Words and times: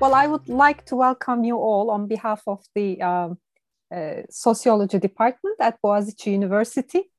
Well, 0.00 0.14
I 0.14 0.26
would 0.28 0.48
like 0.48 0.86
to 0.86 0.96
welcome 0.96 1.44
you 1.44 1.58
all 1.58 1.90
on 1.90 2.06
behalf 2.06 2.42
of 2.46 2.64
the 2.74 3.02
um, 3.02 3.38
uh, 3.94 4.22
Sociology 4.30 4.98
Department 4.98 5.56
at 5.60 5.76
Boğaziçi 5.82 6.32
University. 6.32 7.10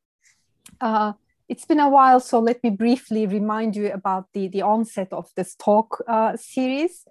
Uh, 0.81 1.13
it's 1.47 1.63
been 1.63 1.79
a 1.79 1.87
while, 1.87 2.19
so 2.19 2.39
let 2.39 2.63
me 2.63 2.71
briefly 2.71 3.27
remind 3.27 3.75
you 3.75 3.91
about 3.91 4.25
the, 4.33 4.47
the 4.47 4.63
onset 4.63 5.13
of 5.13 5.29
this 5.35 5.53
talk 5.53 6.03
uh, 6.07 6.35
series. 6.35 7.05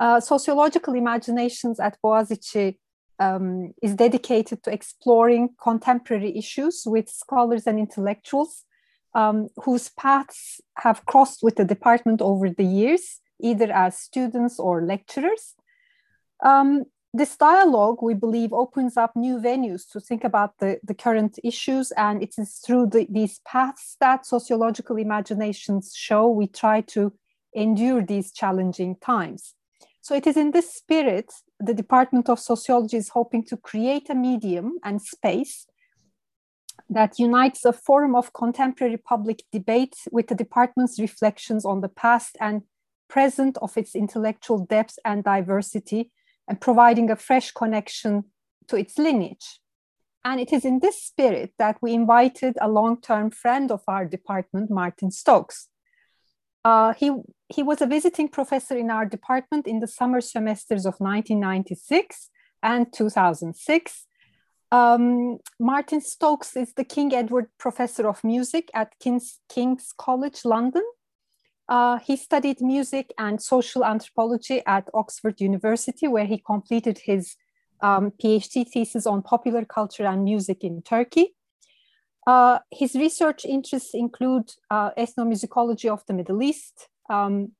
Uh, 0.00 0.18
sociological 0.18 0.94
Imaginations 0.96 1.78
at 1.78 1.96
Boğaziçi 2.04 2.76
um, 3.20 3.72
is 3.80 3.94
dedicated 3.94 4.64
to 4.64 4.72
exploring 4.72 5.50
contemporary 5.62 6.36
issues 6.36 6.82
with 6.84 7.08
scholars 7.08 7.68
and 7.68 7.78
intellectuals 7.78 8.64
um, 9.14 9.50
whose 9.62 9.88
paths 9.90 10.60
have 10.78 11.06
crossed 11.06 11.44
with 11.44 11.54
the 11.54 11.64
department 11.64 12.20
over 12.20 12.50
the 12.50 12.64
years, 12.64 13.20
either 13.42 13.70
as 13.72 13.98
students 13.98 14.58
or 14.58 14.82
lecturers. 14.82 15.54
Um, 16.42 16.84
this 17.14 17.36
dialogue, 17.36 17.98
we 18.00 18.14
believe, 18.14 18.54
opens 18.54 18.96
up 18.96 19.14
new 19.14 19.38
venues 19.38 19.82
to 19.92 20.00
think 20.00 20.24
about 20.24 20.58
the, 20.58 20.80
the 20.82 20.94
current 20.94 21.38
issues, 21.44 21.92
and 21.92 22.22
it 22.22 22.34
is 22.38 22.62
through 22.64 22.86
the, 22.86 23.06
these 23.10 23.40
paths 23.46 23.96
that 24.00 24.24
sociological 24.24 24.96
imaginations 24.96 25.92
show 25.94 26.30
we 26.30 26.46
try 26.46 26.80
to 26.80 27.12
endure 27.54 28.02
these 28.02 28.32
challenging 28.32 28.96
times. 28.96 29.54
So 30.00 30.14
it 30.14 30.26
is 30.26 30.36
in 30.36 30.52
this 30.52 30.72
spirit 30.72 31.32
the 31.60 31.74
Department 31.74 32.28
of 32.28 32.40
Sociology 32.40 32.96
is 32.96 33.10
hoping 33.10 33.44
to 33.44 33.56
create 33.56 34.10
a 34.10 34.14
medium 34.14 34.78
and 34.82 35.00
space 35.00 35.66
that 36.90 37.18
unites 37.18 37.64
a 37.64 37.72
forum 37.72 38.14
of 38.14 38.32
contemporary 38.32 38.96
public 38.96 39.44
debate 39.52 39.94
with 40.10 40.26
the 40.26 40.34
department's 40.34 40.98
reflections 40.98 41.64
on 41.64 41.82
the 41.82 41.88
past 41.88 42.36
and 42.40 42.62
present 43.12 43.58
of 43.60 43.76
its 43.76 43.94
intellectual 43.94 44.64
depth 44.64 44.98
and 45.04 45.22
diversity 45.22 46.10
and 46.48 46.58
providing 46.60 47.10
a 47.10 47.16
fresh 47.16 47.50
connection 47.52 48.24
to 48.68 48.76
its 48.76 48.96
lineage. 48.96 49.60
And 50.24 50.40
it 50.40 50.50
is 50.52 50.64
in 50.64 50.78
this 50.78 51.02
spirit 51.02 51.52
that 51.58 51.76
we 51.82 51.92
invited 51.92 52.56
a 52.60 52.68
long 52.68 53.00
term 53.02 53.30
friend 53.30 53.70
of 53.70 53.82
our 53.86 54.06
department, 54.06 54.70
Martin 54.70 55.10
Stokes. 55.10 55.68
Uh, 56.64 56.94
he, 56.94 57.10
he 57.48 57.62
was 57.62 57.82
a 57.82 57.86
visiting 57.86 58.28
professor 58.28 58.76
in 58.78 58.88
our 58.90 59.04
department 59.04 59.66
in 59.66 59.80
the 59.80 59.88
summer 59.88 60.20
semesters 60.22 60.86
of 60.86 60.94
1996 60.98 62.30
and 62.62 62.92
2006. 62.92 64.06
Um, 64.70 65.38
Martin 65.60 66.00
Stokes 66.00 66.56
is 66.56 66.72
the 66.72 66.84
King 66.84 67.12
Edward 67.12 67.48
Professor 67.58 68.08
of 68.08 68.24
Music 68.24 68.70
at 68.72 68.98
King's, 69.00 69.40
King's 69.50 69.92
College 69.98 70.46
London. 70.46 70.84
Uh, 71.72 71.98
he 72.00 72.16
studied 72.16 72.60
music 72.60 73.14
and 73.16 73.40
social 73.40 73.82
anthropology 73.82 74.60
at 74.66 74.90
Oxford 74.92 75.40
University, 75.40 76.06
where 76.06 76.26
he 76.26 76.36
completed 76.36 76.98
his 76.98 77.34
um, 77.80 78.12
PhD 78.22 78.68
thesis 78.68 79.06
on 79.06 79.22
popular 79.22 79.64
culture 79.64 80.04
and 80.04 80.22
music 80.22 80.64
in 80.64 80.82
Turkey. 80.82 81.34
Uh, 82.26 82.58
his 82.70 82.94
research 82.94 83.46
interests 83.46 83.94
include 83.94 84.50
uh, 84.70 84.90
ethnomusicology 84.98 85.90
of 85.90 86.04
the 86.06 86.12
Middle 86.12 86.42
East, 86.42 86.88
um, 87.08 87.52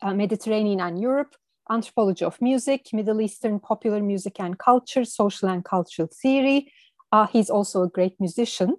uh, 0.00 0.14
Mediterranean 0.14 0.80
and 0.80 1.00
Europe, 1.00 1.34
anthropology 1.68 2.24
of 2.24 2.40
music, 2.40 2.90
Middle 2.92 3.20
Eastern 3.20 3.58
popular 3.58 4.00
music 4.00 4.38
and 4.38 4.56
culture, 4.56 5.04
social 5.04 5.48
and 5.48 5.64
cultural 5.64 6.08
theory. 6.22 6.72
Uh, 7.10 7.26
he's 7.26 7.50
also 7.50 7.82
a 7.82 7.88
great 7.88 8.14
musician. 8.20 8.76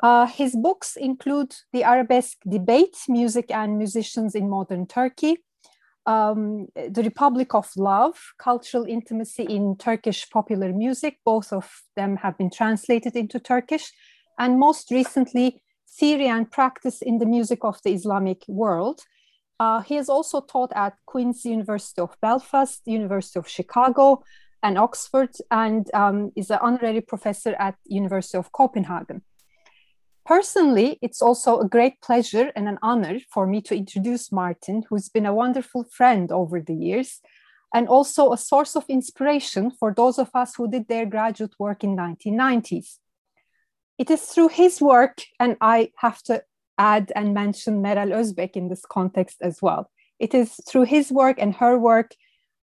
Uh, 0.00 0.26
his 0.26 0.54
books 0.54 0.96
include 0.96 1.54
The 1.72 1.84
Arabesque 1.84 2.38
Debate, 2.48 2.96
Music 3.08 3.50
and 3.50 3.78
Musicians 3.78 4.34
in 4.34 4.48
Modern 4.48 4.86
Turkey, 4.86 5.38
um, 6.06 6.68
The 6.74 7.02
Republic 7.02 7.54
of 7.54 7.68
Love, 7.76 8.16
Cultural 8.38 8.84
Intimacy 8.84 9.42
in 9.42 9.76
Turkish 9.76 10.30
Popular 10.30 10.72
Music. 10.72 11.18
Both 11.24 11.52
of 11.52 11.82
them 11.96 12.16
have 12.16 12.38
been 12.38 12.50
translated 12.50 13.16
into 13.16 13.40
Turkish 13.40 13.92
and 14.38 14.58
most 14.58 14.90
recently, 14.90 15.62
theory 15.98 16.28
and 16.28 16.50
practice 16.50 17.02
in 17.02 17.18
the 17.18 17.26
music 17.26 17.64
of 17.64 17.82
the 17.82 17.92
Islamic 17.92 18.44
world. 18.46 19.00
Uh, 19.58 19.80
he 19.80 19.96
has 19.96 20.08
also 20.08 20.40
taught 20.40 20.72
at 20.76 20.94
Queen's 21.06 21.44
University 21.44 22.00
of 22.00 22.16
Belfast, 22.20 22.80
University 22.86 23.38
of 23.40 23.48
Chicago, 23.48 24.22
and 24.62 24.78
Oxford, 24.78 25.30
and 25.50 25.92
um, 25.94 26.30
is 26.36 26.50
an 26.50 26.58
honorary 26.62 27.00
professor 27.00 27.54
at 27.58 27.74
University 27.84 28.38
of 28.38 28.52
Copenhagen. 28.52 29.22
Personally, 30.28 30.98
it's 31.00 31.22
also 31.22 31.58
a 31.58 31.68
great 31.68 32.00
pleasure 32.02 32.52
and 32.54 32.68
an 32.68 32.78
honor 32.82 33.18
for 33.32 33.46
me 33.46 33.62
to 33.62 33.74
introduce 33.74 34.30
Martin, 34.30 34.84
who's 34.88 35.08
been 35.08 35.26
a 35.26 35.34
wonderful 35.34 35.84
friend 35.84 36.30
over 36.30 36.60
the 36.60 36.74
years, 36.74 37.20
and 37.74 37.88
also 37.88 38.32
a 38.32 38.38
source 38.38 38.76
of 38.76 38.84
inspiration 38.88 39.70
for 39.70 39.92
those 39.92 40.18
of 40.18 40.30
us 40.34 40.54
who 40.54 40.70
did 40.70 40.86
their 40.86 41.06
graduate 41.06 41.54
work 41.58 41.82
in 41.82 41.96
1990s 41.96 42.98
it 43.98 44.10
is 44.10 44.22
through 44.22 44.48
his 44.48 44.80
work, 44.80 45.22
and 45.40 45.56
I 45.60 45.90
have 45.96 46.22
to 46.24 46.42
add 46.78 47.12
and 47.16 47.34
mention 47.34 47.82
Meral 47.82 48.12
Özbek 48.12 48.52
in 48.52 48.68
this 48.68 48.84
context 48.86 49.38
as 49.42 49.60
well. 49.60 49.90
It 50.20 50.34
is 50.34 50.54
through 50.68 50.84
his 50.84 51.10
work 51.10 51.36
and 51.40 51.54
her 51.56 51.76
work 51.76 52.14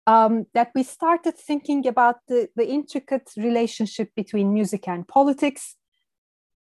um, 0.06 0.46
that 0.54 0.72
we 0.76 0.84
started 0.84 1.36
thinking 1.36 1.88
about 1.88 2.18
the, 2.28 2.50
the 2.56 2.68
intricate 2.68 3.32
relationship 3.36 4.12
between 4.16 4.54
music 4.54 4.88
and 4.88 5.08
politics. 5.08 5.76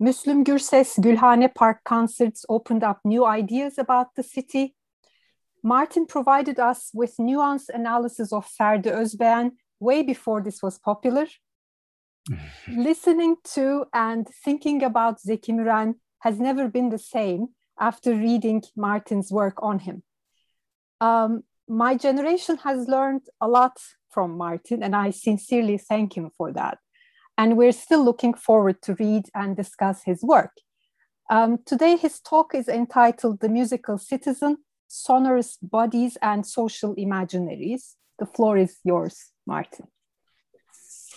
Müslüm 0.02 0.44
Gürses 0.44 0.96
Gülhane 0.96 1.48
Park 1.54 1.84
concerts 1.84 2.44
opened 2.48 2.82
up 2.82 3.04
new 3.04 3.24
ideas 3.24 3.78
about 3.78 4.16
the 4.16 4.22
city. 4.22 4.74
Martin 5.62 6.06
provided 6.06 6.58
us 6.58 6.90
with 6.92 7.18
nuanced 7.18 7.70
analysis 7.74 8.32
of 8.32 8.44
Ferdi 8.46 8.90
Özbeğen 8.90 9.52
way 9.80 10.02
before 10.02 10.44
this 10.44 10.60
was 10.60 10.78
popular. 10.78 11.28
listening 12.68 13.36
to 13.54 13.84
and 13.92 14.26
thinking 14.44 14.82
about 14.82 15.20
Zeki 15.20 15.52
Müren 15.52 15.94
has 16.18 16.38
never 16.38 16.68
been 16.68 16.90
the 16.90 16.98
same 16.98 17.48
after 17.78 18.12
reading 18.12 18.62
Martin's 18.76 19.30
work 19.30 19.62
on 19.62 19.78
him. 19.78 20.02
Um, 21.00 21.42
my 21.68 21.96
generation 21.96 22.58
has 22.64 22.88
learned 22.88 23.22
a 23.40 23.46
lot 23.46 23.78
from 24.10 24.36
Martin, 24.36 24.82
and 24.82 24.96
I 24.96 25.10
sincerely 25.10 25.78
thank 25.78 26.16
him 26.16 26.30
for 26.36 26.52
that. 26.52 26.78
And 27.42 27.56
we're 27.56 27.72
still 27.72 28.04
looking 28.04 28.34
forward 28.34 28.80
to 28.82 28.94
read 28.94 29.24
and 29.34 29.56
discuss 29.56 30.04
his 30.04 30.22
work. 30.22 30.52
Um, 31.28 31.58
today, 31.66 31.96
his 31.96 32.20
talk 32.20 32.54
is 32.54 32.68
entitled 32.68 33.40
The 33.40 33.48
Musical 33.48 33.98
Citizen 33.98 34.58
Sonorous 34.86 35.58
Bodies 35.60 36.16
and 36.22 36.46
Social 36.46 36.94
Imaginaries. 36.94 37.94
The 38.20 38.26
floor 38.26 38.58
is 38.58 38.78
yours, 38.84 39.32
Martin. 39.44 39.88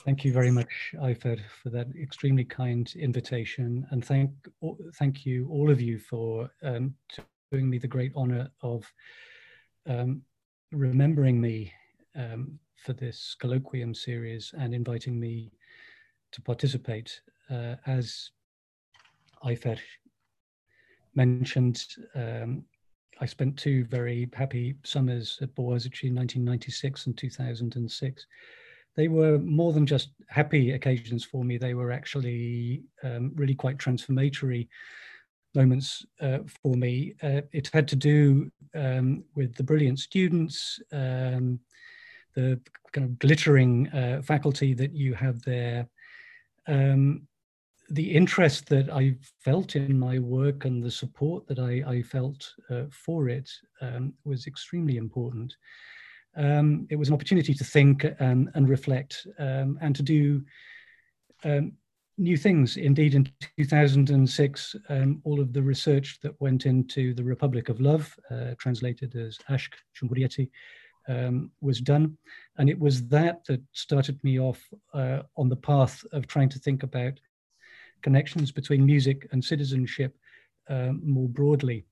Thank 0.03 0.25
you 0.25 0.33
very 0.33 0.49
much, 0.49 0.95
Ayfer, 0.95 1.39
for 1.61 1.69
that 1.69 1.89
extremely 1.95 2.43
kind 2.43 2.91
invitation, 2.95 3.85
and 3.91 4.03
thank 4.03 4.31
thank 4.95 5.27
you 5.27 5.47
all 5.51 5.69
of 5.69 5.79
you 5.79 5.99
for 5.99 6.49
um, 6.63 6.95
doing 7.51 7.69
me 7.69 7.77
the 7.77 7.87
great 7.95 8.13
honor 8.15 8.49
of 8.63 8.83
um, 9.85 10.23
remembering 10.71 11.39
me 11.39 11.71
um, 12.15 12.57
for 12.83 12.93
this 12.93 13.35
colloquium 13.39 13.95
series 13.95 14.55
and 14.57 14.73
inviting 14.73 15.19
me 15.19 15.51
to 16.35 16.41
participate. 16.41 17.21
Uh, 17.49 17.75
as 17.85 18.31
Ayfer 19.43 19.79
mentioned, 21.15 21.85
um, 22.15 22.63
I 23.19 23.25
spent 23.25 23.57
two 23.57 23.85
very 23.85 24.29
happy 24.33 24.75
summers 24.83 25.39
at 25.41 25.55
Boğaziçi 25.55 26.09
in 26.09 26.15
1996 26.15 27.07
and 27.07 27.17
2006 27.17 28.25
they 28.95 29.07
were 29.07 29.37
more 29.39 29.73
than 29.73 29.85
just 29.85 30.09
happy 30.29 30.71
occasions 30.71 31.23
for 31.23 31.43
me. 31.43 31.57
They 31.57 31.73
were 31.73 31.91
actually 31.91 32.83
um, 33.03 33.31
really 33.35 33.55
quite 33.55 33.77
transformatory 33.77 34.69
moments 35.53 36.05
uh, 36.21 36.39
for 36.61 36.75
me. 36.75 37.15
Uh, 37.21 37.41
it 37.51 37.69
had 37.73 37.87
to 37.89 37.95
do 37.95 38.49
um, 38.73 39.23
with 39.35 39.53
the 39.55 39.63
brilliant 39.63 39.99
students, 39.99 40.79
um, 40.91 41.59
the 42.35 42.59
kind 42.93 43.05
of 43.05 43.19
glittering 43.19 43.89
uh, 43.89 44.21
faculty 44.21 44.73
that 44.73 44.93
you 44.93 45.13
have 45.13 45.41
there, 45.41 45.87
um, 46.67 47.27
the 47.89 48.11
interest 48.15 48.67
that 48.69 48.89
I 48.89 49.15
felt 49.43 49.75
in 49.75 49.97
my 49.99 50.17
work 50.19 50.65
and 50.65 50.81
the 50.81 50.91
support 50.91 51.47
that 51.47 51.59
I, 51.59 51.83
I 51.85 52.01
felt 52.01 52.51
uh, 52.69 52.85
for 52.91 53.29
it 53.29 53.49
um, 53.81 54.13
was 54.23 54.47
extremely 54.47 54.97
important 54.97 55.55
um, 56.37 56.87
it 56.89 56.95
was 56.95 57.07
an 57.07 57.13
opportunity 57.13 57.53
to 57.53 57.63
think 57.63 58.05
and, 58.19 58.49
and 58.55 58.67
reflect 58.69 59.25
um, 59.39 59.77
and 59.81 59.95
to 59.95 60.03
do 60.03 60.43
um, 61.43 61.73
new 62.17 62.37
things. 62.37 62.77
Indeed, 62.77 63.15
in 63.15 63.29
2006, 63.57 64.75
um, 64.89 65.21
all 65.23 65.39
of 65.39 65.53
the 65.53 65.61
research 65.61 66.19
that 66.21 66.39
went 66.41 66.65
into 66.65 67.13
the 67.13 67.23
Republic 67.23 67.69
of 67.69 67.79
Love, 67.79 68.17
uh, 68.31 68.55
translated 68.57 69.15
as 69.15 69.37
Aşk 69.49 69.73
Cumhuriyeti, 69.97 70.49
um, 71.07 71.51
was 71.61 71.81
done. 71.81 72.17
And 72.57 72.69
it 72.69 72.79
was 72.79 73.07
that 73.07 73.45
that 73.45 73.61
started 73.73 74.23
me 74.23 74.39
off 74.39 74.61
uh, 74.93 75.19
on 75.37 75.49
the 75.49 75.55
path 75.55 76.03
of 76.11 76.27
trying 76.27 76.49
to 76.49 76.59
think 76.59 76.83
about 76.83 77.13
connections 78.01 78.51
between 78.51 78.85
music 78.85 79.27
and 79.31 79.43
citizenship 79.43 80.15
uh, 80.69 80.91
more 81.03 81.29
broadly. 81.29 81.85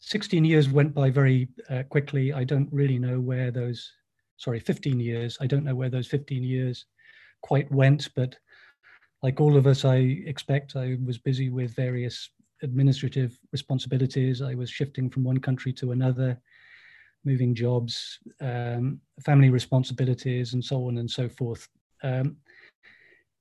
16 0.00 0.44
years 0.44 0.68
went 0.68 0.94
by 0.94 1.10
very 1.10 1.48
uh, 1.68 1.82
quickly. 1.84 2.32
I 2.32 2.44
don't 2.44 2.68
really 2.72 2.98
know 2.98 3.20
where 3.20 3.50
those 3.50 3.92
sorry, 4.40 4.58
15 4.58 4.98
years. 4.98 5.36
I 5.40 5.46
don't 5.46 5.64
know 5.64 5.74
where 5.74 5.90
those 5.90 6.08
15 6.08 6.42
years 6.42 6.86
quite 7.42 7.70
went, 7.70 8.08
but 8.16 8.36
like 9.22 9.38
all 9.38 9.56
of 9.56 9.66
us, 9.66 9.84
I 9.84 9.96
expect 10.26 10.76
I 10.76 10.96
was 11.04 11.18
busy 11.18 11.50
with 11.50 11.76
various 11.76 12.30
administrative 12.62 13.38
responsibilities. 13.52 14.40
I 14.40 14.54
was 14.54 14.70
shifting 14.70 15.10
from 15.10 15.24
one 15.24 15.38
country 15.38 15.74
to 15.74 15.92
another, 15.92 16.40
moving 17.24 17.54
jobs, 17.54 18.18
um, 18.40 19.00
family 19.24 19.50
responsibilities, 19.50 20.54
and 20.54 20.64
so 20.64 20.86
on 20.86 20.98
and 20.98 21.10
so 21.10 21.28
forth. 21.28 21.68
Um, 22.02 22.36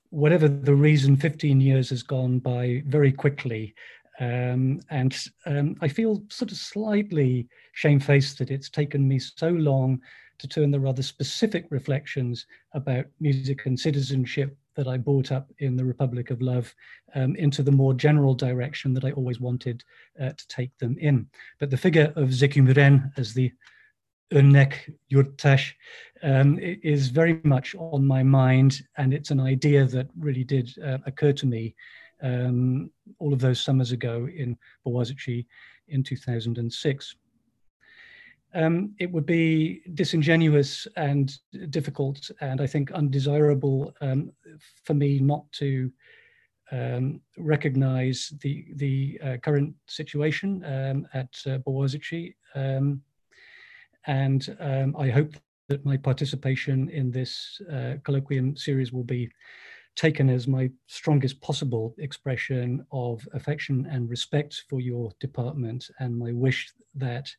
whatever 0.10 0.48
the 0.48 0.76
reason, 0.76 1.16
15 1.16 1.62
years 1.62 1.90
has 1.90 2.04
gone 2.04 2.40
by 2.40 2.84
very 2.88 3.12
quickly. 3.12 3.74
Um, 4.20 4.82
and 4.90 5.18
um, 5.46 5.76
I 5.82 5.88
feel 5.88 6.24
sort 6.30 6.52
of 6.52 6.58
slightly 6.58 7.48
shamefaced 7.74 8.38
that 8.40 8.52
it's 8.52 8.70
taken 8.70 9.08
me 9.08 9.20
so 9.20 9.50
long 9.50 10.02
to 10.40 10.48
turn 10.48 10.72
the 10.72 10.80
rather 10.80 11.04
specific 11.04 11.68
reflections 11.70 12.46
about 12.74 13.06
music 13.20 13.66
and 13.66 13.80
citizenship 13.80 14.58
that 14.80 14.88
I 14.88 14.96
brought 14.96 15.34
up 15.34 15.52
in 15.58 15.76
the 15.76 15.84
Republic 15.84 16.30
of 16.30 16.42
Love 16.42 16.74
um, 17.14 17.36
into 17.36 17.62
the 17.62 17.72
more 17.72 17.94
general 17.94 18.34
direction 18.34 18.94
that 18.94 19.04
I 19.04 19.12
always 19.12 19.42
wanted 19.42 19.84
uh, 20.22 20.30
to 20.30 20.48
take 20.48 20.72
them 20.78 20.96
in. 21.00 21.28
But 21.60 21.70
the 21.70 21.76
figure 21.76 22.14
of 22.16 22.30
Zeki 22.30 22.62
Müren 22.64 23.12
as 23.18 23.34
the 23.34 23.52
Örnek 24.32 24.96
Yurttaş 25.12 25.74
um, 26.24 26.58
is 26.62 27.10
very 27.10 27.42
much 27.44 27.76
on 27.76 28.08
my 28.08 28.24
mind, 28.24 28.82
and 28.98 29.14
it's 29.14 29.32
an 29.32 29.42
idea 29.42 29.84
that 29.86 30.08
really 30.18 30.46
did 30.46 30.74
uh, 30.82 31.00
occur 31.06 31.34
to 31.34 31.46
me 31.46 31.76
um, 32.24 32.90
all 33.20 33.34
of 33.34 33.40
those 33.40 33.60
summers 33.60 33.92
ago 33.92 34.30
in 34.34 34.58
Boğaziçi 34.88 35.46
in 35.90 36.04
2006 36.04 37.16
um, 38.54 38.94
it 39.00 39.12
would 39.12 39.26
be 39.26 39.82
disingenuous 39.94 40.88
and 40.96 41.38
difficult 41.70 42.32
and 42.42 42.62
I 42.62 42.68
think 42.68 42.92
undesirable 42.92 43.94
um, 44.02 44.32
for 44.84 44.94
me 44.94 45.20
not 45.20 45.52
to 45.54 45.92
um, 46.72 47.22
recognize 47.38 48.34
the, 48.42 48.66
the 48.76 49.20
uh, 49.24 49.38
current 49.38 49.74
situation 49.88 50.64
um, 50.66 51.08
at 51.14 51.30
uh, 51.48 51.58
Boğaziçi. 51.60 52.36
Um, 52.56 53.02
and 54.08 54.56
um, 54.60 54.96
I 54.98 55.10
hope 55.10 55.34
that 55.68 55.86
my 55.86 55.98
participation 55.98 56.90
in 56.90 57.12
this 57.12 57.62
uh, 57.72 57.96
colloquium 58.04 58.58
series 58.58 58.92
will 58.92 59.04
be 59.04 59.30
taken 59.96 60.30
as 60.30 60.48
my 60.48 60.70
strongest 60.88 61.42
possible 61.42 61.94
expression 61.98 62.86
of 62.92 63.28
affection 63.34 63.88
and 63.92 64.10
respect 64.10 64.64
for 64.70 64.80
your 64.80 65.12
department 65.20 65.90
and 66.00 66.18
my 66.18 66.32
wish 66.32 66.72
that 66.96 67.30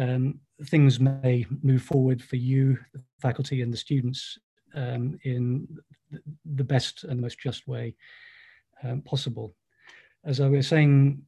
um, 0.00 0.40
things 0.64 0.98
may 0.98 1.46
move 1.62 1.82
forward 1.82 2.22
for 2.22 2.36
you, 2.36 2.78
the 2.94 3.02
faculty 3.20 3.60
and 3.60 3.72
the 3.72 3.76
students 3.76 4.38
um, 4.74 5.18
in 5.24 5.68
the 6.44 6.64
best 6.64 7.04
and 7.04 7.18
the 7.18 7.22
most 7.22 7.38
just 7.38 7.68
way 7.68 7.94
um, 8.82 9.02
possible. 9.02 9.54
As 10.24 10.40
I 10.40 10.48
was 10.48 10.66
saying, 10.66 11.22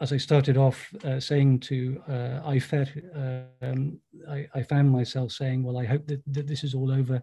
as 0.00 0.12
I 0.12 0.16
started 0.16 0.56
off 0.56 0.92
uh, 1.04 1.18
saying 1.18 1.60
to 1.60 2.02
uh, 2.08 2.50
Ayfer, 2.50 3.50
um, 3.62 3.98
I, 4.28 4.46
I, 4.54 4.62
found 4.62 4.90
myself 4.90 5.32
saying, 5.32 5.62
well, 5.62 5.78
I 5.78 5.84
hope 5.84 6.06
that, 6.06 6.22
that 6.28 6.46
this 6.46 6.64
is 6.64 6.74
all 6.74 6.90
over 6.90 7.22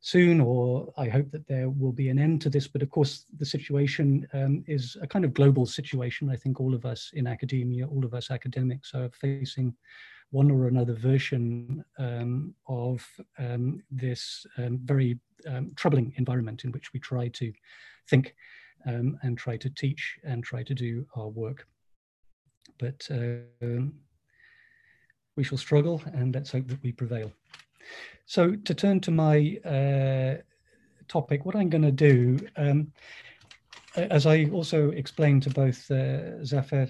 soon, 0.00 0.40
or 0.40 0.92
I 0.96 1.08
hope 1.08 1.30
that 1.30 1.46
there 1.46 1.68
will 1.68 1.92
be 1.92 2.08
an 2.08 2.18
end 2.18 2.40
to 2.42 2.50
this. 2.50 2.66
But 2.66 2.82
of 2.82 2.90
course, 2.90 3.26
the 3.38 3.44
situation 3.44 4.26
um, 4.32 4.64
is 4.66 4.96
a 5.02 5.06
kind 5.06 5.24
of 5.24 5.34
global 5.34 5.66
situation. 5.66 6.30
I 6.30 6.36
think 6.36 6.58
all 6.58 6.74
of 6.74 6.86
us 6.86 7.10
in 7.12 7.26
academia, 7.26 7.86
all 7.86 8.04
of 8.04 8.14
us 8.14 8.30
academics 8.30 8.94
are 8.94 9.10
facing 9.10 9.74
one 10.30 10.50
or 10.50 10.68
another 10.68 10.94
version 10.94 11.84
um, 11.98 12.54
of 12.68 13.06
um, 13.38 13.82
this 13.90 14.46
um, 14.58 14.78
very 14.84 15.18
um, 15.46 15.72
troubling 15.76 16.14
environment 16.16 16.64
in 16.64 16.72
which 16.72 16.92
we 16.92 17.00
try 17.00 17.28
to 17.28 17.52
think 18.08 18.34
um, 18.86 19.18
and 19.22 19.36
try 19.36 19.56
to 19.56 19.68
teach 19.68 20.18
and 20.24 20.44
try 20.44 20.62
to 20.62 20.74
do 20.74 21.04
our 21.16 21.28
work. 21.28 21.66
But 22.78 23.06
we 25.36 25.44
shall 25.44 25.58
struggle 25.58 26.02
and 26.14 26.34
let's 26.34 26.52
hope 26.52 26.68
that 26.68 26.82
we 26.82 26.92
prevail. 26.92 27.30
So 28.26 28.54
to 28.54 28.74
turn 28.74 29.00
to 29.00 29.10
my 29.10 29.58
uh, 29.64 30.42
topic, 31.08 31.44
what 31.44 31.56
I'm 31.56 31.68
going 31.68 31.82
to 31.82 31.90
do, 31.90 32.38
um, 32.56 32.92
as 33.96 34.26
I 34.26 34.44
also 34.46 34.90
explained 34.90 35.42
to 35.44 35.50
both 35.50 35.90
uh, 35.90 36.38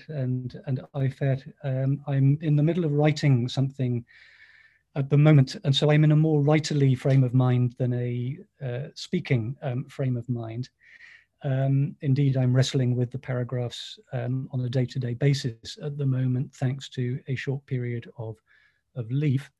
and, 0.08 0.60
and 0.66 0.80
Ayfer, 0.94 1.52
um, 1.64 2.02
I'm 2.06 2.38
in 2.42 2.56
the 2.56 2.62
middle 2.62 2.84
of 2.84 2.92
writing 2.92 3.48
something 3.48 4.04
at 4.96 5.08
the 5.08 5.16
moment. 5.16 5.56
And 5.64 5.74
so 5.74 5.90
I'm 5.90 6.04
in 6.04 6.12
a 6.12 6.16
more 6.16 6.42
writerly 6.42 6.98
frame 6.98 7.24
of 7.24 7.32
mind 7.32 7.74
than 7.78 7.94
a 7.94 8.38
uh, 8.62 8.88
speaking 8.94 9.56
um, 9.62 9.84
frame 9.84 10.16
of 10.16 10.28
mind. 10.28 10.68
Um, 11.42 11.96
indeed, 12.02 12.36
I'm 12.36 12.54
wrestling 12.54 12.96
with 12.96 13.10
the 13.10 13.18
paragraphs 13.18 13.98
um, 14.12 14.48
on 14.52 14.60
a 14.60 14.68
day-to-day 14.68 15.14
basis 15.14 15.78
at 15.82 15.96
the 15.96 16.04
moment, 16.04 16.54
thanks 16.54 16.90
to 16.90 17.18
a 17.28 17.34
short 17.34 17.64
period 17.64 18.10
of, 18.18 18.36
of 18.94 19.10
leave. 19.10 19.50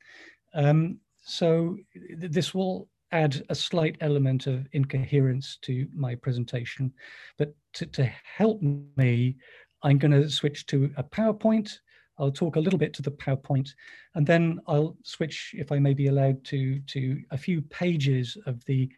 Um, 0.53 0.99
so 1.31 1.77
th 1.95 2.33
this 2.33 2.55
will 2.55 2.89
add 3.13 3.43
a 3.49 3.55
slight 3.55 3.97
element 4.01 4.47
of 4.47 4.67
incoherence 4.73 5.59
to 5.63 5.87
my 5.95 6.15
presentation. 6.15 6.93
But 7.39 7.55
to, 7.75 7.87
to 7.87 8.05
help 8.39 8.61
me, 8.97 9.37
I'm 9.83 9.99
going 9.99 10.13
to 10.13 10.31
switch 10.31 10.67
to 10.67 10.91
a 10.97 11.03
PowerPoint. 11.03 11.79
I'll 12.19 12.31
talk 12.31 12.57
a 12.57 12.61
little 12.61 12.79
bit 12.79 12.93
to 12.95 13.03
the 13.03 13.11
PowerPoint, 13.11 13.71
and 14.15 14.27
then 14.27 14.61
I'll 14.67 14.97
switch, 15.03 15.55
if 15.57 15.73
I 15.73 15.79
may 15.79 15.95
be 15.95 16.09
allowed, 16.09 16.45
to, 16.47 16.79
to 16.81 17.23
a 17.31 17.39
few 17.39 17.63
pages 17.63 18.37
of 18.47 18.65
the 18.67 18.89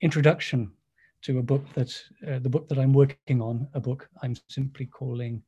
introduction 0.00 0.72
to 1.22 1.38
a 1.38 1.42
book 1.42 1.64
that, 1.74 1.92
uh, 2.28 2.38
the 2.38 2.48
book 2.48 2.68
that 2.68 2.78
I'm 2.78 2.92
working 2.92 3.42
on, 3.42 3.68
a 3.74 3.80
book 3.80 4.08
I'm 4.22 4.34
simply 4.48 4.86
calling 4.86 5.42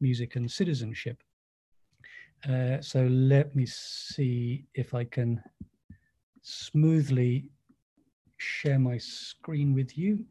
Music 0.00 0.36
and 0.36 0.50
Citizenship. 0.50 1.22
Uh, 2.48 2.80
so 2.80 3.06
let 3.06 3.56
me 3.56 3.66
see 3.66 4.66
if 4.74 4.94
I 4.94 5.04
can 5.04 5.42
smoothly 6.42 7.50
share 8.36 8.78
my 8.78 8.98
screen 8.98 9.74
with 9.74 9.98
you. 9.98 10.24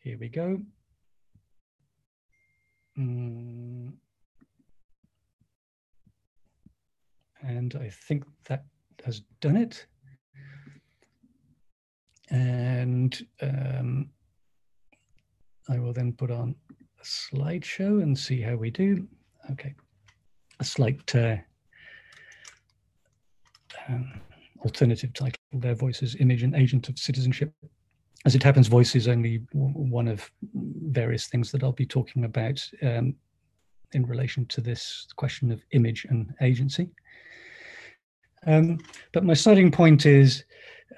Here 0.00 0.16
we 0.18 0.28
go. 0.28 0.60
Mm. 2.98 3.92
And 7.42 7.74
I 7.76 7.90
think 7.90 8.24
that 8.48 8.64
has 9.04 9.20
done 9.40 9.56
it. 9.56 9.86
And 12.30 13.20
um, 13.42 14.10
I 15.68 15.78
will 15.78 15.92
then 15.92 16.12
put 16.12 16.30
on 16.30 16.54
a 17.00 17.04
slideshow 17.04 18.02
and 18.02 18.18
see 18.18 18.40
how 18.40 18.56
we 18.56 18.70
do. 18.70 19.06
Okay 19.50 19.74
a 20.60 20.64
slight 20.64 21.14
uh, 21.14 21.36
um, 23.88 24.20
alternative 24.64 25.12
title 25.12 25.36
there, 25.52 25.74
Voices, 25.74 26.16
Image 26.20 26.42
and 26.42 26.54
Agent 26.54 26.88
of 26.88 26.98
Citizenship. 26.98 27.52
As 28.24 28.34
it 28.34 28.42
happens, 28.42 28.66
voice 28.66 28.96
is 28.96 29.06
only 29.06 29.42
one 29.52 30.08
of 30.08 30.28
various 30.52 31.28
things 31.28 31.52
that 31.52 31.62
I'll 31.62 31.72
be 31.72 31.86
talking 31.86 32.24
about 32.24 32.60
um, 32.82 33.14
in 33.92 34.04
relation 34.06 34.46
to 34.46 34.60
this 34.60 35.06
question 35.16 35.52
of 35.52 35.62
image 35.70 36.06
and 36.08 36.34
agency. 36.40 36.88
Um, 38.46 38.78
but 39.12 39.24
my 39.24 39.34
starting 39.34 39.70
point 39.70 40.06
is 40.06 40.44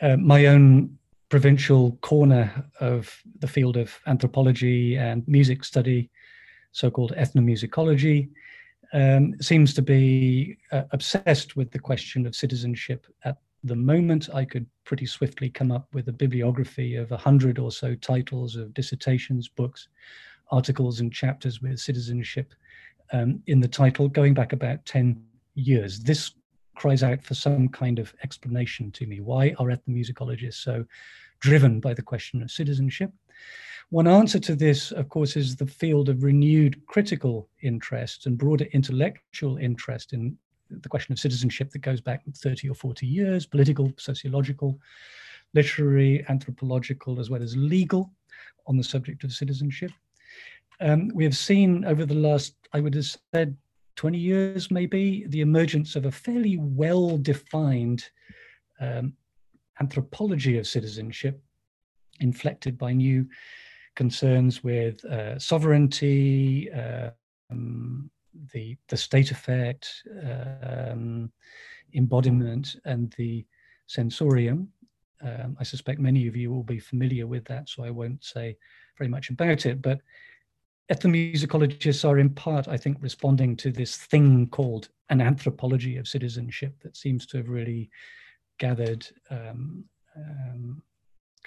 uh, 0.00 0.16
my 0.16 0.46
own 0.46 0.98
provincial 1.28 1.92
corner 2.00 2.64
of 2.80 3.14
the 3.40 3.48
field 3.48 3.76
of 3.76 3.98
anthropology 4.06 4.96
and 4.96 5.26
music 5.28 5.64
study, 5.64 6.10
so-called 6.72 7.12
ethnomusicology, 7.16 8.30
um, 8.92 9.34
seems 9.40 9.74
to 9.74 9.82
be 9.82 10.58
uh, 10.72 10.84
obsessed 10.92 11.56
with 11.56 11.70
the 11.70 11.78
question 11.78 12.26
of 12.26 12.34
citizenship 12.34 13.06
at 13.24 13.38
the 13.64 13.76
moment. 13.76 14.28
I 14.32 14.44
could 14.44 14.66
pretty 14.84 15.06
swiftly 15.06 15.50
come 15.50 15.70
up 15.70 15.86
with 15.92 16.08
a 16.08 16.12
bibliography 16.12 16.96
of 16.96 17.12
a 17.12 17.16
hundred 17.16 17.58
or 17.58 17.70
so 17.70 17.94
titles 17.94 18.56
of 18.56 18.74
dissertations, 18.74 19.48
books, 19.48 19.88
articles, 20.50 21.00
and 21.00 21.12
chapters 21.12 21.60
with 21.60 21.78
citizenship 21.78 22.54
um, 23.12 23.42
in 23.46 23.60
the 23.60 23.68
title, 23.68 24.08
going 24.08 24.34
back 24.34 24.52
about 24.52 24.84
10 24.86 25.22
years. 25.54 26.00
This 26.00 26.32
cries 26.76 27.02
out 27.02 27.22
for 27.22 27.34
some 27.34 27.68
kind 27.68 27.98
of 27.98 28.14
explanation 28.22 28.90
to 28.92 29.06
me. 29.06 29.20
Why 29.20 29.54
are 29.58 29.66
ethnomusicologists 29.66 30.62
so 30.62 30.84
driven 31.40 31.80
by 31.80 31.92
the 31.92 32.02
question 32.02 32.42
of 32.42 32.50
citizenship? 32.50 33.10
One 33.90 34.06
answer 34.06 34.38
to 34.40 34.54
this, 34.54 34.92
of 34.92 35.08
course, 35.08 35.34
is 35.34 35.56
the 35.56 35.66
field 35.66 36.10
of 36.10 36.22
renewed 36.22 36.84
critical 36.86 37.48
interest 37.62 38.26
and 38.26 38.36
broader 38.36 38.66
intellectual 38.72 39.56
interest 39.56 40.12
in 40.12 40.36
the 40.68 40.90
question 40.90 41.12
of 41.12 41.18
citizenship 41.18 41.70
that 41.70 41.78
goes 41.78 42.02
back 42.02 42.22
30 42.36 42.68
or 42.68 42.74
40 42.74 43.06
years, 43.06 43.46
political, 43.46 43.90
sociological, 43.96 44.78
literary, 45.54 46.22
anthropological, 46.28 47.18
as 47.18 47.30
well 47.30 47.42
as 47.42 47.56
legal 47.56 48.10
on 48.66 48.76
the 48.76 48.84
subject 48.84 49.24
of 49.24 49.32
citizenship. 49.32 49.90
Um, 50.80 51.10
we 51.14 51.24
have 51.24 51.36
seen 51.36 51.86
over 51.86 52.04
the 52.04 52.14
last, 52.14 52.56
I 52.74 52.80
would 52.80 52.94
have 52.94 53.16
said, 53.32 53.56
20 53.96 54.18
years, 54.18 54.70
maybe, 54.70 55.24
the 55.28 55.40
emergence 55.40 55.96
of 55.96 56.04
a 56.04 56.12
fairly 56.12 56.58
well 56.60 57.16
defined 57.16 58.04
um, 58.80 59.14
anthropology 59.80 60.58
of 60.58 60.66
citizenship, 60.66 61.42
inflected 62.20 62.76
by 62.76 62.92
new 62.92 63.26
concerns 63.98 64.62
with 64.62 65.04
uh, 65.06 65.36
sovereignty, 65.40 66.70
uh, 66.70 67.10
um, 67.50 68.08
the, 68.52 68.76
the 68.86 68.96
state 68.96 69.32
effect, 69.32 70.04
um, 70.22 71.32
embodiment, 71.94 72.76
and 72.84 73.12
the 73.18 73.44
sensorium. 73.88 74.68
Um, 75.20 75.56
I 75.58 75.64
suspect 75.64 75.98
many 75.98 76.28
of 76.28 76.36
you 76.36 76.52
will 76.52 76.62
be 76.62 76.78
familiar 76.78 77.26
with 77.26 77.44
that, 77.46 77.68
so 77.68 77.82
I 77.82 77.90
won't 77.90 78.22
say 78.22 78.56
very 78.96 79.10
much 79.10 79.30
about 79.30 79.66
it. 79.66 79.82
But 79.82 79.98
ethnomusicologists 80.92 82.08
are 82.08 82.20
in 82.20 82.30
part, 82.30 82.68
I 82.68 82.76
think, 82.76 82.98
responding 83.00 83.56
to 83.56 83.72
this 83.72 83.96
thing 83.96 84.46
called 84.50 84.90
an 85.10 85.20
anthropology 85.20 85.96
of 85.96 86.06
citizenship 86.06 86.74
that 86.84 86.96
seems 86.96 87.26
to 87.26 87.38
have 87.38 87.48
really 87.48 87.90
gathered 88.58 89.04
um, 89.28 89.84
um, 90.16 90.82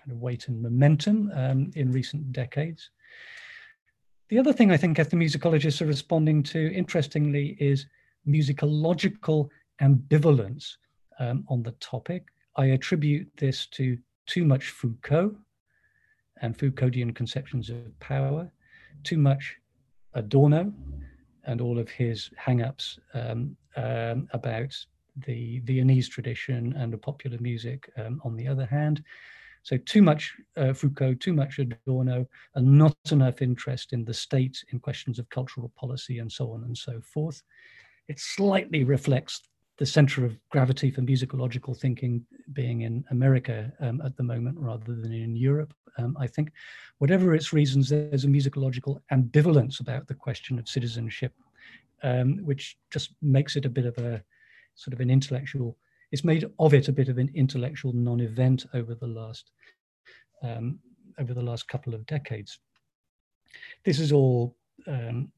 kind 0.01 0.11
of 0.11 0.21
weight 0.21 0.47
and 0.47 0.61
momentum 0.61 1.31
um, 1.35 1.71
in 1.75 1.91
recent 1.91 2.31
decades. 2.31 2.89
The 4.29 4.39
other 4.39 4.53
thing 4.53 4.71
I 4.71 4.77
think 4.77 4.97
ethnomusicologists 4.97 5.81
are 5.81 5.85
responding 5.85 6.41
to, 6.43 6.73
interestingly, 6.73 7.57
is 7.59 7.85
musicological 8.27 9.49
ambivalence 9.81 10.77
um, 11.19 11.43
on 11.49 11.63
the 11.63 11.73
topic. 11.73 12.27
I 12.55 12.67
attribute 12.67 13.29
this 13.37 13.67
to 13.67 13.97
too 14.25 14.45
much 14.45 14.69
Foucault 14.69 15.35
and 16.41 16.57
Foucauldian 16.57 17.13
conceptions 17.13 17.69
of 17.69 17.99
power, 17.99 18.51
too 19.03 19.17
much 19.17 19.57
Adorno 20.13 20.73
and 21.45 21.61
all 21.61 21.77
of 21.79 21.89
his 21.89 22.29
hang-ups 22.37 22.99
um, 23.13 23.55
um, 23.75 24.27
about 24.33 24.75
the 25.27 25.59
Viennese 25.65 26.07
tradition 26.07 26.73
and 26.77 26.93
the 26.93 26.97
popular 26.97 27.37
music 27.39 27.89
um, 27.97 28.21
on 28.23 28.35
the 28.35 28.47
other 28.47 28.65
hand. 28.65 29.03
So 29.63 29.77
too 29.77 30.01
much 30.01 30.35
uh, 30.57 30.73
Foucault, 30.73 31.15
too 31.15 31.33
much 31.33 31.59
Adorno, 31.59 32.27
and 32.55 32.77
not 32.77 32.95
enough 33.11 33.41
interest 33.41 33.93
in 33.93 34.03
the 34.03 34.13
state 34.13 34.63
in 34.69 34.79
questions 34.79 35.19
of 35.19 35.29
cultural 35.29 35.71
policy 35.75 36.19
and 36.19 36.31
so 36.31 36.51
on 36.51 36.63
and 36.63 36.77
so 36.77 36.99
forth. 37.01 37.43
It 38.07 38.19
slightly 38.19 38.83
reflects 38.83 39.41
the 39.77 39.85
center 39.85 40.25
of 40.25 40.37
gravity 40.49 40.91
for 40.91 41.01
musicological 41.01 41.77
thinking 41.77 42.25
being 42.53 42.81
in 42.81 43.03
America 43.09 43.71
um, 43.79 44.01
at 44.01 44.15
the 44.17 44.23
moment 44.23 44.57
rather 44.59 44.93
than 44.95 45.13
in 45.13 45.35
Europe. 45.35 45.73
Um, 45.97 46.15
I 46.19 46.27
think, 46.27 46.51
whatever 46.99 47.33
its 47.33 47.51
reasons, 47.51 47.89
there's 47.89 48.23
a 48.23 48.27
musicological 48.27 48.99
ambivalence 49.11 49.79
about 49.79 50.07
the 50.07 50.13
question 50.13 50.57
of 50.57 50.69
citizenship, 50.69 51.33
um, 52.03 52.37
which 52.45 52.77
just 52.91 53.13
makes 53.21 53.55
it 53.55 53.65
a 53.65 53.69
bit 53.69 53.85
of 53.85 53.97
a 53.97 54.23
sort 54.75 54.93
of 54.93 54.99
an 54.99 55.09
intellectual 55.09 55.77
it's 56.11 56.23
made 56.23 56.45
of 56.59 56.73
it 56.73 56.87
a 56.87 56.93
bit 56.93 57.09
of 57.09 57.17
an 57.17 57.31
intellectual 57.33 57.93
non-event 57.93 58.65
over 58.73 58.95
the 58.95 59.07
last 59.07 59.51
um, 60.43 60.79
over 61.19 61.33
the 61.33 61.41
last 61.41 61.67
couple 61.67 61.93
of 61.93 62.05
decades. 62.05 62.59
This 63.83 63.99
is 63.99 64.11
all, 64.11 64.55
um, 64.87 65.31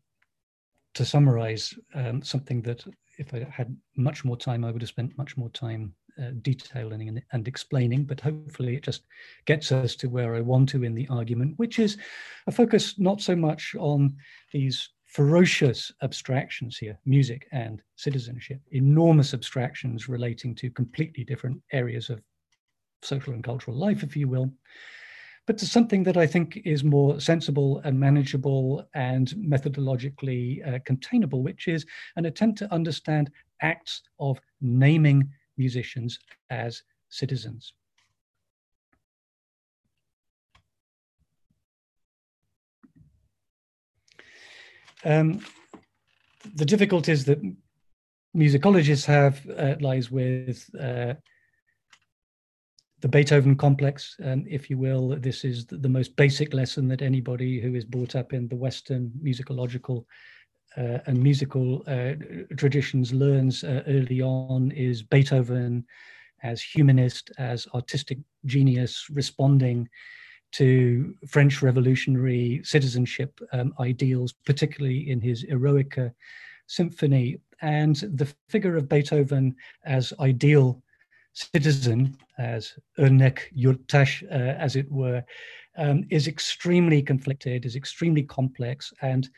to 0.93 1.05
summarize, 1.05 1.73
um, 1.95 2.21
something 2.21 2.61
that 2.61 2.85
if 3.17 3.33
I 3.33 3.47
had 3.51 3.75
much 3.95 4.23
more 4.23 4.37
time, 4.37 4.63
I 4.63 4.71
would 4.71 4.81
have 4.81 4.89
spent 4.89 5.17
much 5.17 5.37
more 5.37 5.49
time 5.49 5.93
uh, 6.21 6.31
detailing 6.41 7.09
and, 7.09 7.21
and, 7.31 7.47
explaining, 7.47 8.03
but 8.05 8.19
hopefully 8.19 8.75
it 8.75 8.83
just 8.83 9.03
gets 9.45 9.71
us 9.71 9.95
to 9.95 10.09
where 10.09 10.35
I 10.35 10.41
want 10.41 10.69
to 10.69 10.83
in 10.83 10.93
the 10.93 11.07
argument, 11.09 11.55
which 11.57 11.79
is 11.79 11.97
a 12.45 12.51
focus 12.51 12.99
not 12.99 13.19
so 13.19 13.35
much 13.35 13.75
on 13.79 14.15
these 14.51 14.89
ferocious 15.13 15.91
abstractions 16.01 16.75
here 16.75 16.97
music 17.05 17.47
and 17.51 17.83
citizenship, 17.95 18.59
enormous 18.71 19.35
abstractions 19.35 20.09
relating 20.09 20.55
to 20.55 20.71
completely 20.71 21.23
different 21.23 21.61
areas 21.71 22.09
of 22.09 22.19
social 23.03 23.33
and 23.33 23.43
cultural 23.43 23.77
life, 23.77 24.01
if 24.01 24.17
you 24.17 24.27
will, 24.27 24.51
but 25.45 25.55
to 25.55 25.67
something 25.67 26.01
that 26.01 26.17
I 26.17 26.25
think 26.25 26.61
is 26.65 26.83
more 26.83 27.19
sensible 27.19 27.79
and 27.83 27.99
manageable 27.99 28.87
and 28.95 29.27
methodologically 29.37 30.67
uh, 30.67 30.79
containable, 30.83 31.43
which 31.43 31.67
is 31.67 31.85
an 32.15 32.25
attempt 32.25 32.57
to 32.59 32.73
understand 32.73 33.29
acts 33.61 34.01
of 34.19 34.39
naming 34.61 35.29
musicians 35.57 36.17
as 36.49 36.81
citizens. 37.09 37.73
Um, 45.03 45.45
the 46.55 46.65
difficulties 46.65 47.25
that 47.25 47.41
musicologists 48.35 49.05
have 49.05 49.41
uh, 49.57 49.75
lies 49.79 50.11
with 50.11 50.69
uh, 50.79 51.13
the 52.99 53.07
Beethoven 53.07 53.55
complex, 53.55 54.15
if 54.19 54.69
you 54.69 54.77
will. 54.77 55.17
This 55.19 55.43
is 55.43 55.65
the 55.65 55.89
most 55.89 56.15
basic 56.15 56.53
lesson 56.53 56.87
that 56.87 57.01
anybody 57.01 57.59
who 57.59 57.75
is 57.75 57.85
brought 57.85 58.15
up 58.15 58.31
in 58.31 58.47
the 58.47 58.55
Western 58.55 59.11
musicological 59.21 60.05
uh, 60.77 60.99
and 61.05 61.21
musical 61.21 61.83
uh, 61.87 62.13
traditions 62.57 63.13
learns 63.13 63.63
uh, 63.63 63.83
early 63.87 64.21
on 64.21 64.71
is 64.71 65.03
Beethoven 65.03 65.85
as 66.41 66.61
humanist, 66.61 67.31
as 67.37 67.67
artistic 67.73 68.19
genius, 68.45 69.07
responding 69.11 69.87
to 70.53 71.15
French 71.27 71.61
revolutionary 71.61 72.61
citizenship 72.63 73.39
um, 73.51 73.73
ideals, 73.79 74.33
particularly 74.45 75.09
in 75.09 75.19
his 75.19 75.43
Eroica 75.45 76.13
symphony. 76.67 77.37
And 77.61 77.95
the 77.95 78.31
figure 78.49 78.77
of 78.77 78.89
Beethoven 78.89 79.55
as 79.85 80.13
ideal 80.19 80.81
citizen, 81.33 82.15
as 82.37 82.73
Örnek 82.99 83.39
Yurttaş, 83.57 84.23
uh, 84.23 84.55
as 84.59 84.75
it 84.75 84.91
were, 84.91 85.23
um, 85.77 86.05
is 86.09 86.27
extremely 86.27 87.01
conflicted, 87.01 87.65
is 87.65 87.75
extremely 87.75 88.23
complex, 88.23 88.93
and 89.01 89.29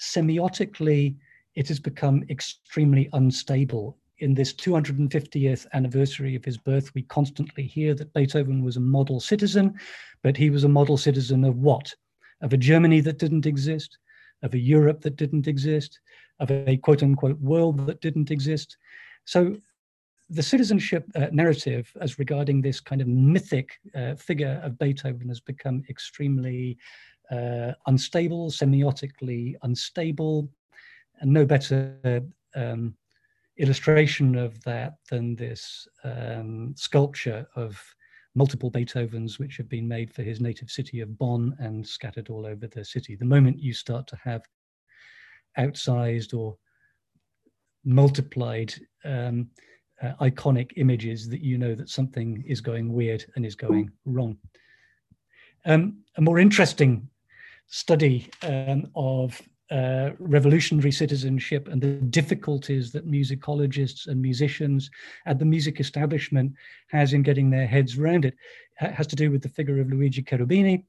semiotically, 0.00 1.14
it 1.54 1.68
has 1.68 1.78
become 1.78 2.24
extremely 2.30 3.10
unstable 3.12 3.98
in 4.22 4.34
this 4.34 4.52
250th 4.52 5.66
anniversary 5.72 6.36
of 6.36 6.44
his 6.44 6.56
birth, 6.56 6.94
we 6.94 7.02
constantly 7.02 7.64
hear 7.64 7.92
that 7.92 8.12
Beethoven 8.12 8.62
was 8.62 8.76
a 8.76 8.80
model 8.80 9.18
citizen, 9.18 9.74
but 10.22 10.36
he 10.36 10.48
was 10.48 10.62
a 10.62 10.68
model 10.68 10.96
citizen 10.96 11.44
of 11.44 11.56
what? 11.58 11.92
Of 12.40 12.52
a 12.52 12.56
Germany 12.56 13.00
that 13.00 13.18
didn't 13.18 13.46
exist, 13.46 13.98
of 14.44 14.54
a 14.54 14.58
Europe 14.58 15.00
that 15.00 15.16
didn't 15.16 15.48
exist, 15.48 15.98
of 16.38 16.52
a 16.52 16.76
quote 16.76 17.02
unquote 17.02 17.40
world 17.40 17.84
that 17.86 18.00
didn't 18.00 18.30
exist. 18.30 18.76
So 19.24 19.56
the 20.30 20.42
citizenship 20.42 21.04
uh, 21.16 21.26
narrative 21.32 21.92
as 22.00 22.20
regarding 22.20 22.62
this 22.62 22.78
kind 22.80 23.00
of 23.00 23.08
mythic 23.08 23.80
uh, 23.96 24.14
figure 24.14 24.60
of 24.62 24.78
Beethoven 24.78 25.28
has 25.28 25.40
become 25.40 25.82
extremely 25.90 26.78
uh, 27.32 27.72
unstable, 27.88 28.50
semiotically 28.50 29.56
unstable, 29.64 30.48
and 31.20 31.32
no 31.32 31.44
better 31.44 32.22
um, 32.54 32.94
illustration 33.58 34.36
of 34.36 34.60
that 34.62 34.94
than 35.10 35.36
this 35.36 35.86
um, 36.04 36.74
sculpture 36.76 37.46
of 37.54 37.82
multiple 38.34 38.70
Beethovens 38.70 39.38
which 39.38 39.56
have 39.58 39.68
been 39.68 39.86
made 39.86 40.12
for 40.12 40.22
his 40.22 40.40
native 40.40 40.70
city 40.70 41.00
of 41.00 41.18
Bonn 41.18 41.54
and 41.58 41.86
scattered 41.86 42.30
all 42.30 42.46
over 42.46 42.66
the 42.66 42.84
city. 42.84 43.14
The 43.14 43.24
moment 43.24 43.58
you 43.58 43.74
start 43.74 44.06
to 44.08 44.16
have 44.24 44.42
outsized 45.58 46.36
or 46.36 46.56
multiplied 47.84 48.74
um, 49.04 49.48
uh, 50.02 50.12
iconic 50.20 50.72
images 50.76 51.28
that 51.28 51.42
you 51.42 51.58
know 51.58 51.74
that 51.74 51.88
something 51.88 52.42
is 52.46 52.60
going 52.60 52.92
weird 52.92 53.24
and 53.36 53.44
is 53.44 53.54
going 53.54 53.90
wrong. 54.04 54.36
Um, 55.64 55.98
a 56.16 56.20
more 56.20 56.38
interesting 56.38 57.08
study 57.66 58.30
um, 58.42 58.88
of 58.94 59.40
uh, 59.72 60.10
revolutionary 60.18 60.92
citizenship 60.92 61.66
and 61.68 61.80
the 61.80 61.94
difficulties 62.20 62.92
that 62.92 63.10
musicologists 63.10 64.06
and 64.06 64.20
musicians 64.20 64.90
at 65.24 65.38
the 65.38 65.44
music 65.46 65.80
establishment 65.80 66.52
has 66.88 67.14
in 67.14 67.22
getting 67.22 67.48
their 67.48 67.66
heads 67.66 67.96
around 67.96 68.26
it. 68.26 68.34
it 68.82 68.92
has 68.92 69.06
to 69.06 69.16
do 69.16 69.30
with 69.30 69.42
the 69.42 69.48
figure 69.48 69.80
of 69.80 69.88
Luigi 69.88 70.22
Cherubini, 70.22 70.84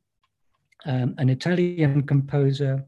um, 0.85 1.15
an 1.17 1.29
Italian 1.29 2.03
composer 2.03 2.83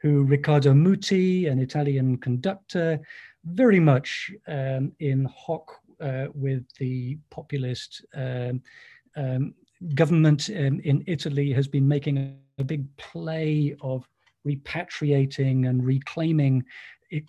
who 0.00 0.22
Riccardo 0.22 0.72
Muti, 0.72 1.48
an 1.48 1.58
Italian 1.58 2.16
conductor, 2.16 2.98
very 3.44 3.80
much 3.80 4.30
um, 4.48 4.92
in 5.00 5.28
hoc 5.36 5.70
uh, 6.00 6.26
with 6.34 6.64
the 6.78 7.18
populist 7.30 8.04
um, 8.14 8.62
um 9.16 9.54
government 9.94 10.48
um, 10.56 10.80
in 10.84 11.04
Italy, 11.06 11.52
has 11.52 11.68
been 11.68 11.86
making 11.86 12.38
a 12.58 12.64
big 12.64 12.84
play 12.96 13.76
of 13.82 14.08
repatriating 14.46 15.68
and 15.68 15.84
reclaiming 15.84 16.64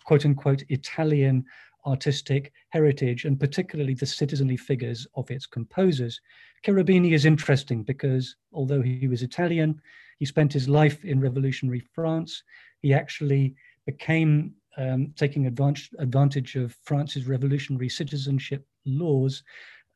quote 0.06 0.26
unquote 0.26 0.64
Italian 0.70 1.46
artistic 1.86 2.52
heritage 2.70 3.26
and 3.26 3.40
particularly 3.40 3.94
the 3.94 4.06
citizenly 4.06 4.58
figures 4.58 5.08
of 5.16 5.32
its 5.32 5.46
composers. 5.46 6.20
Cherubini 6.66 7.14
is 7.14 7.26
interesting 7.26 7.84
because 7.84 8.36
although 8.52 8.82
he 8.82 9.08
was 9.08 9.24
Italian, 9.24 9.82
he 10.20 10.26
spent 10.26 10.52
his 10.52 10.68
life 10.68 11.06
in 11.06 11.22
revolutionary 11.22 11.80
France. 11.94 12.44
He 12.82 12.94
actually 12.94 13.56
became 13.86 14.54
um, 14.78 15.14
taking 15.16 15.48
advantage, 15.48 15.90
advantage 16.00 16.56
of 16.56 16.76
France's 16.84 17.28
revolutionary 17.28 17.90
citizenship 17.90 18.66
laws, 18.86 19.44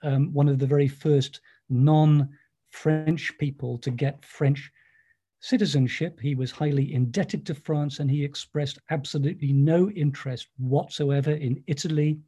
um, 0.04 0.34
one 0.34 0.48
of 0.48 0.60
the 0.60 0.66
very 0.66 0.88
first 0.88 1.42
non-French 1.70 3.38
people 3.38 3.78
to 3.80 3.92
get 3.92 4.26
French 4.26 4.72
citizenship. 5.42 6.20
He 6.20 6.36
was 6.36 6.52
highly 6.52 6.94
indebted 6.94 7.46
to 7.48 7.56
France 7.56 8.00
and 8.00 8.10
he 8.10 8.24
expressed 8.24 8.80
absolutely 8.90 9.52
no 9.52 9.90
interest 9.90 10.48
whatsoever 10.58 11.32
in 11.32 11.64
Italy 11.68 12.20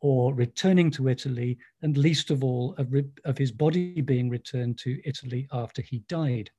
or 0.00 0.32
returning 0.32 0.90
to 0.90 1.08
Italy, 1.08 1.58
and 1.82 1.98
least 1.98 2.30
of 2.30 2.42
all 2.42 2.74
of, 2.78 2.88
of 3.26 3.36
his 3.36 3.52
body 3.52 4.00
being 4.00 4.30
returned 4.30 4.78
to 4.78 4.98
Italy 5.04 5.46
after 5.52 5.82
he 5.82 5.98
died. 6.08 6.50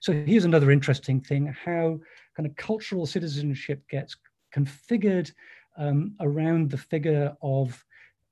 So 0.00 0.12
here's 0.12 0.44
another 0.44 0.70
interesting 0.70 1.20
thing, 1.20 1.46
how 1.64 1.98
kind 2.36 2.46
of 2.48 2.54
cultural 2.54 3.06
citizenship 3.06 3.82
gets 3.88 4.16
configured 4.54 5.32
um, 5.76 6.14
around 6.20 6.70
the 6.70 6.78
figure 6.78 7.36
of, 7.42 7.84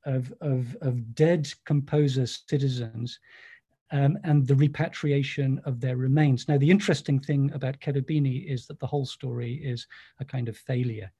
of, 0.07 0.33
of, 0.41 0.76
of 0.83 1.14
dead 1.14 1.53
composer 1.64 2.26
citizens 2.26 3.19
um, 3.95 4.19
and 4.25 4.45
the 4.45 4.57
repatriation 4.57 5.61
of 5.65 5.81
their 5.81 5.97
remains. 5.97 6.49
Now, 6.49 6.59
the 6.59 6.71
interesting 6.71 7.21
thing 7.21 7.53
about 7.55 7.79
Cherubini 7.79 8.45
is 8.45 8.67
that 8.67 8.81
the 8.81 8.87
whole 8.89 9.07
story 9.07 9.55
is 9.55 9.87
a 10.19 10.25
kind 10.25 10.49
of 10.49 10.57
failure. 10.57 11.13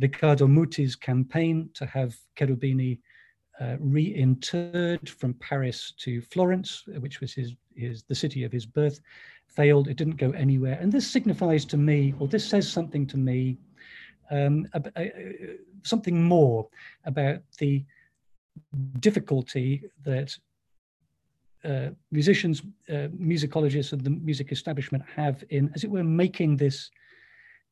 Riccardo 0.00 0.48
Muti's 0.48 0.96
campaign 0.96 1.70
to 1.74 1.86
have 1.86 2.16
Cherubini 2.36 2.98
uh, 3.60 3.76
reinterred 3.80 5.08
from 5.08 5.34
Paris 5.34 5.94
to 5.98 6.20
Florence, 6.22 6.84
which 6.98 7.20
was 7.20 7.32
his, 7.32 7.54
his 7.76 8.02
the 8.02 8.14
city 8.14 8.42
of 8.42 8.50
his 8.50 8.66
birth, 8.66 8.98
failed. 9.46 9.86
It 9.86 9.96
didn't 9.96 10.16
go 10.16 10.32
anywhere. 10.32 10.76
And 10.80 10.90
this 10.90 11.08
signifies 11.08 11.64
to 11.66 11.76
me, 11.76 12.14
or 12.18 12.26
this 12.26 12.48
says 12.48 12.68
something 12.68 13.06
to 13.06 13.16
me, 13.16 13.58
um, 14.32 14.66
uh, 14.74 15.04
something 15.84 16.20
more 16.22 16.68
about 17.04 17.38
the 17.58 17.84
difficulty 18.98 19.84
that 20.04 20.36
uh, 21.64 21.88
musicians, 22.10 22.62
uh, 22.88 23.08
musicologists, 23.18 23.92
and 23.92 24.02
the 24.02 24.10
music 24.10 24.52
establishment 24.52 25.04
have 25.14 25.42
in, 25.50 25.70
as 25.74 25.84
it 25.84 25.90
were, 25.90 26.04
making 26.04 26.56
this 26.56 26.90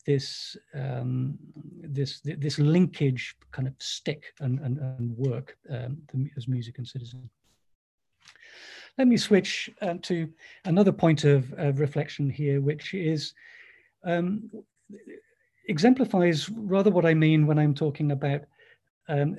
this 0.07 0.57
um, 0.75 1.39
this 1.83 2.21
this 2.23 2.59
linkage 2.59 3.37
kind 3.53 3.69
of 3.69 3.75
stick 3.79 4.33
and 4.41 4.59
and, 4.61 4.79
and 4.79 5.17
work 5.17 5.57
um, 5.71 5.99
as 6.37 6.49
music 6.49 6.79
and 6.79 6.87
citizen. 6.87 7.29
Let 8.99 9.09
me 9.09 9.17
switch 9.19 9.71
uh, 9.83 9.95
to 10.03 10.29
another 10.65 10.93
point 10.93 11.25
of, 11.25 11.53
reflection 11.79 12.31
here, 12.31 12.63
which 12.63 12.95
is 12.95 13.35
um, 14.05 14.51
exemplifies 15.69 16.49
rather 16.49 16.91
what 16.91 17.05
I 17.05 17.13
mean 17.13 17.47
when 17.47 17.59
I'm 17.59 17.75
talking 17.75 18.13
about 18.13 18.43
um, 19.09 19.37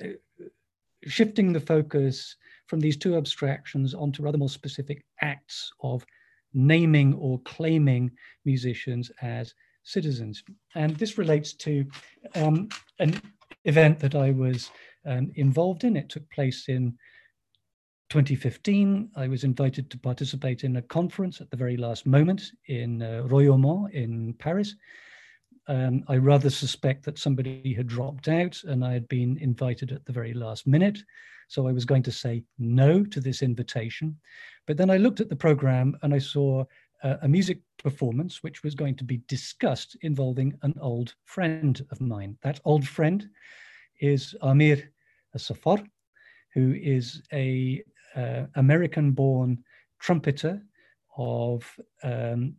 shifting 1.04 1.52
the 1.52 1.60
focus 1.60 2.36
from 2.68 2.80
these 2.80 2.96
two 2.96 3.16
abstractions 3.16 3.94
onto 3.94 4.22
rather 4.22 4.38
more 4.38 4.48
specific 4.48 5.04
acts 5.22 5.72
of 5.82 6.04
naming 6.54 7.14
or 7.14 7.40
claiming 7.40 8.10
musicians 8.44 9.10
as 9.22 9.54
citizens. 9.82 10.42
And 10.74 10.96
this 10.96 11.18
relates 11.18 11.54
to 11.54 11.84
um, 12.34 12.68
an 12.98 13.20
event 13.64 13.98
that 14.00 14.14
I 14.14 14.30
was 14.30 14.70
um, 15.06 15.30
involved 15.34 15.84
in. 15.84 15.96
It 15.96 16.08
took 16.08 16.28
place 16.30 16.68
in 16.68 16.96
2015. 18.10 19.10
I 19.16 19.28
was 19.28 19.44
invited 19.44 19.90
to 19.90 19.98
participate 19.98 20.64
in 20.64 20.76
a 20.76 20.82
conference 20.82 21.40
at 21.40 21.50
the 21.50 21.56
very 21.56 21.76
last 21.76 22.06
moment 22.06 22.42
in 22.66 23.02
uh, 23.02 23.22
Royaumont 23.26 23.92
in 23.92 24.34
Paris. 24.38 24.74
Um, 25.66 26.02
I 26.08 26.16
rather 26.16 26.48
suspect 26.48 27.04
that 27.04 27.18
somebody 27.18 27.74
had 27.74 27.86
dropped 27.86 28.28
out 28.28 28.58
and 28.64 28.82
I 28.82 28.94
had 28.94 29.06
been 29.08 29.36
invited 29.38 29.92
at 29.92 30.04
the 30.06 30.12
very 30.12 30.32
last 30.32 30.66
minute. 30.66 30.98
So 31.48 31.66
I 31.66 31.72
was 31.72 31.84
going 31.84 32.02
to 32.04 32.12
say 32.12 32.44
no 32.58 33.04
to 33.04 33.20
this 33.20 33.42
invitation. 33.42 34.16
But 34.66 34.76
then 34.76 34.90
I 34.90 34.98
looked 34.98 35.20
at 35.20 35.30
the 35.30 35.36
program 35.36 35.96
and 36.02 36.14
I 36.14 36.18
saw 36.18 36.64
uh, 37.02 37.16
a 37.22 37.28
music 37.28 37.60
performance 37.82 38.42
which 38.42 38.62
was 38.62 38.74
going 38.74 38.96
to 38.96 39.04
be 39.04 39.22
discussed 39.28 39.96
involving 40.02 40.56
an 40.62 40.74
old 40.80 41.14
friend 41.24 41.84
of 41.90 42.00
mine. 42.00 42.36
That 42.42 42.60
old 42.64 42.86
friend 42.86 43.28
is 44.00 44.34
Amir 44.42 44.92
Safar, 45.36 45.78
who 46.54 46.74
is 46.74 47.22
a 47.32 47.82
uh, 48.14 48.44
American-born 48.56 49.64
trumpeter 50.00 50.62
of 51.16 51.64
um, 52.02 52.54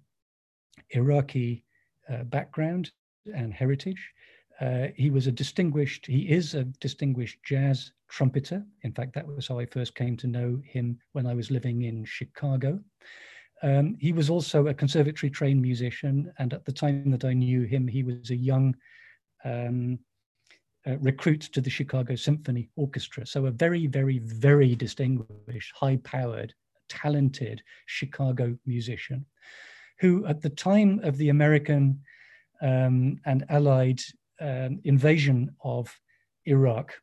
Iraqi 0.91 1.63
uh, 2.09 2.23
background 2.23 2.91
and 3.35 3.53
heritage. 3.53 4.11
Uh, 4.59 4.87
he 4.95 5.09
was 5.09 5.27
a 5.27 5.31
distinguished, 5.31 6.05
he 6.05 6.29
is 6.29 6.55
a 6.55 6.63
distinguished 6.63 7.39
jazz 7.43 7.91
trumpeter. 8.09 8.65
In 8.83 8.91
fact, 8.91 9.13
that 9.13 9.27
was 9.27 9.47
how 9.47 9.59
I 9.59 9.65
first 9.65 9.95
came 9.95 10.17
to 10.17 10.27
know 10.27 10.59
him 10.65 10.99
when 11.13 11.25
I 11.25 11.33
was 11.33 11.51
living 11.51 11.83
in 11.83 12.05
Chicago. 12.05 12.79
Um, 13.61 13.97
he 13.99 14.13
was 14.13 14.29
also 14.29 14.67
a 14.67 14.73
conservatory 14.73 15.29
trained 15.29 15.61
musician, 15.61 16.31
and 16.39 16.53
at 16.53 16.65
the 16.65 16.71
time 16.71 17.11
that 17.11 17.25
I 17.25 17.33
knew 17.33 17.63
him, 17.63 17.87
he 17.87 18.03
was 18.03 18.29
a 18.29 18.35
young 18.35 18.75
um, 19.43 19.99
uh, 20.87 20.97
recruit 20.97 21.41
to 21.41 21.61
the 21.61 21.69
Chicago 21.69 22.15
Symphony 22.15 22.69
Orchestra. 22.75 23.25
So, 23.25 23.45
a 23.45 23.51
very, 23.51 23.87
very, 23.87 24.19
very 24.19 24.75
distinguished, 24.75 25.73
high 25.75 25.97
powered, 25.97 26.53
talented 26.87 27.61
Chicago 27.85 28.57
musician 28.65 29.25
who, 29.99 30.25
at 30.25 30.41
the 30.41 30.49
time 30.49 30.99
of 31.03 31.17
the 31.17 31.29
American 31.29 32.01
um, 32.61 33.19
and 33.25 33.45
Allied 33.49 34.01
um, 34.41 34.79
invasion 34.83 35.53
of 35.63 35.93
Iraq, 36.45 36.93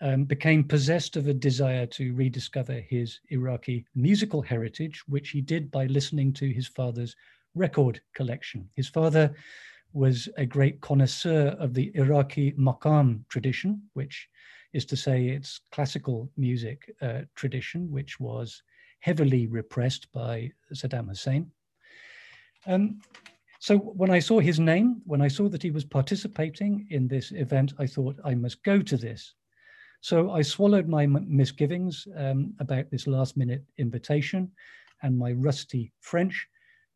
um, 0.00 0.24
became 0.24 0.64
possessed 0.64 1.16
of 1.16 1.26
a 1.26 1.34
desire 1.34 1.86
to 1.86 2.14
rediscover 2.14 2.74
his 2.74 3.20
Iraqi 3.28 3.84
musical 3.94 4.40
heritage, 4.42 5.02
which 5.08 5.30
he 5.30 5.40
did 5.40 5.70
by 5.70 5.86
listening 5.86 6.32
to 6.34 6.48
his 6.48 6.66
father's 6.66 7.14
record 7.54 8.00
collection. 8.14 8.68
His 8.74 8.88
father 8.88 9.34
was 9.92 10.28
a 10.36 10.46
great 10.46 10.80
connoisseur 10.80 11.56
of 11.58 11.74
the 11.74 11.90
Iraqi 11.94 12.52
maqam 12.52 13.24
tradition, 13.28 13.82
which 13.94 14.28
is 14.72 14.84
to 14.86 14.96
say 14.96 15.28
its 15.28 15.60
classical 15.72 16.30
music 16.36 16.94
uh, 17.02 17.22
tradition, 17.34 17.90
which 17.90 18.20
was 18.20 18.62
heavily 19.00 19.46
repressed 19.46 20.10
by 20.12 20.50
Saddam 20.72 21.08
Hussein. 21.08 21.50
Um, 22.66 23.00
so 23.58 23.76
when 23.76 24.10
I 24.10 24.20
saw 24.20 24.38
his 24.40 24.60
name, 24.60 25.02
when 25.04 25.20
I 25.20 25.28
saw 25.28 25.48
that 25.48 25.62
he 25.62 25.70
was 25.70 25.84
participating 25.84 26.86
in 26.90 27.08
this 27.08 27.32
event, 27.32 27.72
I 27.78 27.86
thought 27.86 28.16
I 28.24 28.34
must 28.34 28.62
go 28.62 28.80
to 28.80 28.96
this. 28.96 29.34
So 30.00 30.30
I 30.30 30.42
swallowed 30.42 30.88
my 30.88 31.06
misgivings 31.06 32.08
um, 32.16 32.54
about 32.58 32.90
this 32.90 33.06
last 33.06 33.36
minute 33.36 33.64
invitation 33.78 34.50
and 35.02 35.16
my 35.16 35.32
rusty 35.32 35.92
French, 36.00 36.46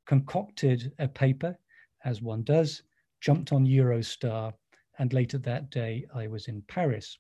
concocted 0.07 0.93
a 0.99 1.09
paper, 1.09 1.57
as 2.05 2.21
one 2.21 2.43
does, 2.43 2.83
jumped 3.21 3.53
on 3.53 3.67
Eurostar, 3.67 4.53
and 4.99 5.13
later 5.13 5.39
that 5.39 5.71
day 5.71 6.05
I 6.15 6.27
was 6.27 6.49
in 6.49 6.63
Paris. 6.69 7.19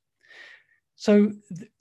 So 0.96 1.32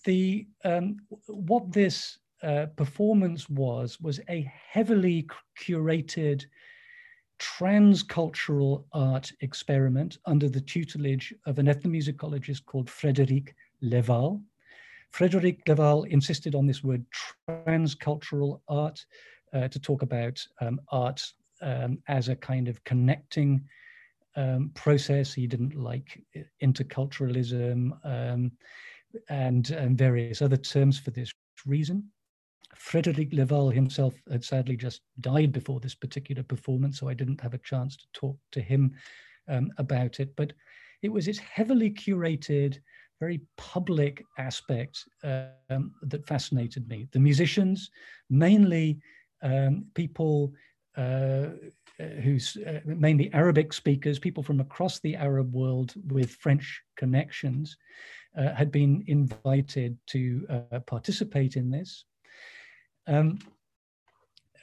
the 0.06 0.48
um, 0.64 0.98
what 1.28 1.72
this 1.72 2.18
uh, 2.42 2.68
performance 2.76 3.50
was 3.50 4.00
was 4.02 4.20
a 4.30 4.52
heavily 4.72 5.28
curated 5.62 6.46
transcultural 7.40 8.86
art 8.94 9.32
experiment 9.42 10.18
under 10.26 10.50
the 10.50 10.62
tutelage 10.62 11.34
of 11.46 11.60
an 11.60 11.68
ethnomusicologist 11.68 12.66
called 12.66 12.88
Frédéric 12.88 13.50
Deval. 13.84 14.42
Frédéric 15.14 15.64
Deval 15.66 16.08
insisted 16.08 16.56
on 16.56 16.66
this 16.66 16.84
word 16.84 17.06
transcultural 17.50 18.62
art 18.68 19.06
uh, 19.54 19.68
to 19.68 19.80
talk 19.80 20.02
about 20.02 20.44
um, 20.62 20.82
art 20.90 21.24
um, 21.62 22.00
as 22.08 22.30
a 22.30 22.36
kind 22.36 22.68
of 22.68 22.84
connecting 22.84 23.64
um, 24.36 24.72
process. 24.74 25.34
He 25.34 25.46
didn't 25.48 25.76
like 25.76 26.24
interculturalism 26.62 27.92
um, 28.04 28.52
and, 29.30 29.70
and 29.70 29.98
various 29.98 30.42
other 30.42 30.58
terms 30.58 31.00
for 31.00 31.12
this 31.12 31.32
reason. 31.66 32.10
Frédéric 32.76 33.32
Deval 33.34 33.72
himself 33.72 34.16
had 34.32 34.44
sadly 34.44 34.76
just 34.76 35.02
died 35.22 35.52
before 35.52 35.80
this 35.80 35.96
particular 35.96 36.42
performance, 36.42 37.00
so 37.00 37.08
I 37.08 37.14
didn't 37.14 37.42
have 37.42 37.54
a 37.54 37.60
chance 37.60 37.96
to 37.98 38.06
talk 38.14 38.38
to 38.52 38.62
him 38.62 38.96
um, 39.48 39.72
about 39.78 40.20
it. 40.20 40.36
But 40.36 40.54
it 41.04 41.10
was 41.10 41.26
this 41.26 41.38
heavily 41.38 41.92
curated 41.92 42.80
very 43.24 43.40
public 43.58 44.16
aspect 44.38 44.96
um, 45.24 45.84
that 46.12 46.28
fascinated 46.28 46.84
me. 46.90 47.08
The 47.16 47.26
musicians, 47.30 47.90
mainly 48.30 48.88
um, 49.50 49.74
people 49.94 50.54
uh, 51.04 51.48
who's 52.24 52.58
uh, 52.68 52.82
mainly 52.86 53.28
Arabic 53.34 53.72
speakers, 53.74 54.20
people 54.20 54.44
from 54.44 54.60
across 54.60 55.00
the 55.00 55.16
Arab 55.16 55.54
world 55.54 55.94
with 56.16 56.30
French 56.44 56.66
connections, 56.98 57.78
uh, 58.40 58.54
had 58.54 58.72
been 58.72 59.04
invited 59.08 59.98
to 60.08 60.22
uh, 60.50 60.80
participate 60.96 61.56
in 61.56 61.70
this. 61.70 62.06
Um, 63.08 63.40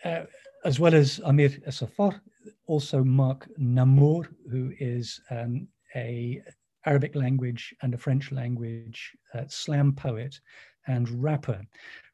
uh, 0.04 0.24
as 0.64 0.78
well 0.80 0.94
as 0.94 1.20
Amir 1.24 1.50
Safar, 1.70 2.20
also 2.66 3.02
Marc 3.04 3.48
Nammour, 3.58 4.26
who 4.50 4.72
is 4.78 5.20
um, 5.30 5.68
a 5.96 6.42
Arabic 6.86 7.14
language 7.14 7.74
and 7.82 7.94
a 7.94 7.98
French 7.98 8.32
language 8.32 9.16
uh, 9.34 9.44
slam 9.48 9.92
poet 9.92 10.40
and 10.86 11.08
rapper. 11.22 11.60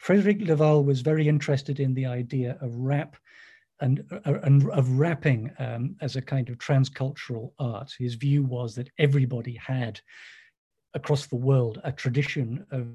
Frédéric 0.04 0.46
Deval 0.46 0.84
was 0.84 1.00
very 1.00 1.28
interested 1.28 1.80
in 1.80 1.94
the 1.94 2.06
idea 2.06 2.58
of 2.60 2.74
rap 2.74 3.16
and, 3.80 4.04
uh, 4.10 4.38
and 4.42 4.68
of 4.70 4.98
rapping 4.98 5.50
um, 5.58 5.96
as 6.00 6.16
a 6.16 6.22
kind 6.22 6.48
of 6.48 6.58
transcultural 6.58 7.52
art. 7.58 7.92
His 7.98 8.14
view 8.14 8.42
was 8.42 8.74
that 8.74 8.90
everybody 8.98 9.54
had 9.54 10.00
across 10.94 11.26
the 11.26 11.36
world 11.36 11.80
a 11.84 11.92
tradition 11.92 12.66
of 12.70 12.86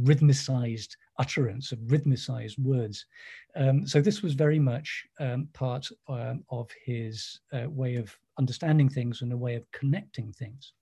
rhythmicized 0.00 0.96
utterance, 1.18 1.72
of 1.72 1.78
rhythmicized 1.78 2.58
words. 2.58 3.06
Um, 3.54 3.86
so 3.86 4.00
this 4.00 4.20
was 4.20 4.34
very 4.34 4.58
much 4.58 5.06
um, 5.20 5.48
part 5.54 5.88
um, 6.08 6.44
of 6.50 6.68
his 6.84 7.40
uh, 7.52 7.70
way 7.70 7.94
of 7.94 8.14
understanding 8.38 8.88
things 8.88 9.22
and 9.22 9.32
a 9.32 9.36
way 9.36 9.54
of 9.54 9.70
connecting 9.72 10.32
things. 10.32 10.72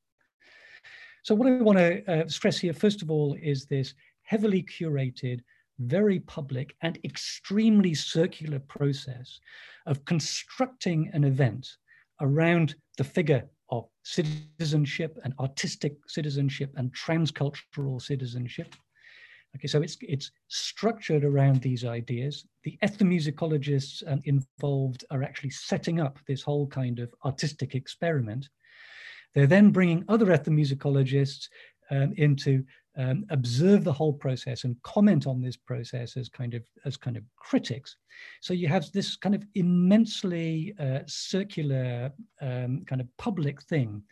So 1.24 1.34
what 1.34 1.48
I 1.48 1.62
want 1.62 1.78
to 1.78 2.04
uh, 2.06 2.28
stress 2.28 2.58
here, 2.58 2.74
first 2.74 3.00
of 3.00 3.10
all, 3.10 3.34
is 3.42 3.64
this 3.64 3.94
heavily 4.24 4.62
curated, 4.62 5.40
very 5.78 6.20
public 6.20 6.76
and 6.82 6.98
extremely 7.02 7.94
circular 7.94 8.58
process 8.58 9.40
of 9.86 10.04
constructing 10.04 11.08
an 11.14 11.24
event 11.24 11.66
around 12.20 12.74
the 12.98 13.04
figure 13.04 13.48
of 13.70 13.88
citizenship 14.02 15.18
and 15.24 15.32
artistic 15.40 15.96
citizenship 16.08 16.74
and 16.76 16.94
transcultural 16.94 18.02
citizenship. 18.02 18.74
Okay, 19.56 19.66
so 19.66 19.80
it's 19.80 19.96
it's 20.02 20.30
structured 20.48 21.24
around 21.24 21.62
these 21.62 21.86
ideas. 21.86 22.44
The 22.64 22.76
ethnomusicologists 22.82 24.02
um, 24.06 24.20
involved 24.26 25.06
are 25.10 25.22
actually 25.22 25.50
setting 25.50 26.00
up 26.00 26.18
this 26.28 26.42
whole 26.42 26.66
kind 26.66 26.98
of 26.98 27.14
artistic 27.24 27.74
experiment. 27.74 28.50
They're 29.34 29.46
then 29.46 29.70
bringing 29.70 30.04
other 30.08 30.26
ethnomusicologists 30.26 31.48
um, 31.90 32.14
into 32.16 32.64
um, 32.96 33.24
observe 33.30 33.82
the 33.82 33.92
whole 33.92 34.12
process 34.12 34.64
and 34.64 34.80
comment 34.82 35.26
on 35.26 35.42
this 35.42 35.56
process 35.56 36.16
as 36.16 36.28
kind 36.28 36.54
of 36.54 36.62
as 36.84 36.96
kind 36.96 37.16
of 37.16 37.24
critics. 37.36 37.96
So 38.40 38.54
you 38.54 38.68
have 38.68 38.90
this 38.92 39.16
kind 39.16 39.34
of 39.34 39.44
immensely 39.56 40.74
uh, 40.78 41.00
circular 41.06 42.12
um, 42.40 42.84
kind 42.86 43.00
of 43.00 43.08
public 43.16 43.60
thing 43.62 44.02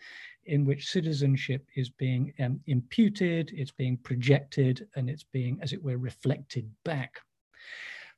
in 0.46 0.64
which 0.64 0.90
citizenship 0.90 1.64
is 1.76 1.88
being 1.90 2.32
um, 2.40 2.60
imputed, 2.66 3.52
it's 3.54 3.70
being 3.70 3.96
projected, 3.98 4.88
and 4.96 5.08
it's 5.08 5.22
being, 5.22 5.58
as 5.62 5.72
it 5.72 5.82
were, 5.82 5.98
reflected 5.98 6.68
back. 6.84 7.20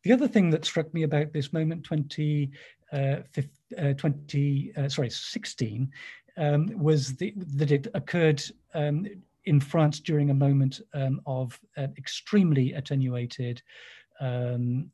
The 0.05 0.13
other 0.13 0.29
thing 0.29 0.51
that 0.51 0.65
struck 0.65 0.93
me 0.95 1.03
about 1.03 1.33
this 1.33 1.53
moment 1.53 1.85
20, 1.85 2.51
uh, 2.93 3.17
50, 3.33 3.51
uh, 3.79 3.93
20 3.95 4.73
uh, 4.77 4.89
sorry, 4.89 5.11
16, 5.11 5.91
um, 6.37 6.71
was 6.77 7.17
the, 7.17 7.33
that 7.37 7.71
it 7.71 7.87
occurred 7.95 8.43
um, 8.75 9.07
in 9.47 9.61
France 9.61 10.01
during 10.01 10.31
a 10.31 10.35
moment 10.35 10.81
um, 10.95 11.21
of 11.27 11.59
uh, 11.77 11.89
extremely 11.99 12.73
attenuated, 12.73 13.63
um, 14.21 14.91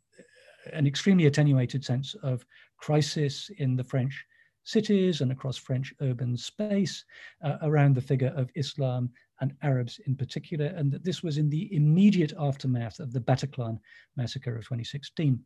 an 0.72 0.86
extremely 0.86 1.26
attenuated 1.26 1.84
sense 1.84 2.14
of 2.22 2.44
crisis 2.78 3.50
in 3.58 3.76
the 3.76 3.84
French 3.84 4.24
cities 4.64 5.20
and 5.20 5.32
across 5.32 5.56
French 5.56 5.92
urban 6.00 6.36
space 6.36 7.04
uh, 7.42 7.56
around 7.62 7.94
the 7.94 8.00
figure 8.00 8.32
of 8.36 8.50
Islam 8.54 9.10
and 9.40 9.54
Arabs 9.62 9.98
in 10.06 10.14
particular, 10.14 10.66
and 10.66 10.92
that 10.92 11.02
this 11.02 11.22
was 11.22 11.38
in 11.38 11.48
the 11.48 11.74
immediate 11.74 12.32
aftermath 12.38 13.00
of 13.00 13.12
the 13.12 13.20
Bataclan 13.20 13.78
massacre 14.16 14.54
of 14.54 14.64
2016, 14.64 15.40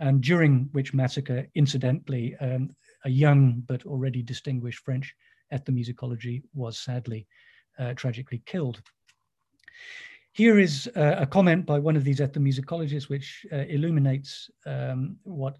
and 0.00 0.20
during 0.20 0.68
which 0.72 0.92
massacre, 0.92 1.46
incidentally, 1.54 2.34
um, 2.40 2.70
a 3.04 3.10
young 3.10 3.62
but 3.66 3.86
already 3.86 4.20
distinguished 4.20 4.80
French 4.80 5.14
ethnomusicology 5.52 6.42
was 6.54 6.78
sadly 6.78 7.26
uh, 7.78 7.94
tragically 7.94 8.42
killed. 8.46 8.82
Here 10.32 10.58
is 10.58 10.88
uh, 10.96 11.16
a 11.18 11.26
comment 11.26 11.64
by 11.64 11.78
one 11.78 11.96
of 11.96 12.04
these 12.04 12.20
ethnomusicologists 12.20 13.08
which 13.08 13.46
uh, 13.52 13.64
illuminates 13.68 14.50
um, 14.66 15.16
what 15.22 15.56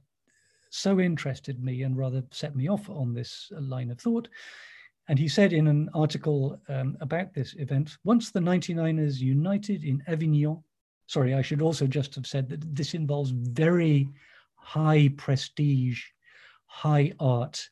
so 0.70 1.00
interested 1.00 1.62
me 1.62 1.82
and 1.82 1.96
rather 1.96 2.22
set 2.30 2.54
me 2.54 2.68
off 2.68 2.90
on 2.90 3.14
this 3.14 3.50
line 3.58 3.90
of 3.90 3.98
thought. 3.98 4.28
And 5.08 5.18
he 5.18 5.28
said 5.28 5.52
in 5.52 5.68
an 5.68 5.88
article 5.94 6.60
um, 6.68 6.96
about 7.00 7.32
this 7.32 7.54
event, 7.58 7.96
once 8.04 8.30
the 8.30 8.40
99ers 8.40 9.18
united 9.18 9.84
in 9.84 10.02
Avignon, 10.08 10.62
sorry, 11.06 11.34
I 11.34 11.42
should 11.42 11.62
also 11.62 11.86
just 11.86 12.14
have 12.16 12.26
said 12.26 12.48
that 12.48 12.74
this 12.74 12.94
involves 12.94 13.30
very 13.30 14.08
high 14.56 15.08
prestige, 15.16 16.02
high 16.66 17.12
art 17.20 17.68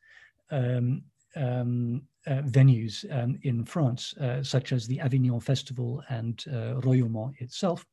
um, 0.50 1.02
um, 1.36 2.02
uh, 2.26 2.42
venues 2.42 3.04
um, 3.12 3.38
in 3.42 3.64
France, 3.64 4.14
uh, 4.18 4.42
such 4.42 4.72
as 4.72 4.86
the 4.86 5.00
Avignon 5.00 5.40
Festival 5.40 6.02
and 6.08 6.44
uh, 6.48 6.80
Royaumont 6.80 7.34
itself. 7.40 7.84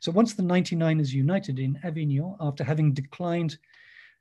So 0.00 0.12
once 0.12 0.34
the 0.34 0.42
99ers 0.42 1.12
united 1.12 1.58
in 1.58 1.78
Avignon, 1.82 2.36
after 2.40 2.62
having 2.62 2.92
declined, 2.92 3.58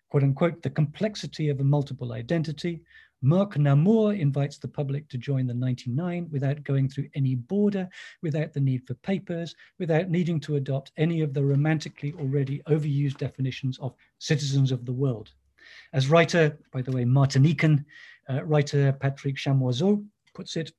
quote 0.09 0.23
unquote, 0.23 0.61
the 0.61 0.69
complexity 0.69 1.49
of 1.49 1.59
a 1.59 1.63
multiple 1.63 2.13
identity, 2.13 2.81
Marc 3.21 3.55
Nammour 3.55 4.19
invites 4.19 4.57
the 4.57 4.67
public 4.67 5.09
to 5.09 5.17
join 5.17 5.47
the 5.47 5.53
99 5.53 6.27
without 6.31 6.63
going 6.63 6.87
through 6.87 7.07
any 7.15 7.35
border, 7.35 7.89
without 8.21 8.53
the 8.53 8.59
need 8.59 8.85
for 8.85 8.93
papers, 8.95 9.55
without 9.79 10.09
needing 10.09 10.39
to 10.41 10.57
adopt 10.57 10.91
any 10.97 11.21
of 11.21 11.33
the 11.33 11.43
romantically 11.43 12.13
already 12.19 12.61
overused 12.67 13.17
definitions 13.17 13.79
of 13.79 13.95
citizens 14.19 14.71
of 14.71 14.85
the 14.85 14.93
world. 14.93 15.31
As 15.93 16.09
writer, 16.09 16.59
by 16.71 16.81
the 16.83 16.91
way, 16.91 17.03
Martinican, 17.03 17.83
uh, 18.29 18.43
writer 18.43 18.91
Patrick 18.93 19.35
Chamoiseau 19.35 20.03
puts 20.33 20.55
it, 20.55 20.71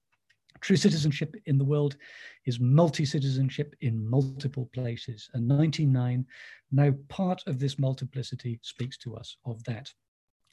true 0.60 0.76
citizenship 0.76 1.36
in 1.46 1.58
the 1.58 1.64
world 1.64 1.96
is 2.44 2.60
multi-citizenship 2.60 3.74
in 3.80 4.08
multiple 4.08 4.68
places. 4.72 5.28
And 5.34 5.46
99, 5.46 6.24
now 6.72 6.92
part 7.08 7.42
of 7.46 7.58
this 7.58 7.78
multiplicity 7.78 8.58
speaks 8.62 8.96
to 8.98 9.16
us 9.16 9.36
of 9.44 9.62
that. 9.64 9.92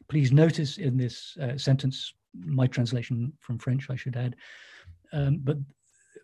Please 0.10 0.32
notice 0.32 0.78
in 0.78 0.98
this 0.98 1.38
uh, 1.42 1.58
sentence, 1.58 2.14
my 2.34 2.68
translation 2.68 3.32
from 3.40 3.60
French, 3.60 3.90
I 3.90 3.96
should 3.96 4.16
add, 4.16 4.36
um, 5.14 5.40
but 5.44 5.58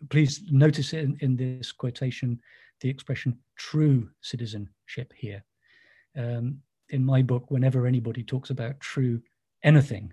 please 0.08 0.42
notice 0.50 0.92
in, 0.92 1.16
in 1.20 1.36
this 1.36 1.72
quotation 1.72 2.40
the 2.80 2.88
expression 2.88 3.38
true 3.56 4.08
citizenship 4.20 5.12
here. 5.16 5.44
Um, 6.16 6.58
in 6.88 7.04
my 7.04 7.22
book, 7.22 7.50
whenever 7.50 7.86
anybody 7.86 8.24
talks 8.24 8.50
about 8.50 8.80
true 8.80 9.22
anything, 9.62 10.12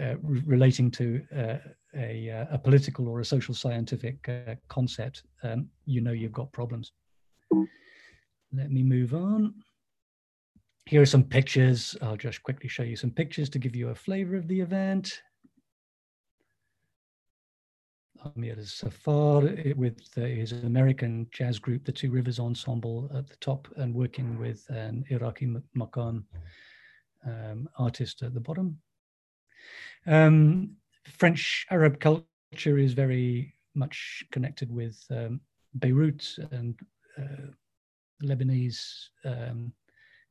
uh, 0.00 0.16
relating 0.18 0.90
to 0.90 1.22
uh, 1.36 1.56
a, 1.96 2.30
uh, 2.30 2.46
a, 2.54 2.58
political 2.58 3.08
or 3.08 3.20
a 3.20 3.24
social 3.24 3.54
scientific 3.54 4.28
uh, 4.28 4.54
concept, 4.68 5.22
um, 5.44 5.68
you 5.86 6.00
know 6.00 6.12
you've 6.12 6.32
got 6.32 6.50
problems. 6.52 6.92
Let 8.52 8.70
me 8.70 8.82
move 8.82 9.14
on. 9.14 9.54
Here 10.86 11.00
are 11.00 11.06
some 11.06 11.24
pictures. 11.24 11.96
I'll 12.02 12.16
just 12.16 12.42
quickly 12.42 12.68
show 12.68 12.82
you 12.82 12.96
some 12.96 13.10
pictures 13.10 13.48
to 13.50 13.58
give 13.58 13.74
you 13.74 13.88
a 13.88 13.94
flavor 13.94 14.36
of 14.36 14.48
the 14.48 14.60
event. 14.60 15.20
Amir 18.36 18.56
Safar 18.62 19.42
with 19.76 20.00
uh, 20.16 20.22
his 20.22 20.52
American 20.52 21.26
jazz 21.30 21.58
group, 21.58 21.84
the 21.84 21.92
Two 21.92 22.10
Rivers 22.10 22.38
Ensemble 22.38 23.10
at 23.14 23.28
the 23.28 23.36
top, 23.36 23.68
and 23.76 23.94
working 23.94 24.38
with 24.38 24.68
an 24.70 25.04
Iraqi 25.10 25.54
Maqam 25.76 26.24
um, 27.26 27.68
artist 27.78 28.22
at 28.22 28.34
the 28.34 28.40
bottom. 28.40 28.78
Um, 30.06 30.76
French 31.06 31.66
Arab 31.70 32.00
culture 32.00 32.78
is 32.78 32.92
very 32.92 33.54
much 33.74 34.24
connected 34.30 34.70
with 34.70 35.04
um, 35.10 35.40
Beirut 35.78 36.36
and 36.50 36.78
uh, 37.18 37.50
Lebanese 38.22 39.08
um, 39.24 39.72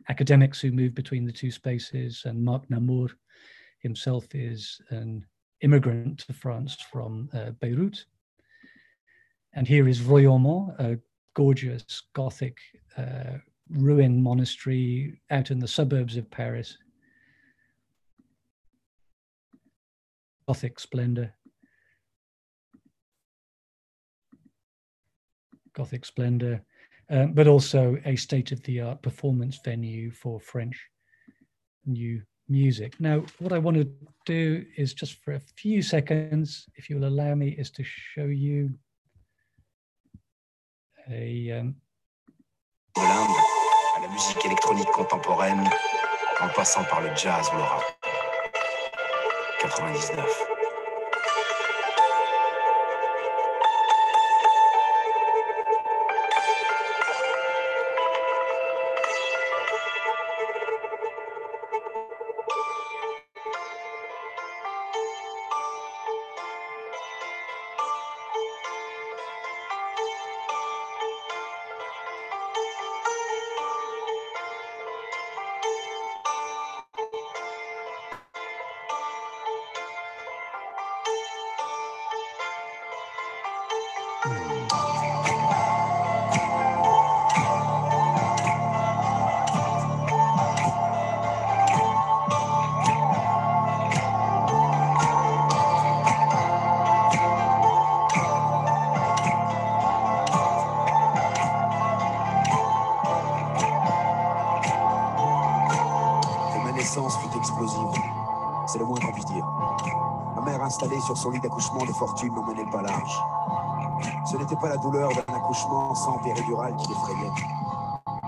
academics 0.10 0.60
who 0.60 0.72
move 0.72 0.94
between 0.96 1.26
the 1.26 1.32
two 1.32 1.52
spaces. 1.52 2.24
And 2.26 2.44
Marc 2.44 2.68
Nammour 2.70 3.12
himself 3.80 4.26
is 4.34 4.82
an 4.90 5.26
immigrant 5.62 6.20
to 6.20 6.34
France 6.34 6.78
from 6.92 7.30
uh, 7.34 7.52
Beirut. 7.62 8.06
And 9.54 9.68
here 9.68 9.88
is 9.88 10.02
Royaumont, 10.02 10.80
a 10.80 11.00
gorgeous 11.36 12.04
Gothic 12.14 12.58
uh, 12.98 13.38
ruin 13.70 14.22
monastery 14.22 15.22
out 15.30 15.52
in 15.52 15.60
the 15.60 15.68
suburbs 15.68 16.18
of 16.18 16.30
Paris. 16.30 16.78
Gothic 20.48 20.80
splendor. 20.80 21.34
Gothic 25.74 26.06
splendor, 26.06 26.64
um, 27.10 27.34
but 27.34 27.48
also 27.48 27.98
a 28.06 28.16
state-of-the-art 28.16 29.02
performance 29.02 29.60
venue 29.64 30.12
for 30.12 30.40
French 30.40 30.80
new 31.86 32.22
music. 32.48 33.00
Now, 33.00 33.24
what 33.40 33.54
I 33.54 33.58
want 33.58 33.78
to 33.78 33.92
do 34.26 34.66
is 34.78 34.94
just 34.94 35.24
for 35.24 35.34
a 35.34 35.42
few 35.58 35.82
seconds, 35.82 36.68
if 36.76 36.90
you'll 36.90 37.06
allow 37.06 37.34
me, 37.36 37.50
is 37.50 37.72
to 37.72 37.84
show 37.84 38.26
you 38.26 38.74
a... 41.10 41.60
Um, 41.60 41.76
la 42.96 44.10
musique 44.10 44.46
électronique 44.46 44.92
contemporaine, 44.92 45.64
en 46.42 46.50
passant 46.50 46.84
par 46.84 47.02
le 47.02 47.16
jazz 47.16 47.48
ou 47.54 47.58
le 47.58 47.64
rap. 47.64 48.13
99. 49.70 50.53
Son 111.16 111.32
lit 111.32 111.40
d'accouchement 111.40 111.86
de 111.86 111.92
fortune 111.94 112.34
n'en 112.34 112.72
pas 112.72 112.82
large. 112.82 113.24
Ce 114.26 114.38
n'était 114.38 114.56
pas 114.56 114.70
la 114.70 114.78
douleur 114.78 115.10
d'un 115.10 115.34
accouchement 115.34 115.94
sans 115.96 116.18
péridurale 116.20 116.76
qui 116.78 116.88
l'effrayait. 116.90 117.32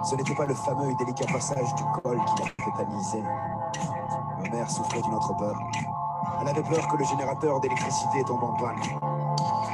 Ce 0.04 0.16
n'était 0.16 0.36
pas 0.36 0.46
le 0.46 0.54
fameux 0.54 0.92
et 0.92 0.96
délicat 0.96 1.26
passage 1.32 1.74
du 1.76 1.84
col 2.02 2.20
qui 2.26 2.44
la 2.44 2.66
tétanisait. 2.66 3.24
Ma 4.42 4.50
mère 4.50 4.70
souffrait 4.70 5.02
d'une 5.02 5.14
autre 5.14 5.36
peur. 5.38 5.58
Elle 6.42 6.50
avait 6.50 6.64
peur 6.64 6.88
que 6.88 6.98
le 6.98 7.06
générateur 7.06 7.60
d'électricité 7.60 8.24
tombe 8.24 8.44
en 8.44 8.54
panne. 8.54 8.82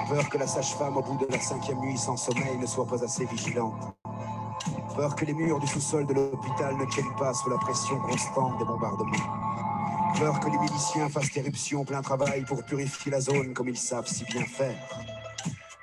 Peur 0.08 0.30
que 0.30 0.38
la 0.38 0.48
sage-femme, 0.48 0.98
au 0.98 1.02
bout 1.02 1.18
de 1.18 1.28
la 1.30 1.40
cinquième 1.40 1.80
nuit 1.80 1.98
sans 1.98 2.16
sommeil, 2.16 2.58
ne 2.58 2.66
soit 2.66 2.86
pas 2.86 3.04
assez 3.04 3.26
vigilante. 3.26 3.94
Peur 4.96 5.16
que 5.16 5.26
les 5.26 5.34
murs 5.34 5.60
du 5.60 5.68
sous-sol 5.68 6.06
de 6.06 6.14
l'hôpital 6.14 6.78
ne 6.78 6.86
tiennent 6.86 7.16
pas 7.18 7.34
sous 7.34 7.50
la 7.50 7.58
pression 7.58 7.98
constante 8.00 8.58
des 8.58 8.66
bombardements. 8.66 9.41
Que 10.22 10.52
les 10.52 10.58
miliciens 10.60 11.10
fassent 11.10 11.36
éruption 11.36 11.84
plein 11.84 12.04
travail 12.04 12.46
pour 12.46 12.64
purifier 12.64 13.12
la 13.12 13.20
zone 13.20 13.56
comme 13.56 13.70
ils 13.70 13.78
savent 13.78 14.06
si 14.06 14.24
bien 14.26 14.46
faire. 14.46 14.78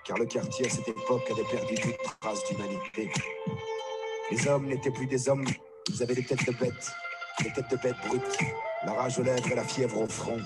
Car 0.05 0.17
le 0.17 0.27
quartier 0.27 0.67
à 0.67 0.71
cette 0.71 0.87
époque 0.87 1.29
avait 1.29 1.43
perdu 1.43 1.75
toute 1.75 1.97
trace 2.21 2.45
d'humanité. 2.45 3.11
Les 4.31 4.47
hommes 4.47 4.67
n'étaient 4.67 4.93
plus 4.93 5.07
des 5.07 5.29
hommes, 5.29 5.45
ils 5.89 6.03
avaient 6.05 6.15
des 6.15 6.25
têtes 6.25 6.47
de 6.47 6.53
bêtes, 6.53 6.93
des 7.43 7.53
têtes 7.53 7.69
de 7.69 7.77
bêtes 7.79 7.97
brutes, 8.07 8.39
la 8.85 8.93
rage 8.93 9.19
aux 9.19 9.25
lèvres 9.25 9.51
et 9.51 9.57
la 9.57 9.65
fièvre 9.65 10.03
au 10.03 10.07
front, 10.07 10.41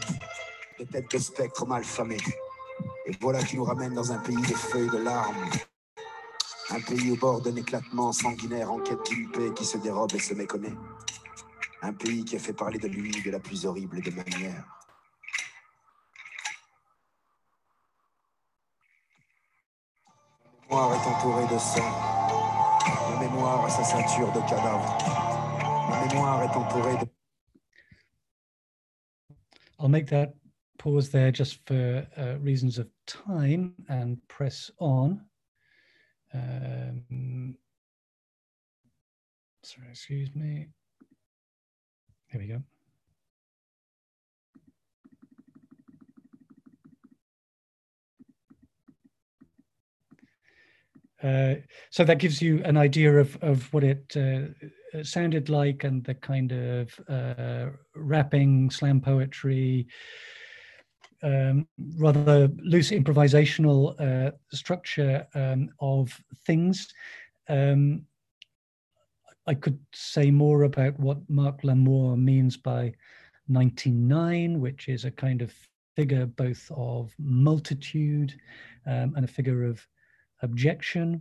des 0.79 0.87
têtes 0.87 1.11
de 1.11 1.19
spectres 1.19 1.67
mal 1.67 1.85
famés. 1.85 2.17
Et 3.05 3.13
voilà 3.21 3.43
qui 3.43 3.57
nous 3.57 3.65
ramène 3.65 3.93
dans 3.93 4.11
un 4.11 4.19
pays 4.19 4.41
de 4.41 4.55
feuilles 4.55 4.91
de 4.91 5.05
larmes, 5.05 5.51
un 6.71 6.81
pays 6.81 7.11
au 7.11 7.17
bord 7.17 7.43
d'un 7.43 7.57
éclatement 7.57 8.11
sanguinaire 8.13 8.73
en 8.73 8.79
quête 8.79 9.05
d'une 9.11 9.31
paix 9.31 9.53
qui 9.55 9.67
se 9.67 9.77
dérobe 9.77 10.15
et 10.15 10.19
se 10.19 10.33
méconnaît. 10.33 10.75
Un 11.85 11.93
pays 11.93 12.25
qui 12.25 12.37
a 12.37 12.39
fait 12.39 12.53
parler 12.53 12.79
de 12.79 12.87
lui 12.87 13.11
de 13.11 13.31
la 13.31 13.41
plus 13.41 13.67
horrible 13.67 14.01
des 14.01 14.13
manières. 14.13 14.65
Mémoire 20.63 20.95
est 20.95 21.07
entourée 21.09 21.53
de 21.53 21.59
sang. 21.59 23.21
Mémoire 23.21 23.65
a 23.65 23.69
sa 23.69 23.83
ceinture 23.83 24.33
de 24.33 24.41
mémoire 26.07 26.43
est 26.43 26.57
entourée 26.57 26.97
de... 27.05 27.11
I'll 29.81 29.89
make 29.89 30.07
that 30.11 30.35
pause 30.79 31.11
there 31.11 31.33
just 31.33 31.67
for 31.67 32.07
uh, 32.17 32.39
reasons 32.41 32.79
of 32.79 32.89
time 33.07 33.75
and 33.89 34.17
press 34.29 34.71
on. 34.79 35.21
Um, 36.33 37.57
sorry, 39.65 39.89
excuse 39.91 40.35
me. 40.35 40.69
Here 42.33 42.41
we 42.41 42.47
go. 42.47 42.63
Uh, 51.23 51.57
so 51.91 52.05
that 52.05 52.19
gives 52.19 52.43
you 52.43 52.63
an 52.65 52.77
idea 52.77 53.17
of, 53.19 53.37
of 53.43 53.73
what 53.73 53.85
it 53.85 54.17
uh, 54.17 55.03
sounded 55.05 55.49
like 55.51 55.85
and 55.85 56.03
the 56.05 56.15
kind 56.15 56.53
of 56.53 56.99
uh, 57.09 57.67
rapping, 57.95 58.71
slam 58.71 59.01
poetry, 59.01 59.87
um, 61.23 61.69
rather 61.99 62.49
loose 62.65 62.91
improvisational 62.91 63.95
uh, 64.01 64.33
structure 64.53 65.27
um, 65.35 65.69
of 65.81 66.19
things. 66.47 66.93
Um, 67.49 68.07
I 69.47 69.55
could 69.55 69.79
say 69.93 70.31
more 70.31 70.63
about 70.63 70.99
what 71.01 71.19
Marc 71.29 71.63
Nammour 71.63 72.17
means 72.17 72.57
by 72.57 72.95
99, 73.49 74.61
which 74.61 74.89
is 74.89 75.05
a 75.05 75.11
kind 75.11 75.43
of 75.43 75.53
figure 75.97 76.27
both 76.27 76.71
of 76.75 77.13
multitude 77.19 78.35
um, 78.87 79.15
and 79.17 79.25
a 79.25 79.29
figure 79.29 79.65
of 79.65 79.87
objection. 80.43 81.21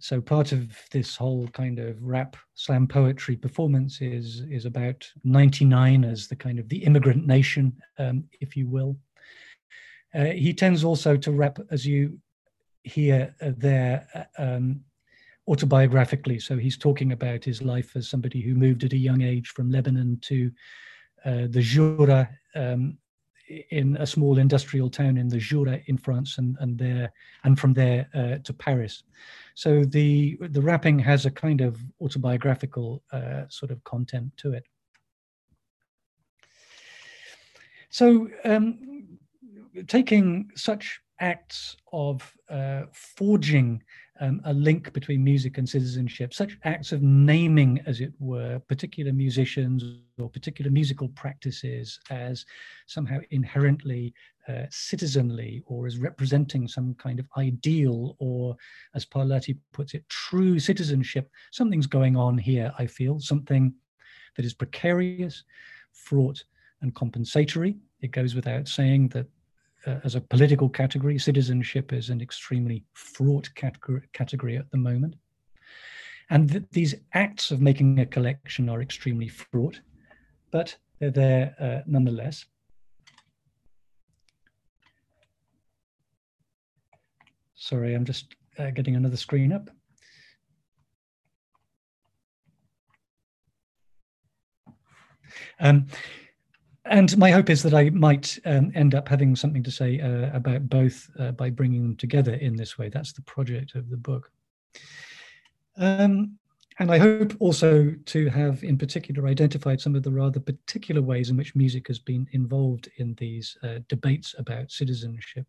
So 0.00 0.20
part 0.20 0.50
of 0.50 0.76
this 0.90 1.16
whole 1.16 1.46
kind 1.48 1.78
of 1.78 2.02
rap 2.02 2.36
slam 2.54 2.88
poetry 2.88 3.36
performance 3.36 4.00
is 4.00 4.42
is 4.50 4.64
about 4.64 5.08
99 5.22 6.04
as 6.04 6.26
the 6.26 6.34
kind 6.34 6.58
of 6.58 6.68
the 6.68 6.82
immigrant 6.82 7.26
nation, 7.26 7.72
um, 7.98 8.24
if 8.40 8.56
you 8.56 8.68
will. 8.68 8.96
Uh, 10.14 10.26
he 10.26 10.52
tends 10.52 10.84
also 10.84 11.16
to 11.16 11.30
rap, 11.30 11.58
as 11.70 11.86
you 11.86 12.18
hear 12.82 13.34
uh, 13.40 13.52
there, 13.56 14.06
uh, 14.14 14.42
um, 14.42 14.80
autobiographically. 15.48 16.40
So 16.40 16.56
he's 16.56 16.76
talking 16.76 17.12
about 17.12 17.44
his 17.44 17.62
life 17.62 17.96
as 17.96 18.08
somebody 18.08 18.40
who 18.40 18.54
moved 18.54 18.84
at 18.84 18.92
a 18.92 18.96
young 18.96 19.22
age 19.22 19.48
from 19.48 19.70
Lebanon 19.70 20.18
to 20.22 20.50
uh, 21.24 21.46
the 21.50 21.60
Jura 21.60 22.28
um, 22.54 22.98
in 23.70 23.96
a 23.98 24.06
small 24.06 24.38
industrial 24.38 24.88
town 24.88 25.16
in 25.16 25.28
the 25.28 25.38
Jura 25.38 25.80
in 25.86 25.98
France, 25.98 26.38
and 26.38 26.56
and 26.60 26.78
there 26.78 27.12
and 27.44 27.58
from 27.58 27.74
there 27.74 28.08
uh, 28.14 28.38
to 28.44 28.52
Paris. 28.52 29.02
So 29.54 29.84
the 29.84 30.38
the 30.40 30.62
rapping 30.62 30.98
has 31.00 31.26
a 31.26 31.30
kind 31.30 31.60
of 31.60 31.78
autobiographical 32.00 33.02
uh, 33.12 33.42
sort 33.48 33.70
of 33.70 33.82
content 33.84 34.32
to 34.38 34.52
it. 34.52 34.64
So 37.90 38.30
um, 38.44 39.18
taking 39.86 40.50
such 40.54 41.00
acts 41.20 41.76
of 41.92 42.34
uh, 42.48 42.82
forging 42.92 43.82
um, 44.20 44.40
a 44.44 44.52
link 44.52 44.92
between 44.92 45.24
music 45.24 45.58
and 45.58 45.68
citizenship, 45.68 46.34
such 46.34 46.58
acts 46.64 46.92
of 46.92 47.02
naming, 47.02 47.80
as 47.86 48.00
it 48.00 48.12
were, 48.18 48.58
particular 48.68 49.12
musicians 49.12 49.82
or 50.20 50.28
particular 50.28 50.70
musical 50.70 51.08
practices 51.08 51.98
as 52.10 52.44
somehow 52.86 53.18
inherently 53.30 54.12
uh, 54.48 54.66
citizenly 54.70 55.62
or 55.66 55.86
as 55.86 55.98
representing 55.98 56.68
some 56.68 56.94
kind 56.94 57.18
of 57.18 57.26
ideal 57.38 58.16
or, 58.18 58.56
as 58.94 59.06
Parlati 59.06 59.56
puts 59.72 59.94
it, 59.94 60.08
true 60.08 60.58
citizenship. 60.58 61.30
Something's 61.50 61.86
going 61.86 62.16
on 62.16 62.36
here, 62.36 62.72
I 62.78 62.86
feel, 62.86 63.18
something 63.18 63.74
that 64.36 64.44
is 64.44 64.54
precarious, 64.54 65.44
fraught, 65.92 66.44
and 66.80 66.94
compensatory. 66.94 67.76
It 68.00 68.10
goes 68.10 68.34
without 68.34 68.68
saying 68.68 69.08
that 69.08 69.26
uh, 69.86 70.00
as 70.04 70.14
a 70.14 70.20
political 70.20 70.68
category, 70.68 71.18
citizenship 71.18 71.92
is 71.92 72.10
an 72.10 72.20
extremely 72.20 72.84
fraught 72.92 73.52
category, 73.54 74.02
category 74.12 74.56
at 74.56 74.70
the 74.70 74.78
moment. 74.78 75.16
And 76.30 76.48
th 76.48 76.62
these 76.70 76.94
acts 77.12 77.50
of 77.50 77.60
making 77.60 77.98
a 78.00 78.06
collection 78.06 78.68
are 78.68 78.80
extremely 78.80 79.28
fraught, 79.28 79.80
but 80.50 80.76
they're 80.98 81.10
there 81.10 81.54
uh, 81.60 81.82
nonetheless. 81.86 82.46
Sorry, 87.54 87.94
I'm 87.94 88.04
just 88.04 88.34
uh, 88.58 88.70
getting 88.70 88.96
another 88.96 89.16
screen 89.16 89.52
up. 89.52 89.70
Um, 95.60 95.86
and 96.84 97.16
my 97.16 97.30
hope 97.30 97.50
is 97.50 97.62
that 97.62 97.74
I 97.74 97.90
might 97.90 98.38
um, 98.44 98.72
end 98.74 98.94
up 98.94 99.08
having 99.08 99.36
something 99.36 99.62
to 99.62 99.70
say 99.70 100.00
uh, 100.00 100.34
about 100.36 100.68
both 100.68 101.08
uh, 101.18 101.32
by 101.32 101.50
bringing 101.50 101.82
them 101.82 101.96
together 101.96 102.34
in 102.34 102.56
this 102.56 102.76
way. 102.76 102.88
That's 102.88 103.12
the 103.12 103.22
project 103.22 103.74
of 103.74 103.88
the 103.88 103.96
book. 103.96 104.30
Um, 105.76 106.38
and 106.78 106.90
I 106.90 106.98
hope 106.98 107.34
also 107.38 107.94
to 108.06 108.28
have, 108.30 108.64
in 108.64 108.78
particular, 108.78 109.28
identified 109.28 109.80
some 109.80 109.94
of 109.94 110.02
the 110.02 110.10
rather 110.10 110.40
particular 110.40 111.02
ways 111.02 111.28
in 111.28 111.36
which 111.36 111.54
music 111.54 111.86
has 111.88 111.98
been 111.98 112.26
involved 112.32 112.88
in 112.96 113.14
these 113.14 113.56
uh, 113.62 113.78
debates 113.88 114.34
about 114.38 114.70
citizenship. 114.70 115.46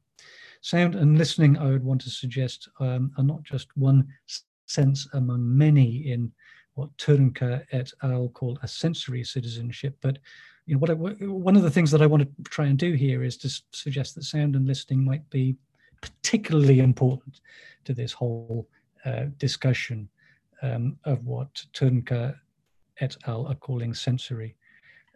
Sound 0.61 0.95
and 0.95 1.17
listening, 1.17 1.57
I 1.57 1.67
would 1.67 1.83
want 1.83 2.01
to 2.01 2.09
suggest, 2.09 2.69
um, 2.79 3.11
are 3.17 3.23
not 3.23 3.43
just 3.43 3.75
one 3.75 4.07
sense 4.65 5.07
among 5.13 5.57
many 5.57 6.11
in 6.11 6.31
what 6.75 6.95
Trnka 6.97 7.65
et 7.71 7.91
al. 8.01 8.29
call 8.29 8.57
a 8.61 8.67
sensory 8.67 9.23
citizenship, 9.23 9.95
but 10.01 10.17
you 10.65 10.75
know, 10.75 10.79
what 10.79 10.89
I, 10.89 10.93
one 10.93 11.55
of 11.55 11.63
the 11.63 11.71
things 11.71 11.91
that 11.91 12.01
I 12.01 12.05
want 12.05 12.23
to 12.23 12.43
try 12.49 12.67
and 12.67 12.77
do 12.77 12.93
here 12.93 13.23
is 13.23 13.37
to 13.37 13.61
suggest 13.71 14.15
that 14.15 14.23
sound 14.23 14.55
and 14.55 14.65
listening 14.65 15.03
might 15.03 15.29
be 15.29 15.55
particularly 16.01 16.79
important 16.79 17.41
to 17.85 17.93
this 17.93 18.13
whole 18.13 18.67
uh, 19.05 19.25
discussion 19.37 20.09
um, 20.61 20.97
of 21.05 21.25
what 21.25 21.65
Trnka 21.73 22.35
et 22.99 23.17
al. 23.27 23.47
are 23.47 23.55
calling 23.55 23.93
sensory 23.93 24.55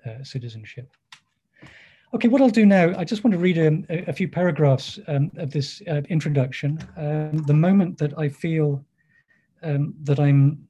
uh, 0.05 0.23
citizenship. 0.23 0.89
Okay, 2.13 2.29
what 2.29 2.41
I'll 2.41 2.49
do 2.49 2.65
now, 2.65 2.97
I 2.97 3.03
just 3.03 3.23
want 3.23 3.33
to 3.33 3.37
read 3.37 3.57
um, 3.57 3.85
a, 3.89 4.05
a 4.09 4.13
few 4.13 4.29
paragraphs 4.29 4.99
um, 5.07 5.29
of 5.37 5.51
this 5.51 5.81
uh, 5.89 6.01
introduction. 6.09 6.79
Um, 6.95 7.37
the 7.39 7.53
moment 7.53 7.97
that 7.97 8.17
I 8.17 8.29
feel 8.29 8.83
um, 9.63 9.93
that 10.03 10.19
I'm, 10.19 10.67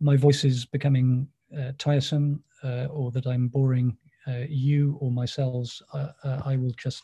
my 0.00 0.16
voice 0.16 0.44
is 0.44 0.66
becoming 0.66 1.26
tiresome 1.78 2.42
uh, 2.62 2.86
or 2.86 3.10
that 3.12 3.26
I'm 3.26 3.48
boring 3.48 3.96
uh, 4.26 4.44
you 4.48 4.96
or 5.00 5.10
myself, 5.10 5.80
uh, 5.92 6.08
I 6.44 6.56
will 6.56 6.72
just 6.76 7.02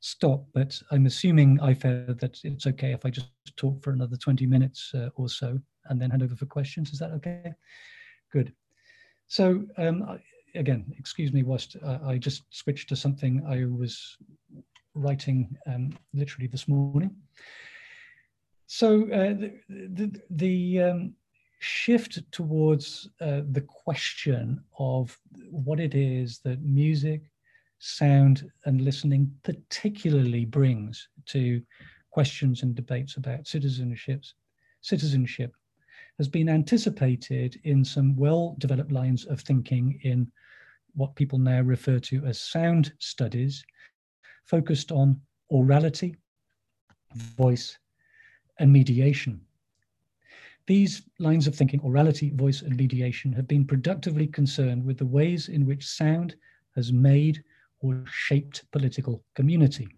stop. 0.00 0.44
But 0.52 0.80
I'm 0.90 1.06
assuming, 1.06 1.58
Ayfer, 1.58 2.18
that 2.20 2.38
it's 2.44 2.66
okay 2.66 2.92
if 2.92 3.04
I 3.04 3.10
just 3.10 3.28
talk 3.56 3.82
for 3.82 3.92
another 3.92 4.16
20 4.16 4.46
minutes 4.46 4.92
or 5.16 5.28
so 5.28 5.58
and 5.86 6.00
then 6.00 6.10
hand 6.10 6.22
over 6.22 6.36
for 6.36 6.46
questions. 6.46 6.92
Is 6.92 6.98
that 6.98 7.12
okay? 7.12 7.52
Good. 8.32 8.52
So 9.26 9.64
um, 9.78 10.18
again, 10.54 10.92
excuse 10.98 11.32
me, 11.32 11.42
whilst 11.42 11.76
uh, 11.82 11.98
I 12.04 12.18
just 12.18 12.42
switched 12.50 12.88
to 12.90 12.96
something 12.96 13.42
I 13.46 13.64
was 13.64 14.16
writing 14.94 15.56
um, 15.66 15.96
literally 16.12 16.46
this 16.46 16.68
morning. 16.68 17.14
So 18.66 19.02
uh, 19.04 19.34
the, 19.34 19.52
the, 19.68 20.20
the 20.30 20.80
um, 20.80 21.14
shift 21.62 22.20
towards 22.32 23.08
uh, 23.20 23.42
the 23.50 23.60
question 23.60 24.62
of 24.78 25.16
what 25.50 25.78
it 25.78 25.94
is 25.94 26.40
that 26.40 26.60
music, 26.62 27.22
sound, 27.78 28.50
and 28.64 28.80
listening 28.80 29.32
particularly 29.42 30.44
brings 30.44 31.08
to 31.26 31.62
questions 32.10 32.62
and 32.62 32.74
debates 32.74 33.16
about 33.16 33.44
citizenships, 33.44 34.32
citizenship 34.80 35.52
has 36.18 36.28
been 36.28 36.48
anticipated 36.48 37.58
in 37.64 37.84
some 37.84 38.16
well-developed 38.16 38.92
lines 38.92 39.24
of 39.26 39.40
thinking 39.40 39.98
in 40.02 40.30
what 40.94 41.14
people 41.14 41.38
now 41.38 41.60
refer 41.60 41.98
to 41.98 42.24
as 42.26 42.38
sound 42.38 42.92
studies, 42.98 43.64
focused 44.44 44.92
on 44.92 45.18
orality, 45.50 46.16
voice, 47.14 47.78
and 48.58 48.72
mediation. 48.72 49.40
These 50.66 51.02
lines 51.18 51.46
of 51.46 51.56
thinking, 51.56 51.80
orality, 51.80 52.32
voice, 52.32 52.62
and 52.62 52.76
mediation, 52.76 53.32
have 53.32 53.48
been 53.48 53.66
productively 53.66 54.28
concerned 54.28 54.84
with 54.84 54.98
the 54.98 55.06
ways 55.06 55.48
in 55.48 55.66
which 55.66 55.86
sound 55.86 56.36
has 56.76 56.92
made 56.92 57.42
or 57.80 58.04
shaped 58.06 58.70
political 58.70 59.24
community. 59.34 59.88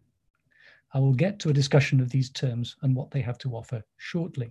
I 0.94 1.00
will 1.00 1.12
get 1.12 1.38
to 1.40 1.50
a 1.50 1.54
discussion 1.54 2.00
of 2.00 2.08
these 2.08 2.30
terms 2.30 2.76
and 2.82 2.96
what 2.96 3.10
they 3.10 3.20
have 3.20 3.36
to 3.38 3.50
offer 3.54 3.82
shortly. 3.98 4.48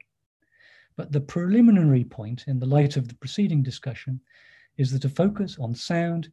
But 0.95 1.12
the 1.12 1.21
preliminary 1.21 2.04
point 2.04 2.43
in 2.47 2.60
the 2.60 2.67
light 2.67 2.95
of 2.95 3.08
the 3.08 3.15
preceding 3.15 3.63
discussion 3.63 4.19
is 4.78 4.91
that 4.91 5.06
a 5.06 5.10
focus 5.10 5.58
on 5.60 5.73
sound 5.73 6.32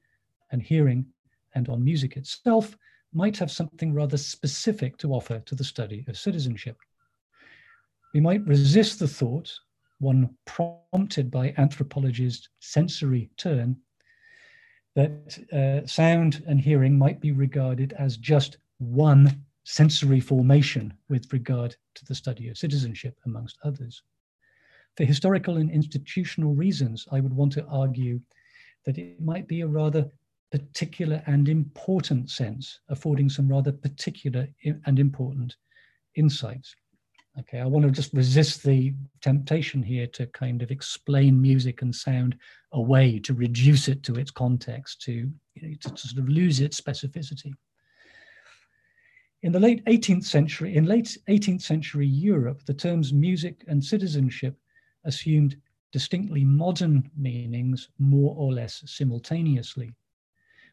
and 0.53 0.63
hearing 0.63 1.07
and 1.55 1.69
on 1.69 1.83
music 1.83 2.17
itself 2.17 2.77
might 3.13 3.39
have 3.39 3.51
something 3.51 3.95
rather 3.95 4.19
specific 4.19 4.99
to 4.99 5.13
offer 5.15 5.41
to 5.41 5.55
the 5.55 5.65
study 5.65 6.05
of 6.07 6.19
citizenship. 6.19 6.77
We 8.13 8.21
might 8.21 8.47
resist 8.47 8.99
the 8.99 9.09
thought, 9.09 9.53
one 10.01 10.35
prompted 10.47 11.31
by 11.31 11.55
anthropologist 11.57 12.49
sensory 12.59 13.31
turn, 13.37 13.77
that 14.97 15.39
uh, 15.53 15.87
sound 15.87 16.43
and 16.49 16.61
hearing 16.61 16.99
might 16.99 17.21
be 17.21 17.33
regarded 17.33 17.95
as 17.99 18.17
just 18.17 18.59
one 18.79 19.45
sensory 19.65 20.21
formation 20.21 20.93
with 21.09 21.33
regard 21.33 21.77
to 21.95 22.05
the 22.07 22.15
study 22.15 22.49
of 22.49 22.59
citizenship, 22.59 23.17
amongst 23.25 23.59
others. 23.63 24.03
For 24.97 25.05
historical 25.05 25.59
and 25.59 25.71
institutional 25.71 26.55
reasons, 26.55 27.07
I 27.13 27.21
would 27.21 27.33
want 27.33 27.53
to 27.53 27.67
argue 27.67 28.21
that 28.85 28.99
it 28.99 29.21
might 29.21 29.47
be 29.47 29.61
a 29.61 29.69
rather 29.69 30.11
particular 30.51 31.23
and 31.27 31.49
important 31.49 32.31
sense, 32.31 32.81
affording 32.89 33.29
some 33.29 33.49
rather 33.49 33.71
particular 33.71 34.49
and 34.87 34.99
important 34.99 35.57
insights. 36.17 36.75
Okay, 37.39 37.61
I 37.61 37.65
want 37.65 37.85
to 37.85 37.93
just 37.93 38.13
resist 38.13 38.65
the 38.65 38.93
temptation 39.21 39.83
here 39.83 40.07
to 40.09 40.27
kind 40.27 40.63
of 40.63 40.71
explain 40.71 41.41
music 41.41 41.83
and 41.83 41.95
sound 41.95 42.37
away, 42.73 43.21
to 43.21 43.35
reduce 43.35 43.89
it 43.89 44.03
to 44.05 44.17
its 44.17 44.33
context, 44.33 45.01
to, 45.03 45.13
you 45.13 45.63
know, 45.63 45.75
to, 45.81 45.97
sort 45.97 46.19
of 46.19 46.29
lose 46.29 46.61
its 46.61 46.81
specificity. 46.81 47.53
In 49.43 49.53
the 49.53 49.61
late 49.61 49.83
18th 49.87 50.25
century, 50.25 50.77
in 50.77 50.85
late 50.85 51.17
18th 51.29 51.63
century 51.63 52.07
Europe, 52.07 52.63
the 52.67 52.75
terms 52.75 53.13
music 53.13 53.65
and 53.69 53.83
citizenship 53.83 54.57
assumed 55.05 55.57
distinctly 55.93 56.45
modern 56.45 57.11
meanings 57.17 57.89
more 57.99 58.35
or 58.37 58.53
less 58.53 58.83
simultaneously. 58.87 59.93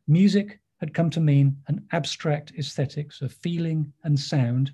Music 0.07 0.59
had 0.81 0.93
come 0.93 1.09
to 1.11 1.19
mean 1.19 1.57
an 1.67 1.85
abstract 1.91 2.51
aesthetics 2.57 3.21
of 3.21 3.31
feeling 3.31 3.91
and 4.03 4.19
sound 4.19 4.73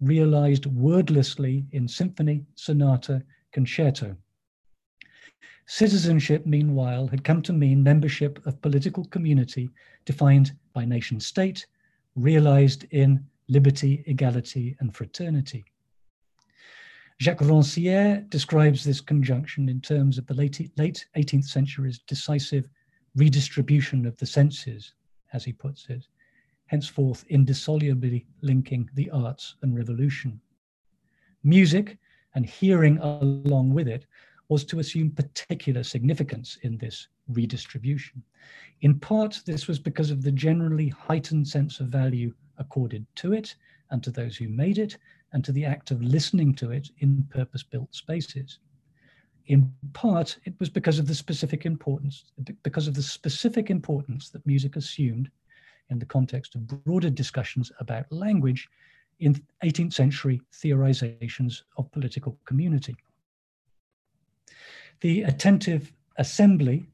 realized 0.00 0.66
wordlessly 0.66 1.66
in 1.72 1.88
symphony, 1.88 2.44
sonata, 2.54 3.22
concerto. 3.52 4.16
Citizenship, 5.66 6.46
meanwhile, 6.46 7.08
had 7.08 7.24
come 7.24 7.42
to 7.42 7.52
mean 7.52 7.82
membership 7.82 8.44
of 8.46 8.60
political 8.62 9.04
community 9.06 9.68
defined 10.04 10.52
by 10.72 10.84
nation 10.84 11.18
state, 11.18 11.66
realized 12.14 12.84
in 12.90 13.24
liberty, 13.48 14.04
equality, 14.06 14.76
and 14.80 14.94
fraternity. 14.94 15.64
Jacques 17.20 17.40
Rancière 17.40 18.28
describes 18.28 18.84
this 18.84 19.00
conjunction 19.00 19.68
in 19.68 19.80
terms 19.80 20.18
of 20.18 20.26
the 20.26 20.34
late, 20.34 20.70
late 20.76 21.06
18th 21.16 21.46
century's 21.46 21.98
decisive 22.00 22.68
redistribution 23.16 24.04
of 24.04 24.16
the 24.18 24.26
senses, 24.26 24.92
as 25.32 25.42
he 25.44 25.52
puts 25.52 25.88
it, 25.88 26.06
henceforth 26.66 27.24
indissolubly 27.28 28.26
linking 28.42 28.88
the 28.94 29.10
arts 29.10 29.56
and 29.62 29.76
revolution. 29.76 30.40
Music, 31.42 31.98
and 32.34 32.44
hearing 32.44 32.98
along 32.98 33.72
with 33.72 33.88
it, 33.88 34.06
was 34.48 34.64
to 34.64 34.78
assume 34.78 35.10
particular 35.10 35.82
significance 35.82 36.58
in 36.62 36.76
this 36.78 37.08
redistribution. 37.28 38.22
In 38.82 38.98
part, 38.98 39.40
this 39.46 39.66
was 39.66 39.78
because 39.78 40.10
of 40.10 40.22
the 40.22 40.32
generally 40.32 40.88
heightened 40.88 41.48
sense 41.48 41.80
of 41.80 41.88
value 41.88 42.32
accorded 42.58 43.06
to 43.16 43.32
it 43.32 43.56
and 43.90 44.02
to 44.02 44.10
those 44.10 44.36
who 44.36 44.48
made 44.48 44.78
it, 44.78 44.98
and 45.32 45.44
to 45.44 45.52
the 45.52 45.64
act 45.64 45.90
of 45.90 46.02
listening 46.02 46.54
to 46.54 46.70
it 46.70 46.88
in 46.98 47.26
purpose 47.30 47.62
built 47.62 47.94
spaces. 47.94 48.58
In 49.46 49.72
part, 49.92 50.38
it 50.44 50.54
was 50.58 50.68
because 50.68 50.98
of 50.98 51.06
the 51.06 51.14
specific 51.14 51.66
importance, 51.66 52.24
because 52.62 52.88
of 52.88 52.94
the 52.94 53.02
specific 53.02 53.70
importance 53.70 54.30
that 54.30 54.46
music 54.46 54.76
assumed 54.76 55.30
in 55.90 55.98
the 55.98 56.06
context 56.06 56.54
of 56.54 56.66
broader 56.66 57.10
discussions 57.10 57.70
about 57.80 58.10
language 58.10 58.68
in 59.20 59.40
18th 59.64 59.92
century 59.92 60.40
theorizations 60.52 61.62
of 61.76 61.90
political 61.92 62.38
community. 62.44 62.96
The 65.00 65.22
attentive 65.22 65.92
assembly, 66.16 66.88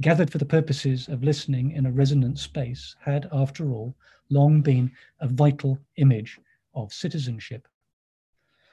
gathered 0.00 0.30
for 0.30 0.38
the 0.38 0.44
purposes 0.44 1.08
of 1.08 1.24
listening 1.24 1.72
in 1.72 1.86
a 1.86 1.90
resonant 1.90 2.38
space, 2.38 2.94
had, 3.00 3.28
after 3.32 3.70
all, 3.70 3.94
long 4.28 4.60
been 4.60 4.92
a 5.20 5.28
vital 5.28 5.78
image 5.96 6.38
of 6.74 6.92
citizenship. 6.92 7.66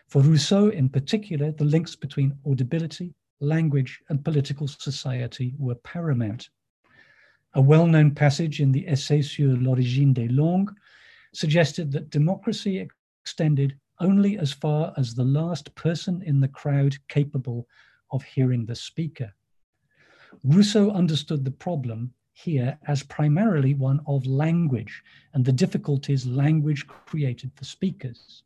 For 0.07 0.21
Rousseau 0.21 0.69
in 0.69 0.89
particular, 0.89 1.51
the 1.51 1.63
links 1.63 1.95
between 1.95 2.38
audibility, 2.45 3.15
language, 3.39 4.01
and 4.09 4.24
political 4.24 4.67
society 4.67 5.55
were 5.57 5.76
paramount. 5.76 6.49
A 7.55 7.61
well 7.61 7.85
known 7.85 8.15
passage 8.15 8.59
in 8.59 8.71
the 8.71 8.87
Essai 8.87 9.21
sur 9.21 9.55
l'origine 9.55 10.13
des 10.13 10.27
langues 10.27 10.73
suggested 11.33 11.91
that 11.91 12.09
democracy 12.09 12.87
extended 13.21 13.77
only 13.99 14.39
as 14.39 14.51
far 14.51 14.91
as 14.97 15.13
the 15.13 15.23
last 15.23 15.73
person 15.75 16.23
in 16.23 16.39
the 16.39 16.47
crowd 16.47 16.97
capable 17.07 17.67
of 18.11 18.23
hearing 18.23 18.65
the 18.65 18.75
speaker. 18.75 19.33
Rousseau 20.43 20.89
understood 20.91 21.45
the 21.45 21.51
problem 21.51 22.13
here 22.33 22.77
as 22.87 23.03
primarily 23.03 23.75
one 23.75 24.01
of 24.07 24.25
language 24.25 25.03
and 25.33 25.45
the 25.45 25.51
difficulties 25.51 26.25
language 26.25 26.87
created 26.87 27.51
for 27.55 27.65
speakers. 27.65 28.41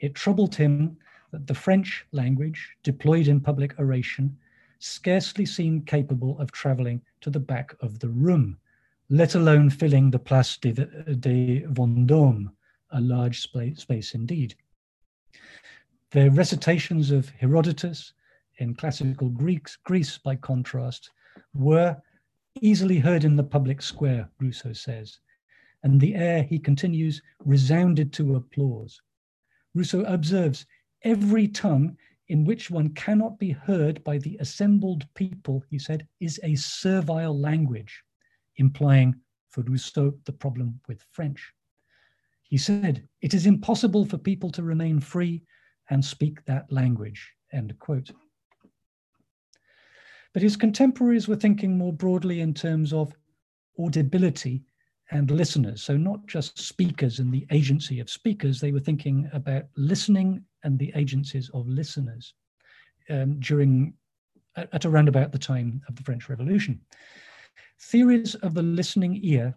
It 0.00 0.14
troubled 0.14 0.56
him 0.56 0.96
that 1.30 1.46
the 1.46 1.54
French 1.54 2.04
language, 2.10 2.76
deployed 2.82 3.28
in 3.28 3.40
public 3.40 3.78
oration, 3.78 4.36
scarcely 4.84 5.46
seemed 5.46 5.86
capable 5.86 6.38
of 6.38 6.52
traveling 6.52 7.00
to 7.22 7.30
the 7.30 7.40
back 7.40 7.74
of 7.80 7.98
the 8.00 8.08
room, 8.08 8.58
let 9.08 9.34
alone 9.34 9.70
filling 9.70 10.10
the 10.10 10.18
Place 10.18 10.58
de, 10.58 10.72
de 10.72 11.62
Vendôme, 11.68 12.50
a 12.90 13.00
large 13.00 13.40
space 13.40 14.14
indeed. 14.14 14.54
The 16.10 16.30
recitations 16.30 17.10
of 17.10 17.30
Herodotus 17.30 18.12
in 18.58 18.74
classical 18.74 19.30
Greeks, 19.30 19.76
Greece, 19.84 20.18
by 20.18 20.36
contrast, 20.36 21.10
were 21.54 21.96
easily 22.60 22.98
heard 22.98 23.24
in 23.24 23.36
the 23.36 23.42
public 23.42 23.80
square, 23.80 24.28
Rousseau 24.38 24.74
says, 24.74 25.18
and 25.82 25.98
the 25.98 26.14
air, 26.14 26.42
he 26.42 26.58
continues, 26.58 27.22
resounded 27.44 28.12
to 28.12 28.36
applause. 28.36 29.00
Rousseau 29.74 30.04
observes 30.04 30.66
every 31.02 31.48
tongue 31.48 31.96
in 32.28 32.44
which 32.44 32.70
one 32.70 32.88
cannot 32.94 33.38
be 33.38 33.50
heard 33.50 34.02
by 34.04 34.18
the 34.18 34.36
assembled 34.40 35.06
people, 35.14 35.62
he 35.70 35.78
said, 35.78 36.06
is 36.20 36.40
a 36.42 36.54
servile 36.54 37.38
language, 37.38 38.02
implying 38.56 39.14
for 39.50 39.62
Rousseau 39.62 40.14
the 40.24 40.32
problem 40.32 40.80
with 40.88 41.04
French. 41.12 41.52
He 42.44 42.56
said, 42.56 43.06
it 43.20 43.34
is 43.34 43.46
impossible 43.46 44.04
for 44.04 44.18
people 44.18 44.50
to 44.52 44.62
remain 44.62 45.00
free 45.00 45.42
and 45.90 46.04
speak 46.04 46.44
that 46.44 46.70
language, 46.72 47.32
end 47.52 47.78
quote. 47.78 48.10
But 50.32 50.42
his 50.42 50.56
contemporaries 50.56 51.28
were 51.28 51.36
thinking 51.36 51.78
more 51.78 51.92
broadly 51.92 52.40
in 52.40 52.54
terms 52.54 52.92
of 52.92 53.14
audibility 53.78 54.64
and 55.14 55.30
listeners. 55.30 55.80
So, 55.80 55.96
not 55.96 56.26
just 56.26 56.58
speakers 56.58 57.20
and 57.20 57.32
the 57.32 57.46
agency 57.52 58.00
of 58.00 58.10
speakers, 58.10 58.60
they 58.60 58.72
were 58.72 58.80
thinking 58.80 59.30
about 59.32 59.64
listening 59.76 60.44
and 60.64 60.78
the 60.78 60.92
agencies 60.96 61.48
of 61.54 61.68
listeners 61.68 62.34
um, 63.08 63.38
during, 63.38 63.94
at, 64.56 64.68
at 64.72 64.84
around 64.84 65.08
about 65.08 65.30
the 65.30 65.38
time 65.38 65.80
of 65.88 65.94
the 65.94 66.02
French 66.02 66.28
Revolution. 66.28 66.80
Theories 67.80 68.34
of 68.36 68.54
the 68.54 68.62
listening 68.62 69.20
ear 69.22 69.54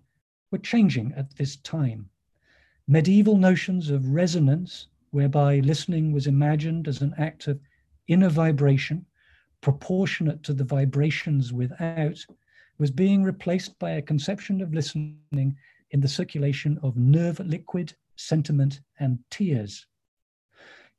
were 0.52 0.60
changing 0.60 1.12
at 1.18 1.36
this 1.36 1.56
time. 1.58 2.08
Medieval 2.88 3.36
notions 3.36 3.90
of 3.90 4.08
resonance, 4.08 4.88
whereby 5.10 5.60
listening 5.60 6.12
was 6.12 6.28
imagined 6.28 6.88
as 6.88 7.02
an 7.02 7.16
act 7.18 7.48
of 7.48 7.60
inner 8.08 8.30
vibration 8.30 9.06
proportionate 9.62 10.44
to 10.44 10.54
the 10.54 10.64
vibrations 10.64 11.52
without, 11.52 12.24
was 12.78 12.92
being 12.92 13.24
replaced 13.24 13.78
by 13.80 13.92
a 13.92 14.02
conception 14.02 14.62
of 14.62 14.74
listening 14.74 15.56
in 15.92 16.02
the 16.02 16.08
circulation 16.08 16.80
of 16.84 16.98
nerve 16.98 17.40
liquid, 17.40 17.96
sentiment, 18.16 18.82
and 19.00 19.20
tears. 19.30 19.86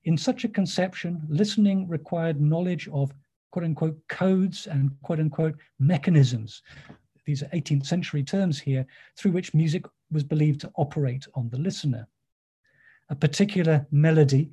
In 0.05 0.17
such 0.17 0.45
a 0.45 0.49
conception, 0.49 1.23
listening 1.29 1.89
required 1.89 2.41
knowledge 2.41 2.89
of 2.89 3.13
quote 3.51 3.65
unquote 3.65 3.99
codes 4.09 4.67
and 4.67 4.91
quote 5.03 5.21
unquote 5.21 5.57
mechanisms. 5.79 6.63
These 7.27 7.43
are 7.43 7.49
18th 7.49 7.87
century 7.87 8.23
terms 8.23 8.59
here, 8.59 8.87
through 9.17 9.33
which 9.33 9.55
music 9.55 9.85
was 10.11 10.25
believed 10.25 10.61
to 10.63 10.73
operate 10.77 11.27
on 11.35 11.51
the 11.51 11.59
listener. 11.59 12.09
A 13.11 13.15
particular 13.15 13.87
melody, 13.91 14.51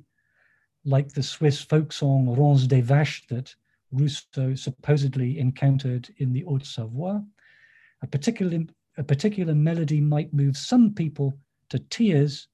like 0.84 1.08
the 1.08 1.22
Swiss 1.22 1.60
folk 1.60 1.92
song 1.92 2.28
Ranz 2.28 2.66
des 2.66 2.82
Vaches 2.82 3.26
that 3.28 3.54
Rousseau 3.92 4.54
supposedly 4.54 5.38
encountered 5.38 6.08
in 6.18 6.32
the 6.32 6.42
Haute-Savoie, 6.42 7.22
a 8.02 8.06
particular, 8.06 8.60
a 8.98 9.04
particular 9.04 9.54
melody 9.54 10.00
might 10.00 10.32
move 10.34 10.56
some 10.56 10.94
people 10.94 11.38
to 11.70 11.78
tears, 11.78 12.48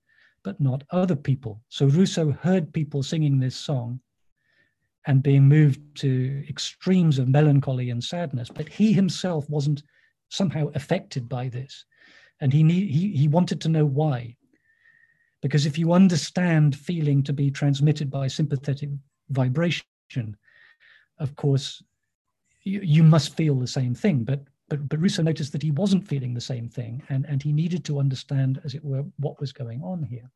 but 0.45 0.61
not 0.61 0.85
other 0.91 1.17
people. 1.17 1.61
So 1.69 1.87
Rousseau 1.87 2.33
heard 2.33 2.73
people 2.73 3.03
singing 3.03 3.39
this 3.39 3.57
song 3.57 4.01
and 5.07 5.23
being 5.23 5.49
moved 5.49 5.81
to 5.97 6.45
extremes 6.49 7.19
of 7.19 7.29
melancholy 7.29 7.91
and 7.91 8.03
sadness, 8.03 8.49
but 8.49 8.69
he 8.69 8.93
himself 8.93 9.49
wasn't 9.51 9.83
somehow 10.29 10.71
affected 10.75 11.29
by 11.29 11.49
this. 11.49 11.85
And 12.41 12.53
he, 12.53 12.63
need, 12.63 12.91
he, 12.91 13.13
he 13.17 13.29
wanted 13.29 13.61
to 13.63 13.69
know 13.69 13.85
why. 13.85 14.37
Because 15.43 15.67
if 15.67 15.77
you 15.77 15.93
understand 15.93 16.77
feeling 16.77 17.23
to 17.25 17.33
be 17.33 17.51
transmitted 17.51 18.11
by 18.11 18.29
sympathetic 18.29 18.91
vibration, 19.31 19.85
of 21.23 21.37
course, 21.37 21.83
you, 22.63 22.81
you 22.83 23.03
must 23.03 23.37
feel 23.37 23.55
the 23.59 23.67
same 23.67 23.95
thing. 23.95 24.25
But 24.25 24.45
but, 24.73 24.89
but 24.89 25.01
Rousseau 25.01 25.23
noticed 25.23 25.53
that 25.53 25.63
he 25.63 25.71
wasn't 25.71 26.09
feeling 26.09 26.33
the 26.33 26.41
same 26.41 26.67
thing, 26.67 27.03
and, 27.11 27.27
and 27.27 27.43
he 27.43 27.53
needed 27.53 27.85
to 27.85 27.99
understand, 27.99 28.59
as 28.65 28.75
it 28.75 28.83
were, 28.83 29.05
what 29.19 29.39
was 29.39 29.53
going 29.53 29.83
on 29.83 30.03
here. 30.03 30.31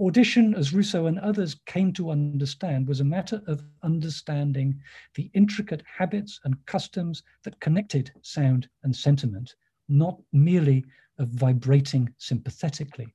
Audition, 0.00 0.54
as 0.54 0.72
Rousseau 0.72 1.08
and 1.08 1.18
others 1.18 1.56
came 1.66 1.92
to 1.92 2.10
understand, 2.10 2.88
was 2.88 3.00
a 3.00 3.04
matter 3.04 3.42
of 3.46 3.62
understanding 3.82 4.80
the 5.14 5.30
intricate 5.34 5.82
habits 5.86 6.40
and 6.44 6.56
customs 6.64 7.22
that 7.44 7.60
connected 7.60 8.10
sound 8.22 8.66
and 8.82 8.96
sentiment, 8.96 9.56
not 9.90 10.18
merely 10.32 10.82
of 11.18 11.28
vibrating 11.28 12.08
sympathetically. 12.16 13.14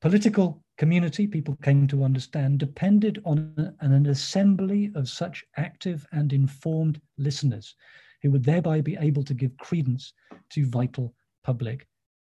Political 0.00 0.62
community, 0.82 1.28
people 1.28 1.56
came 1.62 1.86
to 1.86 2.02
understand, 2.02 2.58
depended 2.58 3.22
on 3.24 3.72
an 3.78 4.06
assembly 4.06 4.90
of 4.96 5.08
such 5.08 5.44
active 5.56 6.04
and 6.10 6.32
informed 6.32 7.00
listeners 7.18 7.76
who 8.20 8.32
would 8.32 8.42
thereby 8.42 8.80
be 8.80 8.96
able 8.98 9.22
to 9.22 9.32
give 9.32 9.56
credence 9.58 10.12
to 10.50 10.66
vital 10.66 11.14
public 11.44 11.86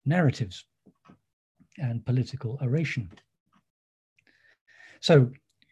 narratives 0.05 0.63
and 1.77 2.05
political 2.05 2.57
oration. 2.61 3.11
So 5.01 5.29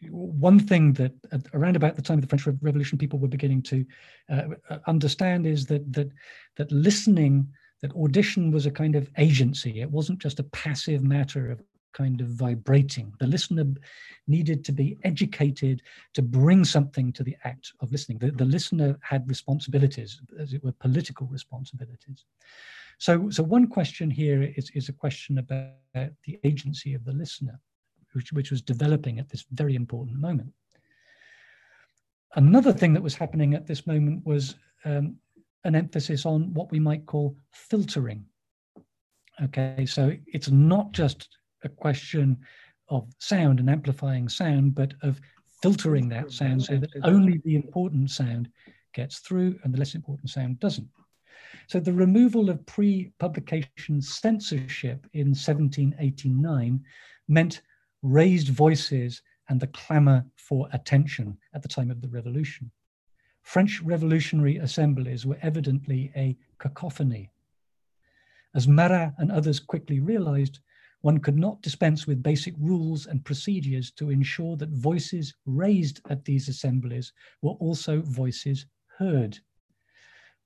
one 0.09 0.59
thing 0.59 0.91
that 0.99 1.13
around 1.53 1.77
about 1.77 1.95
the 1.95 2.01
time 2.01 2.17
of 2.17 2.23
the 2.23 2.27
French 2.27 2.45
Revolution, 2.61 2.97
people 2.97 3.19
were 3.19 3.29
beginning 3.29 3.61
to 3.71 3.85
uh, 4.29 4.79
understand 4.85 5.47
is 5.47 5.65
that 5.67 5.93
that 5.93 6.09
that 6.57 6.69
listening, 6.73 7.47
that 7.81 7.95
audition 7.95 8.51
was 8.51 8.65
a 8.65 8.77
kind 8.81 8.97
of 8.97 9.09
agency. 9.17 9.79
It 9.79 9.89
wasn't 9.89 10.19
just 10.19 10.41
a 10.41 10.49
passive 10.65 11.01
matter 11.03 11.49
of 11.49 11.61
kind 11.95 12.21
of 12.21 12.27
vibrating. 12.27 13.13
The 13.19 13.27
listener 13.27 13.65
needed 14.27 14.63
to 14.65 14.71
be 14.71 14.97
educated 15.03 15.81
to 16.13 16.21
bring 16.21 16.65
something 16.65 17.13
to 17.13 17.23
the 17.23 17.35
act 17.43 17.71
of 17.79 17.91
listening. 17.91 18.19
The, 18.19 18.31
the 18.31 18.45
listener 18.45 18.97
had 19.01 19.27
responsibilities, 19.27 20.21
as 20.39 20.53
it 20.53 20.63
were, 20.63 20.73
political 20.73 21.25
responsibilities. 21.27 22.25
So, 22.97 23.29
so 23.29 23.43
one 23.43 23.67
question 23.67 24.11
here 24.11 24.43
is, 24.57 24.69
is 24.75 24.89
a 24.89 24.93
question 24.93 25.37
about 25.37 25.71
the 26.25 26.39
agency 26.43 26.93
of 26.93 27.03
the 27.05 27.13
listener, 27.13 27.59
which, 28.13 28.31
which 28.33 28.51
was 28.51 28.61
developing 28.61 29.19
at 29.19 29.29
this 29.29 29.45
very 29.51 29.75
important 29.75 30.19
moment. 30.19 30.51
Another 32.35 32.73
thing 32.73 32.93
that 32.93 33.03
was 33.03 33.15
happening 33.15 33.53
at 33.53 33.65
this 33.65 33.87
moment 33.87 34.25
was 34.25 34.55
um, 34.83 35.15
an 35.63 35.75
emphasis 35.75 36.25
on 36.25 36.53
what 36.53 36.71
we 36.71 36.79
might 36.79 37.05
call 37.05 37.37
filtering. 37.51 38.25
Okay, 39.43 39.85
so 39.85 40.13
it's 40.27 40.49
not 40.49 40.91
just 40.91 41.37
a 41.65 41.69
question 41.69 42.37
of 42.89 43.07
sound 43.19 43.59
and 43.59 43.69
amplifying 43.69 44.29
sound, 44.29 44.75
but 44.75 44.93
of 45.01 45.19
filtering 45.61 46.07
that 46.09 46.31
sound 46.31 46.63
so 46.63 46.77
that 46.77 46.91
only 47.03 47.41
the 47.43 47.55
important 47.55 48.11
sound 48.11 48.49
gets 48.93 49.19
through 49.19 49.59
and 49.63 49.73
the 49.73 49.79
less 49.79 49.95
important 49.95 50.29
sound 50.29 50.59
doesn't. 50.59 50.87
So 51.67 51.79
the 51.79 51.93
removal 51.93 52.49
of 52.49 52.65
pre-publication 52.65 54.01
censorship 54.01 55.07
in 55.13 55.29
1789 55.29 56.83
meant 57.27 57.61
raised 58.03 58.49
voices 58.49 59.21
and 59.49 59.59
the 59.59 59.67
clamor 59.67 60.25
for 60.35 60.67
attention 60.73 61.37
at 61.53 61.61
the 61.61 61.67
time 61.67 61.91
of 61.91 62.01
the 62.01 62.07
revolution. 62.07 62.71
French 63.41 63.81
revolutionary 63.81 64.57
assemblies 64.57 65.25
were 65.25 65.37
evidently 65.41 66.11
a 66.15 66.37
cacophony. 66.59 67.29
As 68.55 68.67
Marat 68.67 69.13
and 69.17 69.31
others 69.31 69.59
quickly 69.59 69.99
realized, 69.99 70.59
one 71.05 71.19
could 71.19 71.37
not 71.37 71.61
dispense 71.61 72.07
with 72.07 72.23
basic 72.23 72.55
rules 72.57 73.05
and 73.05 73.23
procedures 73.23 73.91
to 73.91 74.09
ensure 74.09 74.57
that 74.57 74.71
voices 74.71 75.35
raised 75.45 76.01
at 76.09 76.25
these 76.25 76.49
assemblies 76.49 77.13
were 77.43 77.51
also 77.65 78.01
voices 78.01 78.65
heard. 78.97 79.37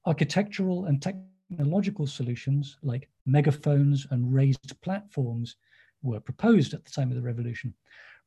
Architectural 0.05 0.87
and 0.87 1.01
technological 1.01 2.05
solutions 2.05 2.77
like 2.83 3.07
megaphones 3.25 4.05
and 4.11 4.33
raised 4.33 4.75
platforms 4.81 5.55
were 6.01 6.19
proposed 6.19 6.73
at 6.73 6.83
the 6.83 6.91
time 6.91 7.07
of 7.07 7.15
the 7.15 7.21
revolution. 7.21 7.73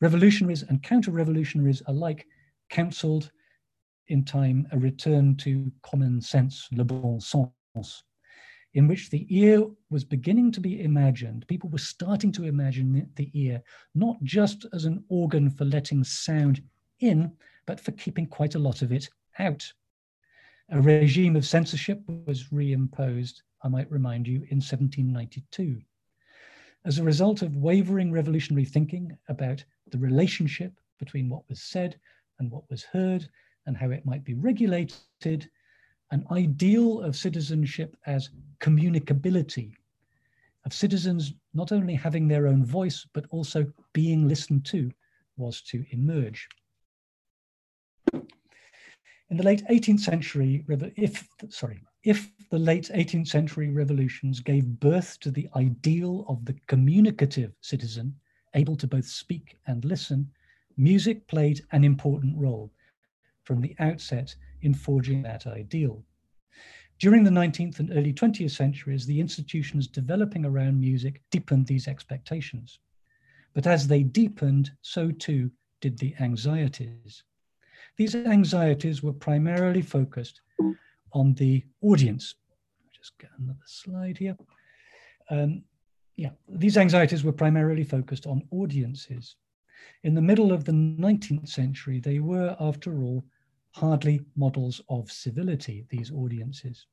Revolutionaries 0.00 0.62
and 0.62 0.82
counter-revolutionaries 0.82 1.82
alike 1.86 2.26
counseled 2.70 3.30
in 4.08 4.24
time 4.24 4.66
a 4.72 4.78
return 4.78 5.36
to 5.36 5.70
common 5.82 6.18
sense, 6.18 6.66
le 6.72 6.82
bon 6.82 7.20
sens, 7.20 8.04
in 8.74 8.88
which 8.88 9.10
the 9.10 9.26
ear 9.28 9.66
was 9.90 10.04
beginning 10.04 10.50
to 10.52 10.60
be 10.60 10.82
imagined. 10.82 11.46
People 11.46 11.68
were 11.68 11.78
starting 11.78 12.32
to 12.32 12.44
imagine 12.44 13.10
the 13.16 13.30
ear 13.34 13.62
not 13.94 14.22
just 14.22 14.66
as 14.72 14.84
an 14.84 15.04
organ 15.08 15.50
for 15.50 15.64
letting 15.64 16.02
sound 16.04 16.62
in, 17.00 17.32
but 17.66 17.80
for 17.80 17.92
keeping 17.92 18.26
quite 18.26 18.54
a 18.54 18.58
lot 18.58 18.82
of 18.82 18.92
it 18.92 19.08
out. 19.38 19.70
A 20.70 20.80
regime 20.80 21.36
of 21.36 21.44
censorship 21.44 22.00
was 22.26 22.44
reimposed, 22.44 23.42
I 23.62 23.68
might 23.68 23.90
remind 23.90 24.26
you, 24.26 24.36
in 24.36 24.58
1792. 24.58 25.80
As 26.84 26.98
a 26.98 27.04
result 27.04 27.42
of 27.42 27.56
wavering 27.56 28.10
revolutionary 28.10 28.64
thinking 28.64 29.16
about 29.28 29.62
the 29.88 29.98
relationship 29.98 30.72
between 30.98 31.28
what 31.28 31.48
was 31.48 31.62
said 31.62 32.00
and 32.38 32.50
what 32.50 32.68
was 32.70 32.84
heard 32.84 33.28
and 33.66 33.76
how 33.76 33.90
it 33.90 34.06
might 34.06 34.24
be 34.24 34.34
regulated, 34.34 35.50
an 36.12 36.24
ideal 36.30 37.00
of 37.00 37.16
citizenship 37.16 37.96
as 38.06 38.30
communicability, 38.60 39.72
of 40.66 40.72
citizens 40.72 41.32
not 41.54 41.72
only 41.72 41.94
having 41.94 42.28
their 42.28 42.46
own 42.46 42.64
voice, 42.64 43.06
but 43.14 43.24
also 43.30 43.66
being 43.94 44.28
listened 44.28 44.64
to, 44.66 44.92
was 45.38 45.62
to 45.62 45.84
emerge. 45.90 46.48
In 48.12 49.38
the 49.38 49.42
late 49.42 49.64
18th 49.70 50.00
century, 50.00 50.62
if, 50.96 51.26
sorry, 51.48 51.82
if 52.04 52.30
the 52.50 52.58
late 52.58 52.90
18th 52.94 53.28
century 53.28 53.70
revolutions 53.70 54.40
gave 54.40 54.66
birth 54.80 55.18
to 55.20 55.30
the 55.30 55.48
ideal 55.56 56.26
of 56.28 56.44
the 56.44 56.54
communicative 56.66 57.54
citizen, 57.62 58.14
able 58.54 58.76
to 58.76 58.86
both 58.86 59.06
speak 59.06 59.56
and 59.66 59.82
listen, 59.86 60.30
music 60.76 61.26
played 61.26 61.64
an 61.72 61.84
important 61.84 62.36
role 62.36 62.70
from 63.44 63.62
the 63.62 63.74
outset 63.78 64.36
in 64.62 64.74
forging 64.74 65.22
that 65.22 65.46
ideal. 65.46 66.04
During 66.98 67.24
the 67.24 67.30
19th 67.30 67.80
and 67.80 67.90
early 67.92 68.12
20th 68.12 68.52
centuries, 68.52 69.06
the 69.06 69.18
institutions 69.18 69.88
developing 69.88 70.44
around 70.44 70.80
music 70.80 71.20
deepened 71.30 71.66
these 71.66 71.88
expectations. 71.88 72.78
But 73.54 73.66
as 73.66 73.86
they 73.86 74.02
deepened, 74.02 74.70
so 74.82 75.10
too 75.10 75.50
did 75.80 75.98
the 75.98 76.14
anxieties. 76.20 77.24
These 77.96 78.14
anxieties 78.14 79.02
were 79.02 79.12
primarily 79.12 79.82
focused 79.82 80.40
on 81.12 81.34
the 81.34 81.64
audience. 81.82 82.36
Just 82.92 83.18
get 83.18 83.30
another 83.38 83.58
slide 83.66 84.16
here. 84.16 84.36
Um, 85.28 85.64
yeah, 86.16 86.30
these 86.48 86.76
anxieties 86.76 87.24
were 87.24 87.32
primarily 87.32 87.84
focused 87.84 88.26
on 88.26 88.46
audiences. 88.50 89.36
In 90.04 90.14
the 90.14 90.22
middle 90.22 90.52
of 90.52 90.64
the 90.64 90.72
19th 90.72 91.48
century, 91.48 91.98
they 91.98 92.20
were, 92.20 92.56
after 92.60 93.02
all, 93.02 93.24
hardly 93.72 94.20
models 94.36 94.80
of 94.88 95.10
civility, 95.10 95.84
these 95.88 96.10
audiences. 96.10 96.86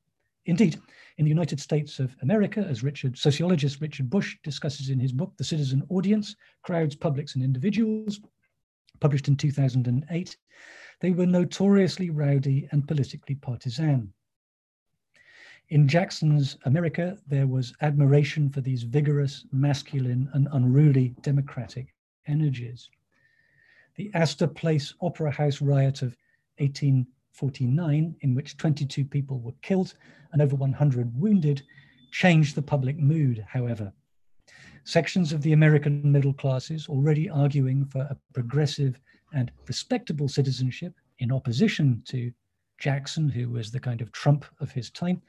Indeed, 0.46 0.80
in 1.18 1.24
the 1.24 1.30
United 1.30 1.60
States 1.60 2.00
of 2.00 2.16
America, 2.22 2.60
as 2.60 2.82
Richard, 2.82 3.16
sociologist 3.18 3.80
Richard 3.80 4.08
Butsch 4.08 4.36
discusses 4.42 4.88
in 4.88 4.98
his 4.98 5.12
book, 5.12 5.36
The 5.36 5.44
Citizen 5.44 5.82
Audience, 5.90 6.34
Crowds, 6.62 6.96
Publics 6.96 7.34
and 7.34 7.44
Individuals, 7.44 8.20
published 9.00 9.28
in 9.28 9.36
2008, 9.36 10.36
they 11.00 11.10
were 11.10 11.26
notoriously 11.26 12.10
rowdy 12.10 12.68
and 12.72 12.86
politically 12.86 13.34
partisan. 13.34 14.12
In 15.68 15.86
Jackson's 15.86 16.56
America, 16.64 17.16
there 17.26 17.46
was 17.46 17.74
admiration 17.80 18.50
for 18.50 18.60
these 18.60 18.82
vigorous, 18.82 19.46
masculine, 19.52 20.28
and 20.32 20.48
unruly 20.52 21.14
democratic 21.22 21.94
energies. 22.26 22.90
The 23.94 24.10
Astor 24.14 24.48
Place 24.48 24.94
Opera 25.00 25.30
House 25.30 25.60
riot 25.60 26.02
of 26.02 26.16
1849, 26.60 28.16
in 28.20 28.34
which 28.34 28.56
22 28.56 29.04
people 29.04 29.40
were 29.40 29.54
killed 29.62 29.94
and 30.32 30.42
over 30.42 30.56
100 30.56 31.18
wounded, 31.18 31.62
changed 32.12 32.54
the 32.54 32.62
public 32.62 32.98
mood, 32.98 33.44
however. 33.48 33.92
Sections 34.84 35.32
of 35.32 35.42
the 35.42 35.52
American 35.52 36.10
middle 36.10 36.32
classes, 36.32 36.88
already 36.88 37.28
arguing 37.28 37.84
for 37.84 38.00
a 38.00 38.16
progressive 38.32 38.98
and 39.32 39.52
respectable 39.66 40.28
citizenship 40.28 40.94
in 41.18 41.32
opposition 41.32 42.02
to 42.06 42.32
Jackson, 42.78 43.28
who 43.28 43.50
was 43.50 43.70
the 43.70 43.78
kind 43.78 44.00
of 44.00 44.10
Trump 44.10 44.44
of 44.60 44.72
his 44.72 44.90
time, 44.90 45.20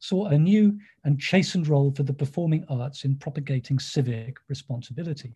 saw 0.00 0.26
a 0.26 0.38
new 0.38 0.78
and 1.04 1.20
chastened 1.20 1.68
role 1.68 1.92
for 1.92 2.02
the 2.02 2.12
performing 2.12 2.64
arts 2.68 3.04
in 3.04 3.16
propagating 3.16 3.78
civic 3.78 4.38
responsibility. 4.48 5.34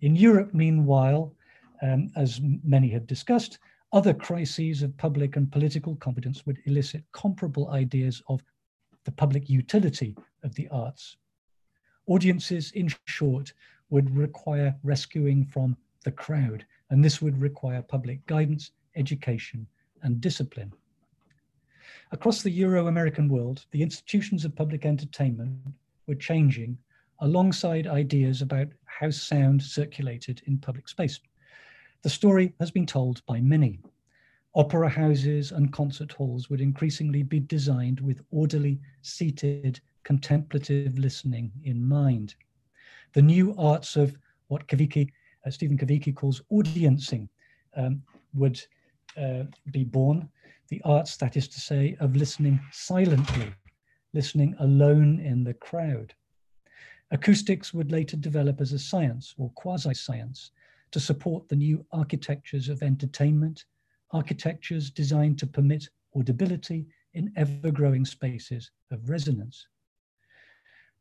In 0.00 0.16
Europe, 0.16 0.54
meanwhile, 0.54 1.34
um, 1.82 2.10
as 2.16 2.40
many 2.64 2.88
have 2.88 3.06
discussed, 3.06 3.58
other 3.92 4.14
crises 4.14 4.82
of 4.82 4.96
public 4.96 5.36
and 5.36 5.50
political 5.50 5.96
competence 5.96 6.46
would 6.46 6.58
elicit 6.66 7.02
comparable 7.12 7.70
ideas 7.70 8.22
of 8.28 8.42
the 9.04 9.12
public 9.12 9.48
utility 9.48 10.16
of 10.44 10.54
the 10.54 10.68
arts. 10.68 11.16
Audiences, 12.06 12.70
in 12.72 12.88
short, 13.06 13.52
would 13.90 14.16
require 14.16 14.74
rescuing 14.82 15.44
from 15.44 15.76
the 16.04 16.12
crowd, 16.12 16.64
and 16.90 17.04
this 17.04 17.20
would 17.20 17.40
require 17.40 17.82
public 17.82 18.24
guidance, 18.26 18.70
education, 18.96 19.66
and 20.02 20.20
discipline. 20.20 20.72
Across 22.12 22.42
the 22.42 22.50
Euro 22.50 22.86
American 22.86 23.28
world, 23.28 23.66
the 23.70 23.82
institutions 23.82 24.44
of 24.44 24.54
public 24.54 24.84
entertainment 24.84 25.58
were 26.06 26.14
changing 26.14 26.78
alongside 27.20 27.86
ideas 27.86 28.42
about 28.42 28.68
how 28.84 29.10
sound 29.10 29.62
circulated 29.62 30.42
in 30.46 30.58
public 30.58 30.88
space. 30.88 31.20
The 32.02 32.10
story 32.10 32.54
has 32.58 32.70
been 32.70 32.86
told 32.86 33.20
by 33.26 33.42
many. 33.42 33.78
Opera 34.54 34.88
houses 34.88 35.52
and 35.52 35.70
concert 35.70 36.12
halls 36.12 36.48
would 36.48 36.62
increasingly 36.62 37.22
be 37.22 37.40
designed 37.40 38.00
with 38.00 38.22
orderly, 38.30 38.80
seated, 39.02 39.80
contemplative 40.02 40.98
listening 40.98 41.52
in 41.64 41.86
mind. 41.86 42.34
The 43.12 43.20
new 43.20 43.54
arts 43.58 43.96
of 43.96 44.16
what 44.48 44.66
Kawicki, 44.66 45.10
uh, 45.46 45.50
Stephen 45.50 45.76
Kawicki 45.76 46.14
calls 46.14 46.40
audiencing 46.50 47.28
um, 47.76 48.02
would 48.32 48.58
uh, 49.18 49.44
be 49.70 49.84
born. 49.84 50.26
The 50.68 50.80
arts, 50.86 51.18
that 51.18 51.36
is 51.36 51.48
to 51.48 51.60
say, 51.60 51.98
of 52.00 52.16
listening 52.16 52.60
silently, 52.72 53.52
listening 54.14 54.56
alone 54.58 55.20
in 55.20 55.44
the 55.44 55.54
crowd. 55.54 56.14
Acoustics 57.10 57.74
would 57.74 57.92
later 57.92 58.16
develop 58.16 58.62
as 58.62 58.72
a 58.72 58.78
science 58.78 59.34
or 59.36 59.50
quasi 59.50 59.92
science 59.92 60.52
to 60.92 61.00
support 61.00 61.48
the 61.48 61.56
new 61.56 61.84
architectures 61.92 62.68
of 62.68 62.82
entertainment, 62.82 63.64
architectures 64.12 64.90
designed 64.90 65.38
to 65.38 65.46
permit 65.46 65.88
audibility 66.16 66.86
in 67.14 67.32
ever 67.36 67.70
growing 67.70 68.04
spaces 68.04 68.70
of 68.90 69.08
resonance. 69.08 69.66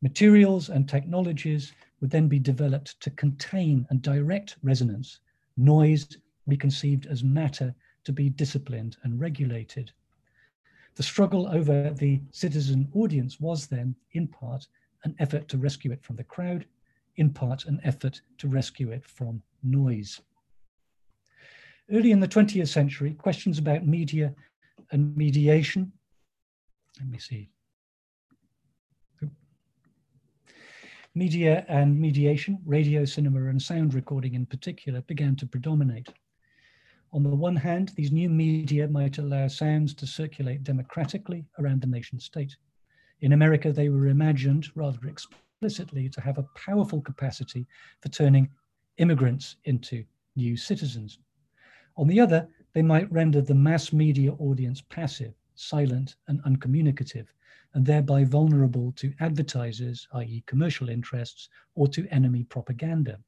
Materials 0.02 0.70
and 0.70 0.88
technologies 0.88 1.74
would 2.00 2.10
then 2.10 2.28
be 2.28 2.40
developed 2.40 3.00
to 3.02 3.10
contain 3.12 3.86
and 3.90 4.02
direct 4.02 4.56
resonance, 4.64 5.20
noise 5.58 6.08
reconceived 6.48 7.06
as 7.06 7.24
matter 7.24 7.76
to 8.04 8.14
be 8.14 8.30
disciplined 8.30 8.98
and 9.04 9.20
regulated. 9.20 9.92
The 10.96 11.04
struggle 11.04 11.48
over 11.48 11.92
the 11.92 12.22
citizen 12.32 12.90
audience 12.94 13.40
was 13.40 13.68
then, 13.68 13.96
in 14.14 14.28
part, 14.28 14.68
an 15.04 15.16
effort 15.20 15.48
to 15.50 15.58
rescue 15.58 15.92
it 15.92 16.04
from 16.04 16.16
the 16.16 16.24
crowd, 16.24 16.66
in 17.18 17.32
part, 17.32 17.66
an 17.66 17.80
effort 17.84 18.22
to 18.38 18.47
rescue 18.47 18.91
it 18.91 19.05
from 19.05 19.41
noise. 19.64 20.22
Early 21.91 22.12
in 22.12 22.20
the 22.20 22.28
20th 22.28 22.68
century, 22.68 23.14
questions 23.14 23.57
about 23.57 23.86
media 23.86 24.34
and 24.91 25.16
mediation, 25.18 25.91
let 26.99 27.10
me 27.10 27.18
see. 27.18 27.49
Media 31.16 31.66
and 31.68 31.99
mediation, 31.99 32.60
radio, 32.66 33.03
cinema, 33.03 33.49
and 33.49 33.62
sound 33.62 33.93
recording 33.93 34.36
in 34.36 34.45
particular, 34.45 35.01
began 35.01 35.36
to 35.36 35.47
predominate. 35.47 36.07
On 37.12 37.24
the 37.24 37.30
one 37.30 37.55
hand, 37.55 37.91
these 37.95 38.12
new 38.12 38.30
media 38.30 38.88
might 38.88 39.18
allow 39.18 39.47
sounds 39.47 39.95
to 39.95 40.05
circulate 40.05 40.64
democratically 40.64 41.45
around 41.57 41.82
the 41.82 41.88
nation 41.88 42.20
state. 42.20 42.55
In 43.22 43.34
America, 43.34 43.74
they 43.74 43.89
were 43.89 44.07
imagined 44.07 44.68
rather 44.76 45.07
explicitly 45.62 46.07
to 46.07 46.22
have 46.22 46.38
a 46.38 46.47
powerful 46.55 47.01
capacity 47.01 47.68
for 48.01 48.07
turning 48.07 48.49
immigrants 48.95 49.57
into 49.66 50.05
new 50.38 50.55
citizens. 50.55 51.20
On 51.97 52.07
the 52.07 52.18
other, 52.18 52.47
they 52.72 52.82
might 52.82 53.12
render 53.12 53.41
the 53.41 53.55
mass 53.55 53.91
media 53.91 54.32
audience 54.36 54.82
passive, 54.88 55.34
silent, 55.55 56.16
and 56.30 56.39
uncommunicative, 56.45 57.34
and 57.74 57.86
thereby 57.86 58.24
vulnerable 58.24 58.93
to 58.93 59.14
advertisers, 59.20 60.07
i.e., 60.14 60.41
commercial 60.45 60.88
interests, 60.88 61.49
or 61.76 61.89
to 61.89 62.07
enemy 62.07 62.45
propaganda. 62.45 63.20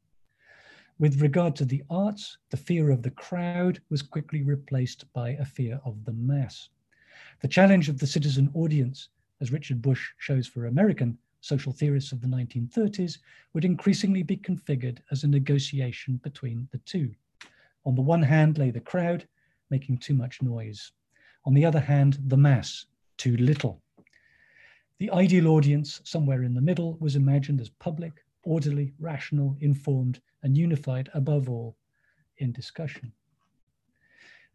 With 1.00 1.22
regard 1.22 1.54
to 1.58 1.66
the 1.66 1.84
arts, 1.90 2.38
the 2.50 2.56
fear 2.56 2.92
of 2.92 3.04
the 3.04 3.12
crowd 3.12 3.82
was 3.90 4.02
quickly 4.02 4.42
replaced 4.42 5.04
by 5.12 5.32
a 5.32 5.44
fear 5.44 5.82
of 5.84 6.06
the 6.06 6.14
mass. 6.14 6.70
The 7.42 7.50
challenge 7.50 7.90
of 7.90 8.00
the 8.00 8.08
citizen 8.08 8.50
audience, 8.54 9.10
as 9.42 9.52
Richard 9.52 9.82
Butsch 9.82 10.14
shows 10.18 10.48
for 10.48 10.68
American 10.68 11.18
social 11.42 11.74
theorists 11.74 12.12
of 12.12 12.22
the 12.22 12.28
1930s, 12.28 13.18
would 13.54 13.66
increasingly 13.66 14.24
be 14.24 14.38
configured 14.38 15.00
as 15.12 15.24
a 15.24 15.28
negotiation 15.28 16.18
between 16.24 16.68
the 16.72 16.78
two. 16.80 17.14
On 17.86 17.96
the 17.96 18.02
one 18.02 18.24
hand 18.24 18.58
lay 18.58 18.72
the 18.72 18.80
crowd, 18.80 19.28
making 19.70 19.98
too 19.98 20.14
much 20.14 20.42
noise. 20.42 20.92
On 21.46 21.54
the 21.54 21.66
other 21.66 21.80
hand, 21.80 22.20
the 22.28 22.38
mass, 22.38 22.86
too 23.18 23.36
little. 23.38 23.82
The 25.00 25.12
ideal 25.12 25.48
audience, 25.48 26.00
somewhere 26.04 26.44
in 26.44 26.54
the 26.54 26.62
middle, 26.62 26.96
was 27.00 27.16
imagined 27.16 27.60
as 27.60 27.70
public, 27.70 28.24
orderly, 28.44 28.94
rational, 29.00 29.58
informed, 29.60 30.22
and 30.44 30.56
unified 30.56 31.10
above 31.14 31.50
all 31.50 31.76
in 32.38 32.52
discussion. 32.52 33.12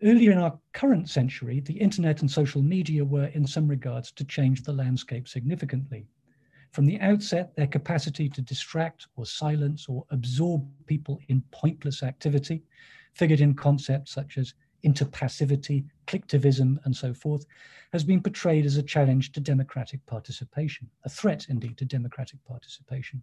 Earlier 0.02 0.30
in 0.30 0.38
our 0.38 0.58
current 0.72 1.08
century, 1.08 1.60
the 1.60 1.80
internet 1.80 2.20
and 2.20 2.30
social 2.30 2.62
media 2.62 3.04
were, 3.04 3.26
in 3.26 3.46
some 3.46 3.66
regards, 3.66 4.12
to 4.12 4.24
change 4.24 4.62
the 4.62 4.72
landscape 4.72 5.26
significantly. 5.26 6.06
From 6.72 6.86
the 6.86 7.00
outset, 7.00 7.54
their 7.56 7.66
capacity 7.66 8.28
to 8.30 8.42
distract 8.42 9.06
or 9.16 9.26
silence 9.26 9.86
or 9.88 10.04
absorb 10.10 10.66
people 10.86 11.20
in 11.28 11.42
pointless 11.50 12.02
activity 12.02 12.62
figured 13.14 13.40
in 13.40 13.54
concepts 13.54 14.12
such 14.12 14.36
as 14.36 14.54
interpassivity, 14.84 15.84
clicktivism, 16.06 16.78
and 16.84 16.94
so 16.94 17.12
forth, 17.14 17.46
has 17.92 18.04
been 18.04 18.22
portrayed 18.22 18.66
as 18.66 18.76
a 18.76 18.82
challenge 18.82 19.32
to 19.32 19.40
democratic 19.40 20.04
participation, 20.06 20.88
a 21.04 21.08
threat 21.08 21.46
indeed 21.48 21.76
to 21.78 21.84
democratic 21.84 22.44
participation. 22.44 23.22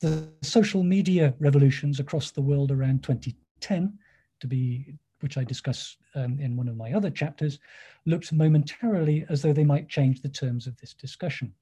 The 0.00 0.28
social 0.42 0.82
media 0.82 1.34
revolutions 1.38 1.98
across 1.98 2.30
the 2.30 2.42
world 2.42 2.70
around 2.70 3.02
2010, 3.02 3.98
to 4.40 4.46
be 4.46 4.94
which 5.20 5.36
I 5.36 5.42
discuss 5.42 5.96
um, 6.14 6.38
in 6.38 6.56
one 6.56 6.68
of 6.68 6.76
my 6.76 6.92
other 6.92 7.10
chapters, 7.10 7.58
looked 8.06 8.32
momentarily 8.32 9.26
as 9.28 9.42
though 9.42 9.52
they 9.52 9.64
might 9.64 9.88
change 9.88 10.20
the 10.20 10.28
terms 10.28 10.68
of 10.68 10.76
this 10.76 10.94
discussion. 10.94 11.52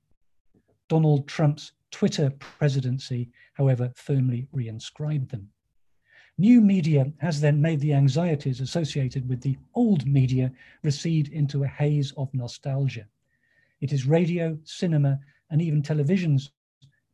Donald 0.89 1.27
Trump's 1.27 1.73
Twitter 1.91 2.31
presidency, 2.39 3.31
however, 3.55 3.91
firmly 3.95 4.47
reinscribed 4.55 5.31
them. 5.31 5.51
New 6.39 6.61
media 6.61 7.11
has 7.19 7.41
then 7.41 7.63
made 7.63 7.81
the 7.81 7.95
anxieties 7.95 8.61
associated 8.61 9.29
with 9.29 9.41
the 9.41 9.57
old 9.75 10.07
media 10.07 10.53
recede 10.83 11.29
into 11.29 11.65
a 11.65 11.69
haze 11.69 12.13
of 12.19 12.33
nostalgia. 12.35 13.07
It 13.81 13.93
is 13.93 14.07
radio, 14.07 14.59
cinema, 14.65 15.19
and 15.51 15.63
even 15.63 15.83
television's 15.83 16.51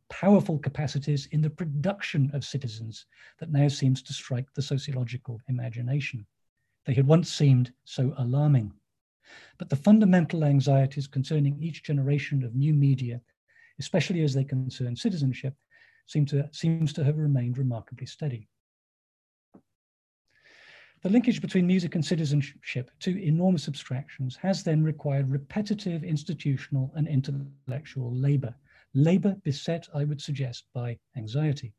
powerful 0.09 0.59
capacities 0.59 1.27
in 1.31 1.41
the 1.41 1.49
production 1.49 2.29
of 2.33 2.43
citizens 2.43 3.05
that 3.39 3.51
now 3.51 3.67
seems 3.67 4.01
to 4.03 4.13
strike 4.13 4.53
the 4.53 4.61
sociological 4.61 5.39
imagination. 5.47 6.25
They 6.85 6.93
had 6.93 7.07
once 7.07 7.31
seemed 7.31 7.71
so 7.85 8.13
alarming. 8.17 8.73
But 9.57 9.69
the 9.69 9.75
fundamental 9.75 10.43
anxieties 10.43 11.07
concerning 11.07 11.57
each 11.63 11.83
generation 11.83 12.43
of 12.43 12.55
new 12.55 12.73
media, 12.73 13.21
especially 13.79 14.21
as 14.21 14.33
they 14.33 14.43
concern 14.43 14.95
citizenship, 14.95 15.55
seem 16.07 16.25
to, 16.27 16.47
seems 16.51 16.93
to 16.93 17.03
have 17.03 17.17
remained 17.17 17.57
remarkably 17.57 18.05
steady. 18.05 18.47
The 21.03 21.09
linkage 21.09 21.41
between 21.41 21.67
music 21.67 21.95
and 21.95 22.05
citizenship, 22.05 22.89
two 22.99 23.17
enormous 23.17 23.67
abstractions, 23.67 24.37
has 24.37 24.63
then 24.63 24.83
required 24.83 25.29
repetitive 25.29 26.03
institutional 26.05 26.93
and 26.95 27.09
intellectual 27.09 28.15
labor. 28.15 28.55
Labor 28.93 29.35
beset, 29.43 29.87
I 29.93 30.05
would 30.05 30.21
suggest, 30.21 30.63
by 30.73 30.97
anxiety. 31.17 31.73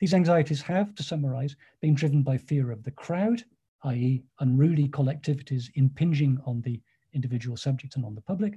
These 0.00 0.14
anxieties 0.14 0.62
have, 0.62 0.94
to 0.94 1.02
summarize, 1.02 1.54
been 1.82 1.94
driven 1.94 2.22
by 2.22 2.38
fear 2.38 2.70
of 2.70 2.82
the 2.82 2.92
crowd, 2.92 3.44
i.e. 3.84 4.22
unruly 4.40 4.88
collectivities 4.88 5.70
impinging 5.74 6.38
on 6.46 6.62
the 6.62 6.80
individual 7.12 7.58
subject 7.58 7.96
and 7.96 8.04
on 8.06 8.14
the 8.14 8.22
public, 8.22 8.54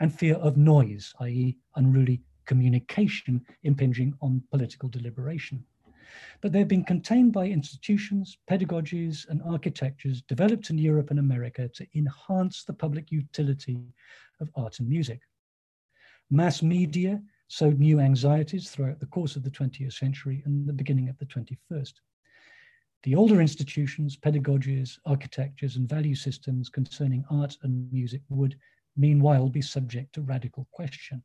and 0.00 0.12
fear 0.12 0.34
of 0.36 0.56
noise, 0.56 1.12
i.e. 1.20 1.56
unruly 1.76 2.20
communication 2.46 3.44
impinging 3.64 4.14
on 4.20 4.42
political 4.50 4.88
deliberation. 4.88 5.64
But 6.40 6.52
they've 6.52 6.68
been 6.68 6.84
contained 6.84 7.32
by 7.32 7.46
institutions, 7.46 8.38
pedagogies, 8.48 9.28
and 9.28 9.42
architectures 9.42 10.22
developed 10.22 10.70
in 10.70 10.78
Europe 10.78 11.10
and 11.10 11.18
America 11.18 11.68
to 11.68 11.86
enhance 11.94 12.64
the 12.64 12.72
public 12.72 13.10
utility 13.10 13.80
of 14.40 14.50
art 14.54 14.78
and 14.78 14.88
music. 14.88 15.20
Mass 16.30 16.62
media 16.62 17.22
sowed 17.48 17.78
new 17.78 18.00
anxieties 18.00 18.70
throughout 18.70 19.00
the 19.00 19.06
course 19.06 19.36
of 19.36 19.42
the 19.42 19.50
20th 19.50 19.92
century 19.92 20.42
and 20.44 20.66
the 20.66 20.72
beginning 20.72 21.08
of 21.08 21.18
the 21.18 21.26
21st. 21.26 21.92
The 23.02 23.14
older 23.14 23.40
institutions, 23.40 24.16
pedagogies, 24.16 24.98
architectures, 25.06 25.76
and 25.76 25.88
value 25.88 26.16
systems 26.16 26.68
concerning 26.68 27.24
art 27.30 27.56
and 27.62 27.92
music 27.92 28.22
would, 28.28 28.58
meanwhile, 28.96 29.48
be 29.48 29.62
subject 29.62 30.14
to 30.14 30.22
radical 30.22 30.66
question. 30.72 31.22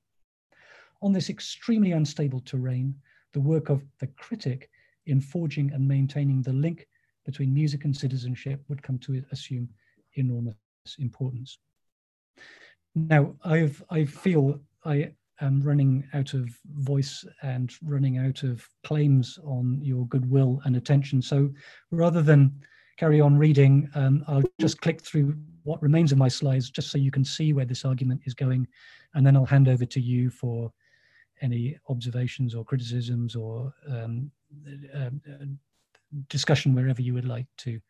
On 1.02 1.12
this 1.12 1.30
extremely 1.30 1.94
unstable 1.94 2.42
terrain, 2.42 2.96
the 3.34 3.40
work 3.40 3.70
of 3.70 3.84
the 4.00 4.08
critic 4.08 4.70
in 5.06 5.22
forging 5.22 5.72
and 5.72 5.88
maintaining 5.88 6.42
the 6.42 6.54
link 6.54 6.88
between 7.26 7.54
music 7.54 7.86
and 7.86 7.96
citizenship 7.96 8.62
would 8.68 8.84
come 8.84 9.00
to 9.00 9.24
assume 9.32 9.70
enormous 10.16 10.56
importance. 11.00 11.58
Now, 12.94 13.36
I've, 13.44 13.82
I 13.90 14.06
feel 14.06 14.60
I 14.84 15.14
am 15.40 15.62
running 15.62 16.08
out 16.14 16.34
of 16.34 16.50
voice 16.66 17.26
and 17.42 17.72
running 17.84 18.18
out 18.18 18.44
of 18.44 18.68
claims 18.84 19.40
on 19.44 19.80
your 19.82 20.06
goodwill 20.08 20.62
and 20.66 20.76
attention. 20.76 21.22
So 21.22 21.50
rather 21.90 22.22
than 22.22 22.60
carry 23.02 23.20
on 23.20 23.36
reading, 23.36 23.89
um, 23.95 24.24
I'll 24.28 24.43
just 24.60 24.80
click 24.80 25.02
through 25.02 25.36
what 25.64 25.82
remains 25.82 26.12
of 26.12 26.20
my 26.20 26.28
slides 26.28 26.70
just 26.70 26.91
so 26.91 26.99
you 26.99 27.10
can 27.10 27.26
see 27.26 27.52
where 27.52 27.66
this 27.66 27.84
argument 27.84 28.22
is 28.26 28.36
going. 28.36 28.68
And 29.16 29.26
then 29.26 29.36
I'll 29.36 29.43
hand 29.43 29.68
over 29.68 29.86
to 29.88 29.99
you 29.99 30.30
for 30.30 30.72
any 31.41 31.80
observations 31.89 32.54
or 32.54 32.64
criticisms 32.64 33.36
or 33.36 33.74
um, 33.89 34.30
uh, 34.95 35.10
discussion 36.30 36.76
wherever 36.76 37.02
you 37.02 37.16
would 37.16 37.28
like 37.28 37.47
to 37.58 37.82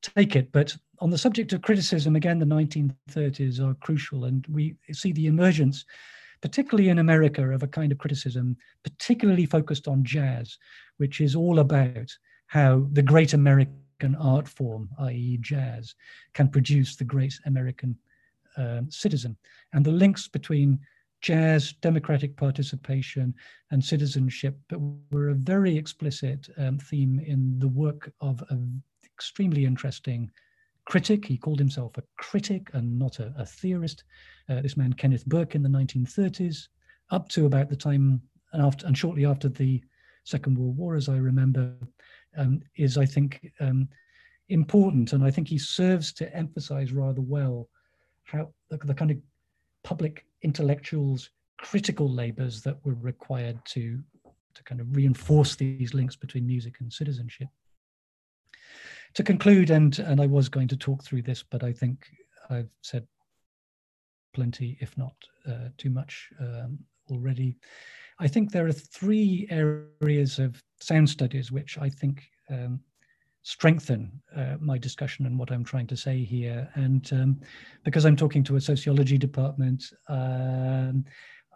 take 0.00 0.34
it. 0.34 0.50
But 0.50 0.74
on 1.00 1.10
the 1.10 1.18
subject 1.18 1.52
of 1.52 1.60
criticism, 1.60 2.16
again, 2.16 2.38
the 2.38 2.46
1930s 2.46 3.60
are 3.60 3.74
crucial, 3.74 4.24
and 4.24 4.46
we 4.48 4.76
see 4.92 5.12
the 5.12 5.26
emergence, 5.26 5.84
particularly 6.40 6.88
in 6.88 7.00
America, 7.00 7.46
of 7.50 7.62
a 7.62 7.68
kind 7.68 7.92
of 7.92 7.98
criticism, 7.98 8.56
particularly 8.82 9.44
focused 9.44 9.86
on 9.86 10.04
jazz, 10.04 10.56
which 10.96 11.20
is 11.20 11.36
all 11.36 11.58
about 11.58 12.10
how 12.46 12.86
the 12.92 13.02
great 13.02 13.34
American 13.34 13.76
art 14.20 14.48
form, 14.48 14.88
i.e., 15.00 15.38
jazz, 15.40 15.94
can 16.34 16.48
produce 16.48 16.96
the 16.96 17.04
great 17.04 17.38
American 17.46 17.96
um, 18.56 18.90
citizen. 18.90 19.36
And 19.72 19.84
the 19.84 19.92
links 19.92 20.28
between 20.28 20.78
jazz, 21.20 21.72
democratic 21.80 22.36
participation, 22.36 23.34
and 23.70 23.84
citizenship, 23.84 24.56
were 25.10 25.30
a 25.30 25.34
very 25.34 25.76
explicit 25.76 26.48
um, 26.58 26.78
theme 26.78 27.20
in 27.20 27.58
the 27.58 27.68
work 27.68 28.12
of 28.20 28.42
an 28.50 28.82
extremely 29.04 29.64
interesting 29.64 30.30
critic. 30.84 31.24
He 31.24 31.36
called 31.36 31.58
himself 31.58 31.98
a 31.98 32.02
critic 32.16 32.70
and 32.74 32.98
not 32.98 33.18
a, 33.18 33.34
a 33.36 33.44
theorist. 33.44 34.04
Uh, 34.48 34.60
this 34.60 34.76
man, 34.76 34.92
Kenneth 34.92 35.26
Burke, 35.26 35.54
in 35.54 35.62
the 35.62 35.68
1930s, 35.68 36.68
up 37.10 37.28
to 37.30 37.46
about 37.46 37.68
the 37.68 37.76
time 37.76 38.20
and 38.52 38.62
after 38.62 38.86
and 38.86 38.96
shortly 38.96 39.26
after 39.26 39.48
the 39.48 39.82
Second 40.24 40.58
World 40.58 40.76
War, 40.76 40.96
as 40.96 41.08
I 41.08 41.16
remember, 41.16 41.74
um, 42.36 42.60
is 42.76 42.98
I 42.98 43.06
think 43.06 43.52
um, 43.60 43.88
important, 44.48 45.12
and 45.12 45.24
I 45.24 45.30
think 45.30 45.48
he 45.48 45.58
serves 45.58 46.12
to 46.14 46.34
emphasize 46.34 46.92
rather 46.92 47.20
well 47.20 47.68
how 48.24 48.52
the, 48.70 48.78
the 48.78 48.94
kind 48.94 49.10
of 49.10 49.18
public 49.82 50.24
intellectuals 50.42 51.30
critical 51.58 52.08
labors 52.08 52.62
that 52.62 52.76
were 52.84 52.96
required 53.00 53.58
to, 53.64 53.98
to 54.54 54.62
kind 54.64 54.80
of 54.80 54.94
reinforce 54.94 55.56
these 55.56 55.94
links 55.94 56.16
between 56.16 56.46
music 56.46 56.74
and 56.80 56.92
citizenship. 56.92 57.48
To 59.14 59.22
conclude, 59.22 59.70
and, 59.70 59.98
and 60.00 60.20
I 60.20 60.26
was 60.26 60.48
going 60.48 60.68
to 60.68 60.76
talk 60.76 61.02
through 61.02 61.22
this, 61.22 61.42
but 61.42 61.64
I 61.64 61.72
think 61.72 62.06
I've 62.50 62.68
said 62.82 63.06
plenty, 64.34 64.76
if 64.80 64.96
not 64.98 65.14
uh, 65.48 65.68
too 65.78 65.88
much 65.88 66.30
um, 66.40 66.78
already. 67.10 67.56
I 68.18 68.28
think 68.28 68.50
there 68.50 68.66
are 68.66 68.72
three 68.72 69.46
areas 69.50 70.38
of 70.38 70.62
sound 70.80 71.08
studies 71.08 71.52
which 71.52 71.78
I 71.78 71.88
think 71.88 72.22
um, 72.50 72.80
strengthen 73.42 74.10
uh, 74.34 74.56
my 74.58 74.78
discussion 74.78 75.26
and 75.26 75.38
what 75.38 75.52
I'm 75.52 75.64
trying 75.64 75.86
to 75.88 75.96
say 75.96 76.24
here. 76.24 76.68
And 76.74 77.08
um, 77.12 77.40
because 77.84 78.04
I'm 78.04 78.16
talking 78.16 78.42
to 78.44 78.56
a 78.56 78.60
sociology 78.60 79.18
department, 79.18 79.84
um, 80.08 81.04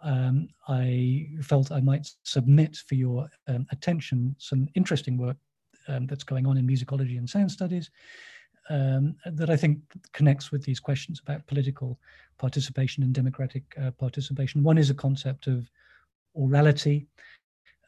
um, 0.03 0.47
I 0.67 1.27
felt 1.41 1.71
I 1.71 1.81
might 1.81 2.07
submit 2.23 2.77
for 2.87 2.95
your 2.95 3.27
um, 3.47 3.65
attention 3.71 4.35
some 4.39 4.67
interesting 4.75 5.17
work 5.17 5.37
um, 5.87 6.07
that's 6.07 6.23
going 6.23 6.47
on 6.47 6.57
in 6.57 6.67
musicology 6.67 7.17
and 7.17 7.29
sound 7.29 7.51
studies 7.51 7.89
um, 8.71 9.15
that 9.25 9.49
I 9.49 9.57
think 9.57 9.79
connects 10.13 10.51
with 10.51 10.63
these 10.63 10.79
questions 10.79 11.19
about 11.19 11.45
political 11.45 11.99
participation 12.37 13.03
and 13.03 13.13
democratic 13.13 13.63
uh, 13.81 13.91
participation. 13.91 14.63
One 14.63 14.77
is 14.77 14.89
a 14.89 14.95
concept 14.95 15.47
of 15.47 15.69
orality, 16.37 17.05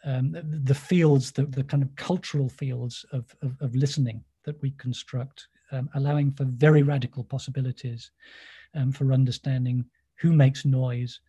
um, 0.03 0.35
the 0.65 0.75
fields, 0.75 1.31
the, 1.31 1.45
the 1.45 1.63
kind 1.63 1.83
of 1.83 1.95
cultural 1.95 2.49
fields 2.49 3.05
of, 3.13 3.33
of, 3.41 3.55
of 3.61 3.73
listening 3.75 4.23
that 4.43 4.61
we 4.61 4.71
construct, 4.71 5.47
um, 5.71 5.89
allowing 5.95 6.33
for 6.33 6.43
very 6.43 6.83
radical 6.83 7.23
possibilities 7.23 8.11
um, 8.75 8.91
for 8.91 9.13
understanding 9.13 9.85
who 10.15 10.33
makes 10.33 10.65
noise, 10.65 11.21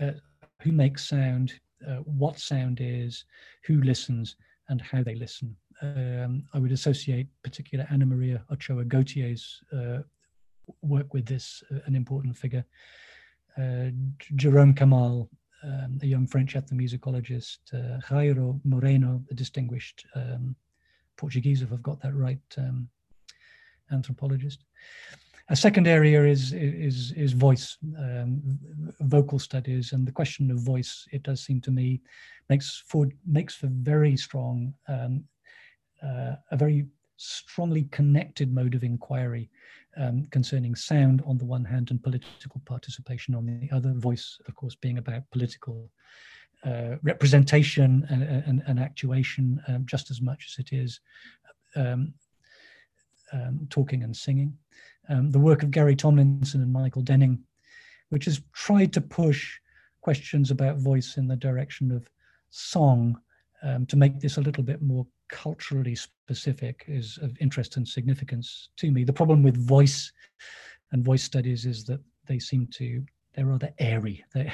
uh, 0.00 0.12
who 0.62 0.70
makes 0.70 1.08
sound, 1.08 1.54
uh, 1.88 1.96
what 1.96 2.38
sound 2.38 2.78
is, 2.80 3.24
who 3.64 3.82
listens, 3.82 4.36
and 4.68 4.80
how 4.80 5.02
they 5.02 5.16
listen. 5.16 5.56
Um, 5.82 6.44
I 6.54 6.58
would 6.58 6.72
associate 6.72 7.28
particular 7.42 7.86
Ana 7.90 8.06
María 8.06 8.42
Ochoa 8.50 8.84
Gautier's 8.84 9.62
uh, 9.72 9.98
work 10.82 11.12
with 11.12 11.26
this, 11.26 11.62
uh, 11.70 11.80
an 11.86 11.94
important 11.94 12.36
figure. 12.36 12.64
Uh, 13.58 13.90
Jerome 14.36 14.74
Camal 14.74 15.28
um, 15.66 15.98
a 16.02 16.06
young 16.06 16.26
French 16.26 16.54
ethnomusicologist, 16.54 17.58
uh, 17.72 17.98
Jairo 18.00 18.60
Moreno, 18.64 19.22
a 19.30 19.34
distinguished 19.34 20.06
um, 20.14 20.54
Portuguese, 21.16 21.62
if 21.62 21.72
I've 21.72 21.82
got 21.82 22.00
that 22.02 22.14
right, 22.14 22.38
um, 22.58 22.88
anthropologist. 23.92 24.64
A 25.48 25.56
second 25.56 25.86
area 25.86 26.24
is 26.24 26.52
is 26.52 27.12
is 27.12 27.32
voice, 27.32 27.78
um, 27.98 28.42
vocal 29.00 29.38
studies, 29.38 29.92
and 29.92 30.06
the 30.06 30.12
question 30.12 30.50
of 30.50 30.58
voice. 30.58 31.06
It 31.12 31.22
does 31.22 31.40
seem 31.40 31.60
to 31.62 31.70
me 31.70 32.00
makes 32.48 32.82
for 32.88 33.08
makes 33.24 33.54
for 33.54 33.68
very 33.68 34.16
strong, 34.16 34.74
um, 34.88 35.24
uh, 36.02 36.36
a 36.50 36.56
very 36.56 36.86
strongly 37.16 37.84
connected 37.90 38.52
mode 38.52 38.74
of 38.74 38.84
inquiry 38.84 39.50
um, 39.96 40.26
concerning 40.30 40.74
sound 40.74 41.22
on 41.26 41.38
the 41.38 41.44
one 41.44 41.64
hand 41.64 41.90
and 41.90 42.02
political 42.02 42.60
participation 42.66 43.34
on 43.34 43.46
the 43.46 43.74
other, 43.74 43.92
voice, 43.94 44.38
of 44.46 44.54
course, 44.54 44.74
being 44.74 44.98
about 44.98 45.28
political 45.30 45.90
uh, 46.64 46.96
representation 47.02 48.06
and, 48.10 48.22
and, 48.22 48.62
and 48.66 48.78
actuation 48.78 49.62
um, 49.68 49.86
just 49.86 50.10
as 50.10 50.20
much 50.20 50.46
as 50.50 50.58
it 50.58 50.72
is 50.74 51.00
um, 51.76 52.12
um 53.32 53.66
talking 53.70 54.02
and 54.02 54.16
singing. 54.16 54.56
Um, 55.08 55.30
the 55.30 55.38
work 55.38 55.62
of 55.62 55.70
Gary 55.70 55.96
Tomlinson 55.96 56.62
and 56.62 56.72
Michael 56.72 57.02
Denning, 57.02 57.38
which 58.08 58.24
has 58.24 58.40
tried 58.52 58.92
to 58.94 59.00
push 59.00 59.58
questions 60.00 60.50
about 60.50 60.78
voice 60.78 61.16
in 61.16 61.26
the 61.26 61.36
direction 61.36 61.90
of 61.90 62.08
song 62.50 63.18
um, 63.62 63.86
to 63.86 63.96
make 63.96 64.20
this 64.20 64.36
a 64.36 64.40
little 64.40 64.62
bit 64.62 64.82
more 64.82 65.06
culturally 65.28 65.94
specific 65.94 66.84
is 66.88 67.18
of 67.22 67.36
interest 67.40 67.76
and 67.76 67.86
significance 67.86 68.68
to 68.76 68.90
me. 68.90 69.04
The 69.04 69.12
problem 69.12 69.42
with 69.42 69.56
voice 69.56 70.12
and 70.92 71.04
voice 71.04 71.22
studies 71.22 71.66
is 71.66 71.84
that 71.84 72.00
they 72.26 72.38
seem 72.38 72.66
to 72.74 73.04
they're 73.34 73.46
rather 73.46 73.72
airy. 73.78 74.24
They 74.34 74.52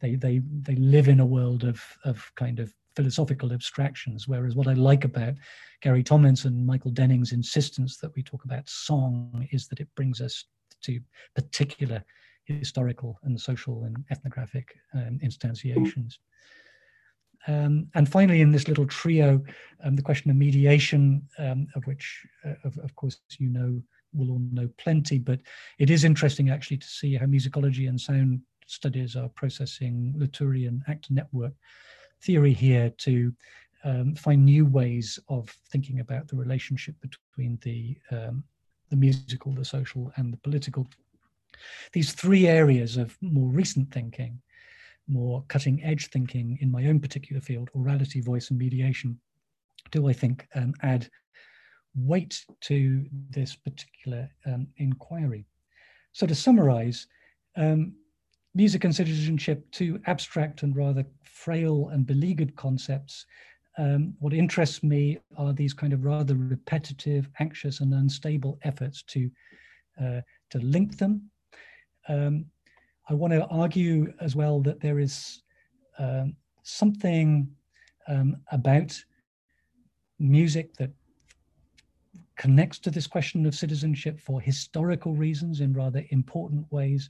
they 0.00 0.14
they 0.14 0.40
they 0.62 0.76
live 0.76 1.08
in 1.08 1.20
a 1.20 1.26
world 1.26 1.64
of 1.64 1.82
of 2.04 2.30
kind 2.36 2.60
of 2.60 2.72
philosophical 2.94 3.52
abstractions. 3.52 4.28
Whereas 4.28 4.54
what 4.54 4.68
I 4.68 4.74
like 4.74 5.04
about 5.04 5.34
Gary 5.80 6.02
Tomlinson, 6.02 6.66
Michael 6.66 6.90
Denning's 6.90 7.32
insistence 7.32 7.96
that 7.98 8.14
we 8.14 8.22
talk 8.22 8.44
about 8.44 8.68
song 8.68 9.48
is 9.52 9.68
that 9.68 9.80
it 9.80 9.88
brings 9.94 10.20
us 10.20 10.44
to 10.82 11.00
particular 11.34 12.04
historical 12.44 13.18
and 13.22 13.40
social 13.40 13.84
and 13.84 14.04
ethnographic 14.10 14.74
um, 14.94 15.18
instantiations. 15.22 16.18
Um, 17.46 17.88
and 17.94 18.10
finally, 18.10 18.40
in 18.40 18.50
this 18.50 18.68
little 18.68 18.86
trio, 18.86 19.42
um, 19.82 19.96
the 19.96 20.02
question 20.02 20.30
of 20.30 20.36
mediation, 20.36 21.22
um, 21.38 21.66
of 21.74 21.86
which, 21.86 22.26
uh, 22.44 22.54
of, 22.64 22.76
of, 22.78 22.94
course, 22.96 23.20
you 23.38 23.48
know, 23.48 23.80
we'll 24.12 24.32
all 24.32 24.42
know 24.52 24.68
plenty, 24.76 25.18
but 25.18 25.40
it 25.78 25.90
is 25.90 26.04
interesting 26.04 26.50
actually 26.50 26.78
to 26.78 26.86
see 26.86 27.14
how 27.14 27.26
musicology 27.26 27.88
and 27.88 28.00
sound 28.00 28.40
studies 28.66 29.16
are 29.16 29.28
processing 29.30 30.14
Latourian 30.16 30.82
actor 30.88 31.14
network 31.14 31.52
theory 32.20 32.52
here 32.52 32.90
to 32.98 33.32
um, 33.84 34.14
find 34.14 34.44
new 34.44 34.66
ways 34.66 35.18
of 35.28 35.48
thinking 35.70 36.00
about 36.00 36.28
the 36.28 36.36
relationship 36.36 36.94
between 37.00 37.58
the 37.62 37.96
um, 38.10 38.44
the 38.90 38.96
musical, 38.96 39.52
the 39.52 39.64
social, 39.64 40.10
and 40.16 40.32
the 40.32 40.38
political. 40.38 40.86
These 41.92 42.12
three 42.12 42.46
areas 42.46 42.96
of 42.96 43.16
more 43.20 43.48
recent 43.48 43.92
thinking 43.92 44.40
more 45.08 45.44
cutting 45.48 45.82
edge 45.82 46.08
thinking 46.10 46.58
in 46.60 46.70
my 46.70 46.86
own 46.86 47.00
particular 47.00 47.40
field, 47.40 47.70
orality, 47.76 48.22
voice, 48.24 48.50
and 48.50 48.58
mediation, 48.58 49.18
do 49.90 50.08
I 50.08 50.12
think 50.12 50.46
um, 50.54 50.74
add 50.82 51.08
weight 51.94 52.44
to 52.60 53.06
this 53.30 53.56
particular 53.56 54.30
um, 54.46 54.68
inquiry. 54.76 55.46
So 56.12 56.26
to 56.26 56.34
summarize, 56.34 57.06
um, 57.56 57.94
music 58.54 58.84
and 58.84 58.94
citizenship, 58.94 59.70
two 59.70 60.00
abstract 60.06 60.62
and 60.62 60.76
rather 60.76 61.04
frail 61.22 61.90
and 61.92 62.06
beleaguered 62.06 62.54
concepts. 62.56 63.26
Um, 63.78 64.14
what 64.18 64.32
interests 64.32 64.82
me 64.82 65.18
are 65.36 65.52
these 65.52 65.72
kind 65.72 65.92
of 65.92 66.04
rather 66.04 66.34
repetitive, 66.34 67.28
anxious, 67.38 67.80
and 67.80 67.94
unstable 67.94 68.58
efforts 68.62 69.02
to 69.04 69.30
uh, 70.00 70.20
to 70.50 70.58
link 70.58 70.98
them. 70.98 71.30
Um, 72.08 72.46
I 73.10 73.14
want 73.14 73.32
to 73.32 73.46
argue 73.46 74.12
as 74.20 74.36
well 74.36 74.60
that 74.60 74.80
there 74.80 74.98
is 74.98 75.42
um, 75.98 76.36
something 76.62 77.48
um, 78.06 78.36
about 78.52 78.98
music 80.18 80.74
that 80.74 80.90
connects 82.36 82.78
to 82.78 82.90
this 82.90 83.06
question 83.06 83.46
of 83.46 83.54
citizenship 83.54 84.20
for 84.20 84.40
historical 84.40 85.14
reasons 85.14 85.60
in 85.60 85.72
rather 85.72 86.04
important 86.10 86.70
ways, 86.70 87.08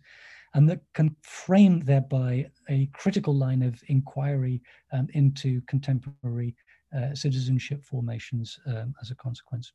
and 0.54 0.68
that 0.68 0.80
can 0.94 1.14
frame 1.22 1.80
thereby 1.80 2.48
a 2.68 2.86
critical 2.92 3.34
line 3.34 3.62
of 3.62 3.82
inquiry 3.88 4.62
um, 4.92 5.08
into 5.14 5.60
contemporary 5.62 6.54
uh, 6.96 7.14
citizenship 7.14 7.84
formations 7.84 8.58
um, 8.66 8.94
as 9.02 9.10
a 9.10 9.16
consequence. 9.16 9.72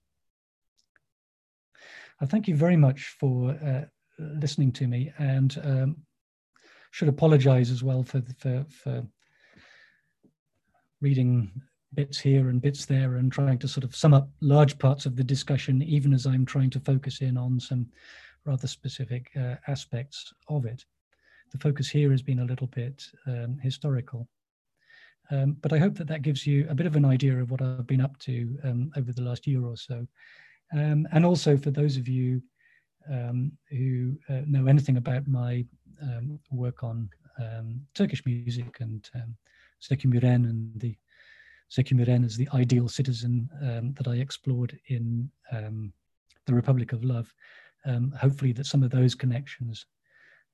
I 2.21 2.26
thank 2.26 2.47
you 2.47 2.55
very 2.55 2.78
much 2.78 3.15
for 3.19 3.51
uh, 3.51 3.86
listening 4.19 4.71
to 4.74 4.88
me 4.88 5.11
and 5.17 5.59
um, 5.63 5.97
should 6.93 7.09
apologize 7.09 7.71
as 7.71 7.81
well 7.81 8.03
for, 8.03 8.21
for, 8.37 8.63
for 8.69 9.03
reading 11.01 11.51
bits 11.95 12.19
here 12.19 12.49
and 12.49 12.61
bits 12.61 12.85
there 12.85 13.15
and 13.15 13.31
trying 13.31 13.57
to 13.57 13.67
sort 13.67 13.83
of 13.83 13.95
sum 13.95 14.13
up 14.13 14.29
large 14.41 14.77
parts 14.77 15.07
of 15.07 15.15
the 15.15 15.23
discussion, 15.23 15.81
even 15.81 16.13
as 16.13 16.27
I'm 16.27 16.45
trying 16.45 16.69
to 16.69 16.79
focus 16.79 17.21
in 17.21 17.35
on 17.35 17.59
some 17.59 17.87
rather 18.45 18.67
specific 18.67 19.31
uh, 19.35 19.55
aspects 19.67 20.31
of 20.49 20.65
it. 20.65 20.85
The 21.51 21.57
focus 21.57 21.89
here 21.89 22.11
has 22.11 22.21
been 22.21 22.39
a 22.39 22.45
little 22.45 22.67
bit 22.67 23.03
um, 23.25 23.57
historical. 23.59 24.27
Um, 25.31 25.57
but 25.61 25.73
I 25.73 25.79
hope 25.79 25.95
that 25.95 26.07
that 26.09 26.21
gives 26.21 26.45
you 26.45 26.67
a 26.69 26.75
bit 26.75 26.85
of 26.85 26.95
an 26.95 27.05
idea 27.05 27.41
of 27.41 27.49
what 27.49 27.63
I've 27.63 27.87
been 27.87 28.01
up 28.01 28.19
to 28.19 28.55
um, 28.63 28.91
over 28.95 29.11
the 29.11 29.23
last 29.23 29.47
year 29.47 29.65
or 29.65 29.77
so. 29.77 30.05
Um, 30.73 31.07
and 31.11 31.25
also 31.25 31.57
for 31.57 31.71
those 31.71 31.97
of 31.97 32.07
you 32.07 32.43
um, 33.12 33.51
who 33.70 34.18
uh, 34.30 34.41
know 34.45 34.68
anything 34.68 34.97
about 34.97 35.28
my 35.28 35.66
um, 36.01 36.39
work 36.51 36.84
on 36.84 37.10
um, 37.39 37.82
Turkish 37.93 38.26
music 38.26 38.78
and 38.80 39.10
um, 39.16 39.36
Zeki 39.82 40.06
Müren 40.06 40.49
and 40.49 40.80
the 40.80 40.95
Zeki 41.72 41.93
Müren 41.93 42.26
as 42.26 42.38
the 42.38 42.49
ideal 42.54 42.88
citizen 42.88 43.49
um, 43.62 43.93
that 43.93 44.08
I 44.08 44.16
explored 44.16 44.78
in 44.88 45.30
um, 45.51 45.91
the 46.45 46.54
Republic 46.54 46.93
of 46.93 47.04
Love. 47.04 47.34
Um, 47.86 48.14
hopefully, 48.20 48.54
that 48.54 48.66
some 48.66 48.84
of 48.84 48.91
those 48.91 49.14
connections 49.14 49.86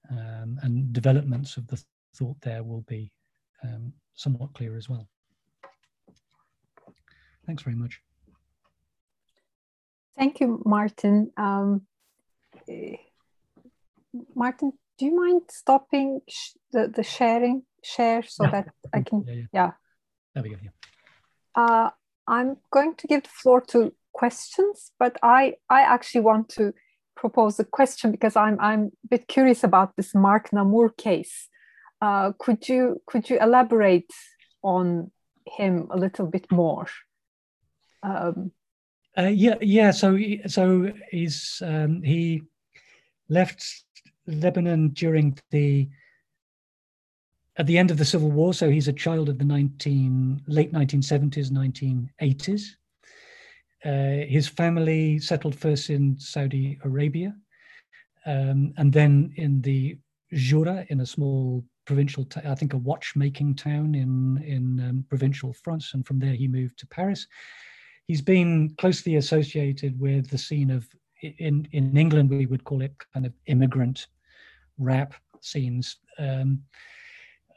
um, 0.09 0.59
and 0.63 0.91
developments 0.91 1.57
of 1.57 1.67
the 1.67 1.81
thought 2.15 2.41
there 2.41 2.63
will 2.63 2.81
be 2.81 3.11
somewhat 4.15 4.53
clear 4.53 4.75
as 4.75 4.89
well. 4.89 5.07
Thanks 7.45 7.63
very 7.63 7.75
much. 7.75 8.01
Thank 10.15 10.41
you, 10.41 10.61
Martin. 10.65 11.31
Eh, 11.37 11.79
Martin, 14.35 14.73
do 14.97 15.05
you 15.05 15.15
mind 15.15 15.43
stopping 15.49 16.21
the, 16.71 16.91
the 16.93 17.03
sharing 17.03 17.63
share 17.83 18.23
so 18.23 18.43
that 18.51 18.67
I 18.93 19.01
can, 19.01 19.23
yeah. 19.25 19.33
yeah. 19.33 19.43
yeah. 19.53 19.71
There 20.33 20.43
we 20.43 20.49
go, 20.49 20.57
yeah. 20.63 20.69
Uh, 21.55 21.89
I'm 22.27 22.57
going 22.71 22.95
to 22.95 23.07
give 23.07 23.23
the 23.23 23.29
floor 23.29 23.61
to 23.69 23.93
questions, 24.13 24.91
but 24.99 25.17
I, 25.23 25.55
I 25.69 25.81
actually 25.81 26.21
want 26.21 26.49
to 26.49 26.73
propose 27.15 27.59
a 27.59 27.65
question 27.65 28.11
because 28.11 28.35
I'm, 28.35 28.59
I'm 28.59 28.91
a 29.05 29.07
bit 29.09 29.27
curious 29.27 29.63
about 29.63 29.95
this 29.95 30.15
Marc 30.15 30.51
Nammour 30.51 30.95
case. 30.95 31.49
Uh, 32.01 32.31
could 32.39 32.69
you 32.69 33.01
could 33.05 33.29
you 33.29 33.37
elaborate 33.39 34.09
on 34.63 35.11
him 35.45 35.87
a 35.91 35.97
little 35.97 36.27
bit 36.27 36.49
more? 36.49 36.87
Um, 38.03 38.51
uh, 39.17 39.23
yeah, 39.23 39.55
yeah. 39.59 39.91
So, 39.91 40.17
so 40.47 40.93
he's 41.11 41.61
um, 41.65 42.01
he 42.01 42.43
left 43.29 43.65
Lebanon 44.27 44.89
during 44.89 45.37
the 45.51 45.89
at 47.57 47.67
the 47.67 47.77
end 47.77 47.91
of 47.91 47.97
the 47.97 48.05
Civil 48.05 48.31
War. 48.31 48.53
So 48.53 48.69
he's 48.69 48.87
a 48.87 48.93
child 48.93 49.27
of 49.27 49.37
the 49.37 49.43
19 49.43 50.43
late 50.47 50.71
1970s, 50.71 51.51
1980s. 51.51 52.63
Uh, 53.85 54.25
his 54.27 54.47
family 54.47 55.19
settled 55.19 55.55
first 55.55 55.89
in 55.89 56.17
Saudi 56.19 56.77
Arabia, 56.83 57.33
um, 58.25 58.73
and 58.77 58.91
then 58.91 59.31
in 59.37 59.61
the 59.61 59.97
Jura, 60.33 60.85
in 60.89 60.99
a 60.99 61.05
small 61.05 61.63
provincial, 61.85 62.25
t- 62.25 62.41
I 62.45 62.55
think 62.55 62.73
a 62.73 62.77
watchmaking 62.77 63.55
town 63.55 63.95
in 63.95 64.43
in 64.45 64.85
um, 64.87 65.05
provincial 65.07 65.53
France, 65.53 65.93
and 65.93 66.05
from 66.05 66.19
there 66.19 66.33
he 66.33 66.47
moved 66.47 66.77
to 66.79 66.87
Paris. 66.87 67.25
He's 68.07 68.21
been 68.21 68.75
closely 68.77 69.15
associated 69.15 69.99
with 69.99 70.29
the 70.29 70.37
scene 70.37 70.71
of 70.71 70.87
in 71.21 71.67
in 71.71 71.95
England 71.97 72.29
we 72.29 72.45
would 72.45 72.63
call 72.63 72.81
it 72.81 72.93
kind 73.13 73.25
of 73.25 73.33
immigrant 73.45 74.07
rap 74.77 75.13
scenes, 75.41 75.97
um, 76.17 76.61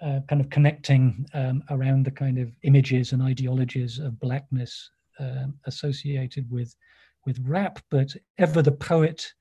uh, 0.01 0.21
kind 0.29 0.41
of 0.41 0.51
connecting 0.51 1.27
um, 1.35 1.63
around 1.71 2.05
the 2.05 2.11
kind 2.11 2.39
of 2.39 2.51
images 2.63 3.13
and 3.13 3.23
ideologies 3.23 3.99
of 3.99 4.19
blackness 4.21 4.91
um, 5.19 5.55
associated 5.67 6.51
with 6.51 6.75
with 7.25 7.39
rap, 7.47 7.79
but 7.91 8.15
ever 8.39 8.63
the 8.63 8.73
poet 8.73 9.33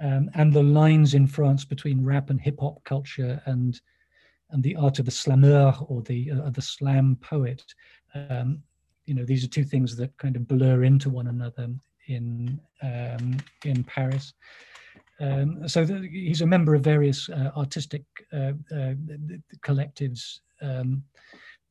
um, 0.00 0.30
and 0.34 0.52
the 0.52 0.62
lines 0.62 1.14
in 1.14 1.26
France 1.26 1.64
between 1.64 2.04
rap 2.04 2.30
and 2.30 2.40
hip 2.40 2.58
hop 2.60 2.82
culture 2.84 3.40
and 3.46 3.80
and 4.50 4.62
the 4.62 4.76
art 4.76 4.98
of 4.98 5.04
the 5.04 5.10
slammer 5.10 5.74
or 5.88 6.02
the 6.02 6.30
uh, 6.30 6.50
the 6.50 6.62
slam 6.62 7.16
poet. 7.20 7.62
Um, 8.14 8.62
you 9.04 9.14
know, 9.14 9.24
these 9.24 9.44
are 9.44 9.48
two 9.48 9.64
things 9.64 9.96
that 9.96 10.16
kind 10.16 10.34
of 10.34 10.48
blur 10.48 10.84
into 10.84 11.10
one 11.10 11.26
another 11.26 11.68
in 12.08 12.60
um, 12.82 13.36
in 13.64 13.84
Paris. 13.84 14.34
Um, 15.20 15.68
so 15.68 15.84
the, 15.84 16.08
he's 16.10 16.42
a 16.42 16.46
member 16.46 16.74
of 16.74 16.82
various 16.82 17.28
uh, 17.28 17.50
artistic 17.56 18.02
uh, 18.32 18.52
uh, 18.72 18.94
collectives 19.60 20.40
um, 20.60 21.04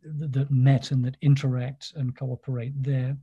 that 0.03 0.51
met 0.51 0.91
and 0.91 1.03
that 1.03 1.17
interact 1.21 1.93
and 1.95 2.17
cooperate 2.17 2.73
there. 2.81 3.17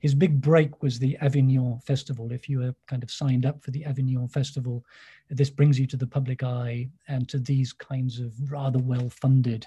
His 0.00 0.14
big 0.14 0.40
break 0.40 0.82
was 0.82 0.98
the 0.98 1.16
Avignon 1.20 1.78
Festival. 1.80 2.32
If 2.32 2.48
you 2.48 2.62
are 2.62 2.74
kind 2.86 3.02
of 3.02 3.10
signed 3.10 3.46
up 3.46 3.62
for 3.62 3.70
the 3.70 3.84
Avignon 3.84 4.28
Festival, 4.28 4.84
this 5.30 5.50
brings 5.50 5.78
you 5.78 5.86
to 5.86 5.96
the 5.96 6.06
public 6.06 6.42
eye 6.42 6.88
and 7.08 7.28
to 7.28 7.38
these 7.38 7.72
kinds 7.72 8.20
of 8.20 8.32
rather 8.50 8.78
well-funded 8.78 9.66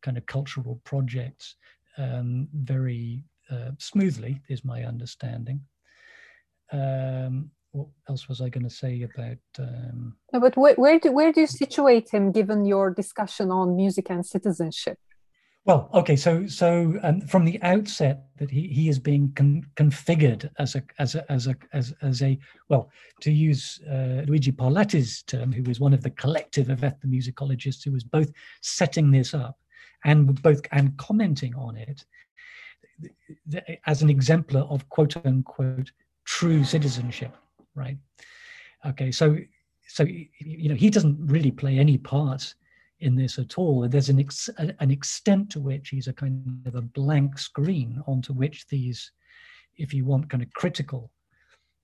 kind 0.00 0.16
of 0.16 0.26
cultural 0.26 0.80
projects 0.84 1.56
um, 1.98 2.48
very 2.54 3.24
uh, 3.50 3.70
smoothly, 3.78 4.40
is 4.48 4.64
my 4.64 4.84
understanding. 4.84 5.60
Um, 6.72 7.50
what 7.72 7.88
else 8.08 8.28
was 8.28 8.40
I 8.40 8.48
going 8.48 8.64
to 8.64 8.74
say 8.74 9.02
about? 9.02 9.38
Um... 9.58 10.16
No, 10.32 10.40
but 10.40 10.56
where, 10.56 10.74
where 10.74 10.98
do 10.98 11.12
where 11.12 11.32
do 11.32 11.40
you 11.40 11.46
situate 11.46 12.10
him 12.10 12.32
given 12.32 12.64
your 12.64 12.90
discussion 12.90 13.50
on 13.50 13.76
music 13.76 14.10
and 14.10 14.24
citizenship? 14.24 14.98
Well, 15.64 15.88
okay, 15.94 16.16
so 16.16 16.46
so 16.48 16.98
um, 17.02 17.20
from 17.20 17.44
the 17.44 17.62
outset 17.62 18.24
that 18.38 18.50
he, 18.50 18.66
he 18.66 18.88
is 18.88 18.98
being 18.98 19.32
con- 19.36 19.64
configured 19.76 20.50
as 20.58 20.74
a 20.74 20.82
as 20.98 21.14
a 21.14 21.32
as 21.32 21.46
a 21.46 21.54
as, 21.72 21.94
as 22.02 22.20
a 22.22 22.38
well 22.68 22.90
to 23.20 23.30
use 23.30 23.80
uh, 23.88 24.22
Luigi 24.26 24.50
Parlatti's 24.50 25.22
term, 25.22 25.52
who 25.52 25.62
was 25.62 25.78
one 25.78 25.94
of 25.94 26.02
the 26.02 26.10
collective 26.10 26.68
of 26.68 26.80
ethnomusicologists 26.80 27.84
who 27.84 27.92
was 27.92 28.04
both 28.04 28.32
setting 28.60 29.10
this 29.10 29.34
up 29.34 29.56
and 30.04 30.42
both 30.42 30.60
and 30.72 30.96
commenting 30.96 31.54
on 31.54 31.76
it 31.76 32.04
as 33.86 34.02
an 34.02 34.10
exemplar 34.10 34.62
of 34.62 34.88
quote 34.88 35.16
unquote 35.24 35.92
true 36.38 36.64
citizenship 36.64 37.32
right? 37.74 37.96
Okay, 38.86 39.10
so 39.10 39.36
so 39.88 40.04
you 40.04 40.68
know 40.68 40.74
he 40.74 40.90
doesn't 40.90 41.18
really 41.20 41.50
play 41.50 41.78
any 41.78 41.98
part 41.98 42.54
in 43.00 43.16
this 43.16 43.38
at 43.38 43.58
all. 43.58 43.88
There's 43.88 44.08
an, 44.08 44.20
ex, 44.20 44.48
an 44.58 44.90
extent 44.90 45.50
to 45.50 45.60
which 45.60 45.88
he's 45.88 46.06
a 46.06 46.12
kind 46.12 46.62
of 46.66 46.76
a 46.76 46.82
blank 46.82 47.36
screen 47.36 48.00
onto 48.06 48.32
which 48.32 48.66
these, 48.68 49.10
if 49.76 49.92
you 49.92 50.04
want, 50.04 50.30
kind 50.30 50.42
of 50.42 50.52
critical 50.52 51.10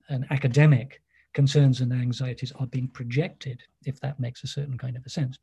and 0.09 0.25
academic 0.31 1.03
concerns 1.35 1.81
and 1.81 1.93
anxieties 1.93 2.53
are 2.61 2.69
being 2.69 2.87
projected, 2.89 3.61
if 3.85 4.01
that 4.01 4.21
makes 4.21 4.45
a 4.45 4.47
certain 4.47 4.79
kind 4.79 4.97
of 4.97 5.05
a 5.07 5.11
sense. 5.11 5.39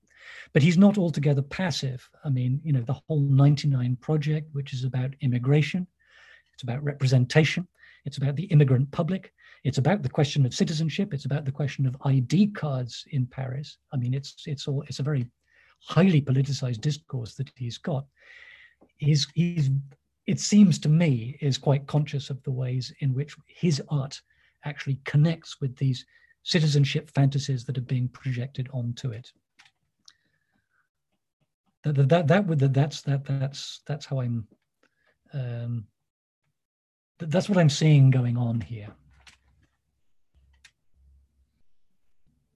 But 0.54 0.64
he's 0.64 0.78
not 0.78 0.98
altogether 0.98 1.42
passive. 1.42 2.10
I 2.24 2.30
mean, 2.30 2.62
you 2.64 2.72
know, 2.72 2.82
the 2.82 3.00
whole 3.08 3.20
99 3.20 3.98
project, 3.98 4.48
which 4.54 4.74
is 4.74 4.86
about 4.86 5.14
immigration, 5.20 5.86
it's 6.54 6.64
about 6.64 6.84
representation, 6.84 7.68
it's 8.06 8.18
about 8.18 8.36
the 8.36 8.46
immigrant 8.46 8.90
public, 8.92 9.34
it's 9.64 9.78
about 9.78 10.04
the 10.04 10.10
question 10.10 10.46
of 10.46 10.54
citizenship, 10.54 11.14
it's 11.14 11.26
about 11.26 11.44
the 11.44 11.52
question 11.52 11.86
of 11.86 11.98
ID 12.06 12.48
cards 12.52 13.04
in 13.12 13.26
Paris. 13.26 13.78
I 13.94 13.98
mean, 13.98 14.14
it's 14.14 14.44
it's 14.46 14.68
all 14.68 14.84
it's 14.88 15.00
a 15.00 15.04
very 15.04 15.28
highly 15.86 16.22
politicized 16.22 16.82
discourse 16.82 17.36
that 17.36 17.50
he's 17.56 17.78
got, 17.78 18.06
he's, 18.98 19.28
he's, 19.36 19.70
it 20.26 20.40
seems 20.40 20.80
to 20.80 20.90
me, 20.90 21.38
is 21.42 21.58
quite 21.58 21.88
conscious 21.88 22.30
of 22.30 22.42
the 22.44 22.52
ways 22.52 22.94
in 23.00 23.14
which 23.14 23.36
his 23.48 23.82
art 23.90 24.20
actually 24.66 25.00
connects 25.06 25.62
with 25.62 25.76
these 25.78 26.06
citizenship 26.44 27.10
fantasies 27.12 27.66
that 27.66 27.78
are 27.78 27.82
being 27.82 28.08
projected 28.10 28.68
onto 28.74 29.12
it. 29.12 29.32
That, 31.84 32.10
that, 32.10 32.28
that, 32.28 32.48
that 32.60 32.74
that's, 32.74 33.02
that, 33.02 33.26
that's, 33.26 33.82
that's 33.86 34.06
how 34.06 34.22
I'm, 34.22 34.48
um, 35.34 35.86
that's 37.20 37.50
what 37.50 37.58
I'm 37.58 37.70
seeing 37.70 38.10
going 38.10 38.38
on 38.38 38.62
here. 38.62 38.90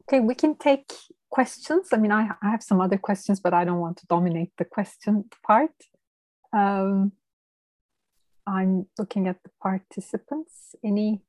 Okay, 0.03 0.19
we 0.19 0.35
can 0.35 0.55
take 0.55 0.91
questions. 1.29 1.89
I 1.93 1.97
mean, 1.97 2.11
I, 2.11 2.29
I 2.41 2.49
have 2.49 2.63
some 2.63 2.81
other 2.81 2.97
questions, 2.97 3.39
but 3.39 3.53
I 3.53 3.63
don't 3.63 3.79
want 3.79 3.97
to 3.97 4.07
dominate 4.07 4.51
the 4.57 4.65
question 4.65 5.25
part. 5.45 5.71
Um, 6.51 7.11
I'm 8.47 8.87
looking 8.97 9.27
at 9.27 9.37
the 9.43 9.51
participants. 9.61 10.75
Any 10.83 11.21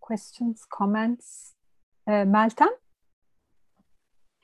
questions, 0.00 0.64
comments? 0.72 1.54
Uh, 2.06 2.24
Meltem? 2.24 2.68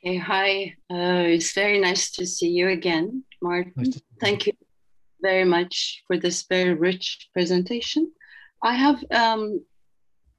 Okay, 0.05 0.19
hi. 0.19 0.75
Uh, 0.91 1.25
it's 1.35 1.53
very 1.55 1.81
nice 1.81 2.11
to 2.13 2.27
see 2.27 2.49
you 2.49 2.69
again, 2.69 3.25
Martin. 3.41 3.73
Nice 3.77 4.03
Thank 4.21 4.47
you 4.47 4.53
very 5.23 5.45
much 5.45 6.03
for 6.07 6.19
this 6.19 6.43
very 6.49 6.75
rich 6.75 7.29
presentation. 7.33 8.13
I 8.63 8.75
have 8.75 9.05
um, 9.11 9.65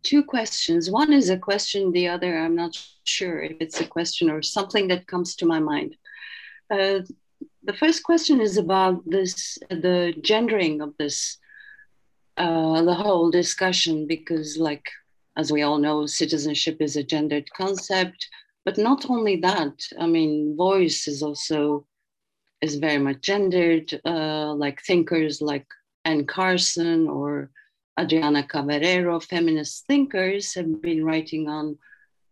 two 0.04 0.24
questions. 0.24 0.92
One 0.92 1.14
is 1.14 1.30
a 1.30 1.38
question, 1.38 1.92
the 1.92 2.10
other, 2.10 2.38
I'm 2.38 2.56
not 2.56 2.78
sure 3.06 3.42
if 3.42 3.58
it's 3.60 3.82
a 3.82 3.88
question 3.88 4.30
or 4.30 4.42
something 4.42 4.88
that 4.90 5.08
comes 5.08 5.36
to 5.38 5.46
my 5.46 5.60
mind. 5.60 5.96
Uh, 6.70 7.00
the 7.64 7.74
first 7.74 8.04
question 8.04 8.42
is 8.42 8.58
about 8.58 9.02
this 9.06 9.58
the 9.70 10.14
gendering 10.22 10.82
of 10.82 10.94
this 10.98 11.38
uh, 12.38 12.82
the 12.82 12.94
whole 12.94 13.30
discussion 13.32 14.08
because 14.08 14.58
like 14.58 14.86
as 15.38 15.52
we 15.52 15.62
all 15.62 15.78
know 15.78 16.06
citizenship 16.06 16.78
is 16.82 16.96
a 16.96 17.04
gendered 17.04 17.48
concept 17.56 18.28
but 18.66 18.78
not 18.78 19.10
only 19.10 19.36
that 19.38 19.76
i 20.00 20.06
mean 20.06 20.56
voice 20.58 21.08
is 21.08 21.22
also 21.22 21.86
is 22.64 22.76
very 22.76 22.98
much 22.98 23.20
gendered 23.22 23.88
uh, 24.06 24.54
like 24.54 24.82
thinkers 24.82 25.42
like 25.42 25.68
anne 26.06 26.26
carson 26.26 27.08
or 27.08 27.50
Adriana 28.00 28.44
Cavarero, 28.44 29.22
feminist 29.22 29.86
thinkers, 29.86 30.54
have 30.56 30.82
been 30.82 31.06
writing 31.06 31.48
on 31.48 31.78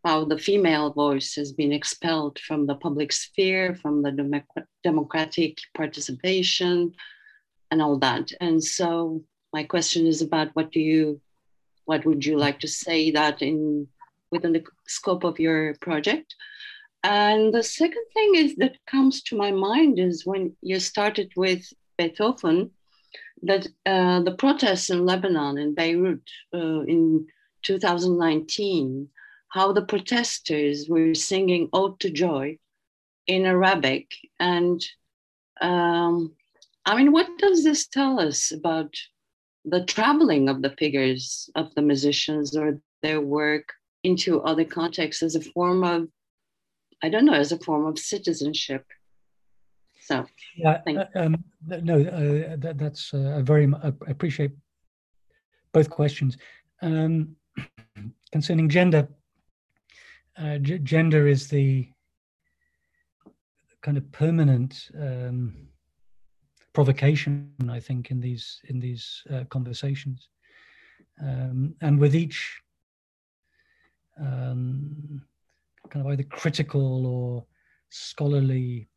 how 0.04 0.26
the 0.26 0.38
female 0.38 0.92
voice 0.92 1.36
has 1.36 1.52
been 1.52 1.72
expelled 1.72 2.40
from 2.40 2.66
the 2.66 2.76
public 2.76 3.12
sphere, 3.12 3.76
from 3.76 4.02
the 4.02 4.12
dem- 4.12 4.44
democratic 4.84 5.60
participation, 5.76 6.94
and 7.70 7.82
all 7.82 7.98
that. 8.00 8.32
And 8.42 8.64
so, 8.64 9.24
my 9.54 9.64
question 9.64 10.08
is 10.08 10.22
about 10.22 10.50
what 10.56 10.72
do 10.72 10.80
you, 10.80 11.22
what 11.86 12.06
would 12.06 12.26
you 12.26 12.38
like 12.38 12.60
to 12.62 12.68
say 12.68 13.12
that 13.12 13.42
in 13.42 13.88
within 14.32 14.54
the 14.54 14.64
scope 14.88 15.24
of 15.24 15.40
your 15.40 15.76
project? 15.82 16.34
And 17.04 17.54
the 17.54 17.64
second 17.64 18.06
thing 18.14 18.36
is 18.36 18.56
that 18.58 18.78
comes 18.86 19.24
to 19.24 19.38
my 19.38 19.52
mind 19.52 19.98
is 20.00 20.26
when 20.26 20.56
you 20.62 20.80
started 20.80 21.32
with 21.36 21.66
Beethoven 21.98 22.72
that 23.44 23.68
uh, 23.86 24.22
the 24.22 24.36
protests 24.36 24.90
in 24.90 25.06
Lebanon, 25.06 25.58
in 25.58 25.74
Beirut, 25.74 26.30
uh, 26.54 26.82
in 26.82 27.28
2019, 27.64 29.10
how 29.50 29.74
the 29.74 29.82
protesters 29.82 30.88
were 30.88 31.14
singing 31.14 31.70
Ode 31.74 32.00
to 32.02 32.12
Joy 32.12 32.58
in 33.28 33.46
Arabic. 33.46 34.12
And 34.40 34.84
um, 35.60 36.36
I 36.86 36.96
mean, 36.96 37.12
what 37.12 37.28
does 37.38 37.64
this 37.64 37.88
tell 37.88 38.20
us 38.20 38.52
about 38.52 38.94
the 39.66 39.84
traveling 39.86 40.50
of 40.50 40.62
the 40.62 40.72
figures 40.78 41.50
of 41.56 41.74
the 41.76 41.82
musicians 41.82 42.56
or 42.56 42.80
their 43.04 43.22
work 43.22 43.74
into 44.04 44.42
other 44.42 44.66
contexts 44.66 45.22
as 45.22 45.36
a 45.36 45.42
form 45.42 45.84
of, 45.84 46.08
I 47.04 47.10
don't 47.10 47.26
know, 47.26 47.34
as 47.34 47.52
a 47.52 47.60
form 47.60 47.86
of 47.86 47.98
citizenship? 47.98 48.86
So 50.02 50.26
yeah, 50.58 50.82
uh, 50.88 51.06
um, 51.16 51.44
no, 51.62 52.02
uh, 52.02 52.56
that, 52.58 52.78
that's 52.78 53.14
uh, 53.14 53.42
very 53.44 53.72
I 53.84 53.92
appreciate 54.08 54.52
both 55.74 55.90
questions. 55.90 56.38
Um, 56.82 57.36
concerning 58.32 58.68
gender, 58.68 59.08
uh, 60.38 60.58
gender 60.58 61.28
is 61.28 61.48
the 61.48 61.88
kind 63.82 63.98
of 63.98 64.12
permanent 64.12 64.90
um, 65.00 65.68
provocation, 66.74 67.52
I 67.70 67.80
think, 67.80 68.12
in 68.12 68.20
these 68.20 68.60
in 68.70 68.80
these 68.80 69.24
uh, 69.32 69.44
conversations, 69.50 70.30
um, 71.22 71.76
and 71.82 72.00
with 72.00 72.16
each 72.16 72.60
um, 74.20 75.22
kind 75.92 76.06
of 76.06 76.12
either 76.12 76.24
critical 76.24 77.06
or 77.06 77.46
scholarly 77.90 78.88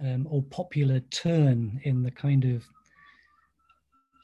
um, 0.00 0.26
or 0.28 0.42
popular 0.42 1.00
turn 1.10 1.80
in 1.84 2.02
the 2.02 2.10
kind 2.10 2.44
of 2.44 2.64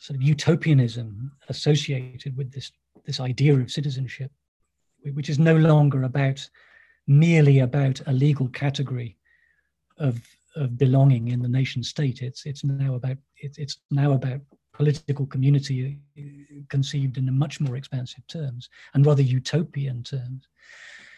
sort 0.00 0.16
of 0.16 0.22
utopianism 0.22 1.32
associated 1.48 2.36
with 2.36 2.52
this 2.52 2.70
this 3.04 3.20
idea 3.20 3.54
of 3.54 3.70
citizenship, 3.70 4.32
which 5.14 5.28
is 5.28 5.38
no 5.38 5.54
longer 5.54 6.02
about 6.02 6.46
merely 7.06 7.60
about 7.60 8.00
a 8.06 8.12
legal 8.12 8.48
category 8.48 9.16
of 9.98 10.20
of 10.56 10.76
belonging 10.78 11.28
in 11.28 11.40
the 11.40 11.48
nation 11.48 11.82
state. 11.82 12.22
It's 12.22 12.46
it's 12.46 12.64
now 12.64 12.94
about 12.94 13.18
it's 13.36 13.58
it's 13.58 13.78
now 13.90 14.12
about 14.12 14.40
political 14.72 15.26
community 15.26 15.98
uh, 16.18 16.22
conceived 16.68 17.16
in 17.16 17.38
much 17.38 17.60
more 17.60 17.76
expansive 17.76 18.26
terms 18.26 18.68
and 18.94 19.06
rather 19.06 19.22
utopian 19.22 20.02
terms. 20.02 20.48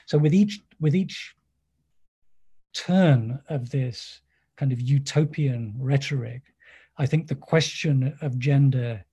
So 0.09 0.17
with 0.17 0.33
each 0.33 0.61
with 0.81 0.97
each 0.97 1.35
turn 2.73 3.39
of 3.51 3.69
this 3.69 4.23
kind 4.57 4.73
of 4.73 4.81
utopian 4.81 5.75
rhetoric, 5.79 6.41
I 6.97 7.05
think 7.05 7.29
the 7.29 7.35
question 7.35 8.17
of 8.23 8.39
gender 8.39 9.05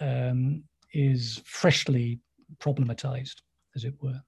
um, 0.00 0.64
is 0.92 1.40
freshly 1.44 2.18
problematized, 2.58 3.42
as 3.76 3.84
it 3.84 3.94
were. 4.02 4.20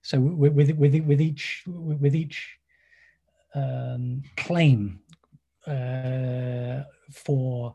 So 0.00 0.18
with 0.20 0.54
with 0.54 0.70
with, 1.04 1.20
each 1.20 1.64
with 1.66 2.16
each 2.16 2.56
um, 3.54 4.22
claim 4.38 5.00
uh, 5.66 6.84
for 7.12 7.74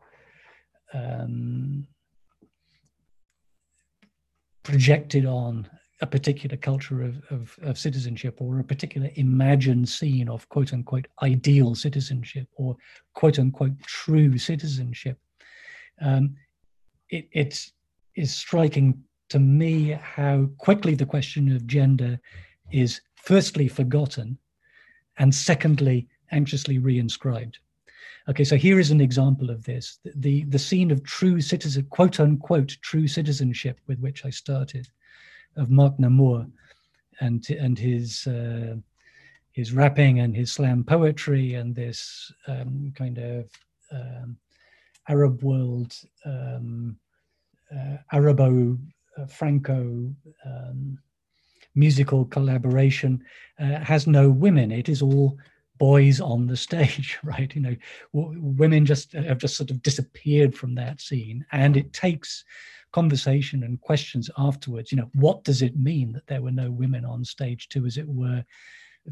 um, 0.92 1.86
projected 4.64 5.26
on 5.26 5.68
a 6.02 6.06
particular 6.06 6.56
culture 6.56 7.00
of, 7.02 7.22
of, 7.30 7.56
of, 7.62 7.78
citizenship 7.78 8.34
or 8.40 8.58
a 8.58 8.64
particular 8.64 9.08
imagined 9.14 9.88
scene 9.88 10.28
of 10.28 10.48
quote 10.48 10.72
unquote 10.72 11.06
ideal 11.22 11.76
citizenship 11.76 12.48
or 12.56 12.76
quote 13.14 13.38
unquote 13.38 13.78
true 13.86 14.36
citizenship. 14.36 15.16
Um, 16.00 16.34
it, 17.08 17.28
it 17.30 17.70
is 18.16 18.34
striking 18.34 19.00
to 19.28 19.38
me 19.38 19.90
how 19.90 20.48
quickly 20.58 20.96
the 20.96 21.06
question 21.06 21.54
of 21.54 21.68
gender 21.68 22.18
is 22.72 23.00
firstly 23.14 23.68
forgotten 23.68 24.36
and 25.18 25.32
secondly 25.32 26.08
anxiously 26.32 26.80
reinscribed. 26.80 27.54
Okay, 28.28 28.44
so 28.44 28.56
here 28.56 28.80
is 28.80 28.90
an 28.90 29.00
example 29.00 29.50
of 29.50 29.62
this. 29.64 29.98
The, 30.04 30.12
the, 30.16 30.44
the 30.44 30.58
scene 30.58 30.90
of 30.90 31.04
true 31.04 31.40
citizen, 31.40 31.86
quote 31.90 32.18
unquote, 32.18 32.76
true 32.82 33.06
citizenship 33.06 33.78
with 33.86 34.00
which 34.00 34.24
I 34.24 34.30
started 34.30 34.88
of 35.56 35.70
Marc 35.70 35.96
Nammour 35.98 36.50
and 37.20 37.48
and 37.50 37.78
his 37.78 38.26
uh, 38.26 38.76
his 39.52 39.72
rapping 39.72 40.20
and 40.20 40.34
his 40.34 40.52
slam 40.52 40.84
poetry 40.84 41.54
and 41.54 41.74
this 41.74 42.32
um, 42.48 42.92
kind 42.96 43.18
of 43.18 43.50
um, 43.92 44.36
Arab 45.08 45.42
world 45.42 45.94
um, 46.24 46.96
uh, 47.74 47.96
Arabo 48.12 48.78
uh, 49.18 49.26
Franco 49.26 50.10
um, 50.44 50.98
musical 51.74 52.24
collaboration 52.26 53.22
uh, 53.58 53.78
has 53.80 54.06
no 54.06 54.30
women. 54.30 54.70
It 54.70 54.88
is 54.88 55.02
all 55.02 55.38
boys 55.78 56.20
on 56.20 56.46
the 56.46 56.56
stage, 56.56 57.18
right? 57.24 57.54
You 57.54 57.62
know, 57.62 57.76
w- 58.14 58.40
women 58.40 58.86
just 58.86 59.12
have 59.12 59.38
just 59.38 59.56
sort 59.56 59.70
of 59.70 59.82
disappeared 59.82 60.54
from 60.54 60.74
that 60.74 61.00
scene, 61.00 61.44
and 61.52 61.76
it 61.76 61.92
takes 61.92 62.44
conversation 62.92 63.62
and 63.62 63.80
questions 63.80 64.30
afterwards. 64.38 64.92
You 64.92 64.98
know, 64.98 65.10
what 65.14 65.44
does 65.44 65.62
it 65.62 65.76
mean 65.76 66.12
that 66.12 66.26
there 66.26 66.42
were 66.42 66.52
no 66.52 66.70
women 66.70 67.04
on 67.04 67.24
stage 67.24 67.68
too, 67.68 67.86
as 67.86 67.96
it 67.96 68.06
were, 68.06 68.44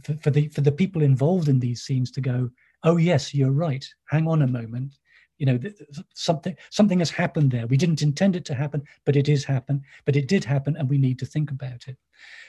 for, 0.02 0.14
for 0.22 0.30
the 0.30 0.48
for 0.48 0.60
the 0.60 0.72
people 0.72 1.02
involved 1.02 1.48
in 1.48 1.58
these 1.58 1.82
scenes 1.82 2.10
to 2.12 2.20
go, 2.20 2.50
oh 2.84 2.96
yes, 2.96 3.34
you're 3.34 3.50
right. 3.50 3.86
Hang 4.08 4.28
on 4.28 4.42
a 4.42 4.46
moment. 4.46 4.94
You 5.38 5.46
know, 5.46 5.58
something 6.14 6.54
something 6.70 6.98
has 6.98 7.10
happened 7.10 7.50
there. 7.50 7.66
We 7.66 7.78
didn't 7.78 8.02
intend 8.02 8.36
it 8.36 8.44
to 8.46 8.54
happen, 8.54 8.82
but 9.06 9.16
it 9.16 9.28
is 9.28 9.44
happen. 9.44 9.82
But 10.04 10.16
it 10.16 10.28
did 10.28 10.44
happen, 10.44 10.76
and 10.76 10.88
we 10.88 10.98
need 10.98 11.18
to 11.20 11.26
think 11.26 11.50
about 11.50 11.88
it. 11.88 11.96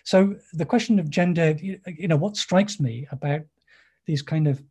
So 0.03 0.35
the 0.53 0.65
question 0.65 0.99
of 0.99 1.09
gender, 1.09 1.55
you 1.61 2.07
know, 2.07 2.17
what 2.17 2.35
strikes 2.35 2.79
me 2.79 3.07
about 3.11 3.41
these 4.05 4.21
kind 4.21 4.47
of 4.47 4.61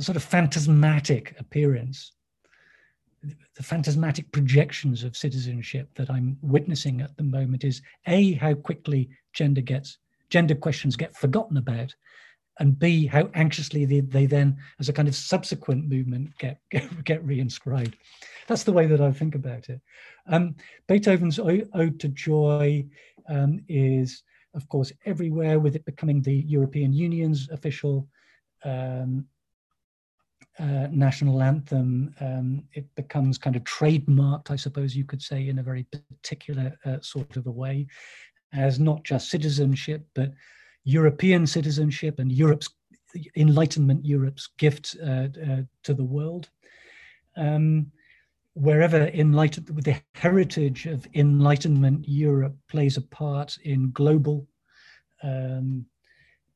sort 0.00 0.16
of 0.16 0.22
phantasmatic 0.22 1.34
appearance, 1.40 2.12
the 3.22 3.62
phantasmatic 3.62 4.30
projections 4.32 5.02
of 5.02 5.16
citizenship 5.16 5.88
that 5.94 6.10
I'm 6.10 6.38
witnessing 6.42 7.00
at 7.00 7.16
the 7.16 7.24
moment 7.24 7.64
is 7.64 7.82
a 8.06 8.32
how 8.32 8.54
quickly 8.54 9.08
gender 9.32 9.60
gets 9.60 9.98
gender 10.30 10.54
questions 10.54 10.96
get 10.96 11.16
forgotten 11.16 11.56
about 11.56 11.94
and 12.60 12.78
b 12.78 13.06
how 13.06 13.30
anxiously 13.34 13.84
they, 13.84 14.00
they 14.00 14.26
then 14.26 14.56
as 14.78 14.88
a 14.88 14.92
kind 14.92 15.08
of 15.08 15.14
subsequent 15.14 15.88
movement 15.88 16.36
get 16.38 16.60
get, 16.70 17.04
get 17.04 17.26
reinscribed. 17.26 17.94
That's 18.46 18.64
the 18.64 18.72
way 18.72 18.86
that 18.86 19.00
i 19.00 19.10
think 19.12 19.34
about 19.34 19.68
it. 19.68 19.80
Um, 20.26 20.54
beethoven's 20.86 21.38
ode 21.38 22.00
to 22.00 22.08
joy 22.08 22.86
um, 23.28 23.60
is 23.68 24.22
of 24.54 24.68
course 24.68 24.92
everywhere 25.04 25.58
with 25.58 25.76
it 25.76 25.84
becoming 25.84 26.22
the 26.22 26.34
european 26.34 26.92
union's 26.92 27.48
official 27.50 28.08
um, 28.64 29.26
uh, 30.60 30.88
national 30.90 31.42
anthem, 31.42 32.14
um, 32.20 32.62
it 32.72 32.86
becomes 32.96 33.38
kind 33.38 33.56
of 33.56 33.62
trademarked, 33.64 34.50
I 34.50 34.56
suppose 34.56 34.96
you 34.96 35.04
could 35.04 35.22
say, 35.22 35.48
in 35.48 35.58
a 35.58 35.62
very 35.62 35.84
particular 35.84 36.76
uh, 36.84 36.96
sort 37.00 37.36
of 37.36 37.46
a 37.46 37.50
way 37.50 37.86
as 38.52 38.80
not 38.80 39.04
just 39.04 39.30
citizenship, 39.30 40.06
but 40.14 40.32
European 40.84 41.46
citizenship 41.46 42.18
and 42.18 42.32
Europe's 42.32 42.70
Enlightenment 43.36 44.04
Europe's 44.04 44.48
gift 44.58 44.96
uh, 45.02 45.28
uh, 45.48 45.62
to 45.82 45.94
the 45.94 46.04
world. 46.04 46.50
Um, 47.36 47.92
wherever 48.54 49.06
enlightened, 49.08 49.66
the 49.68 50.00
heritage 50.14 50.86
of 50.86 51.06
Enlightenment 51.14 52.06
Europe 52.08 52.56
plays 52.68 52.96
a 52.96 53.02
part 53.02 53.56
in 53.64 53.92
global 53.92 54.46
um, 55.22 55.86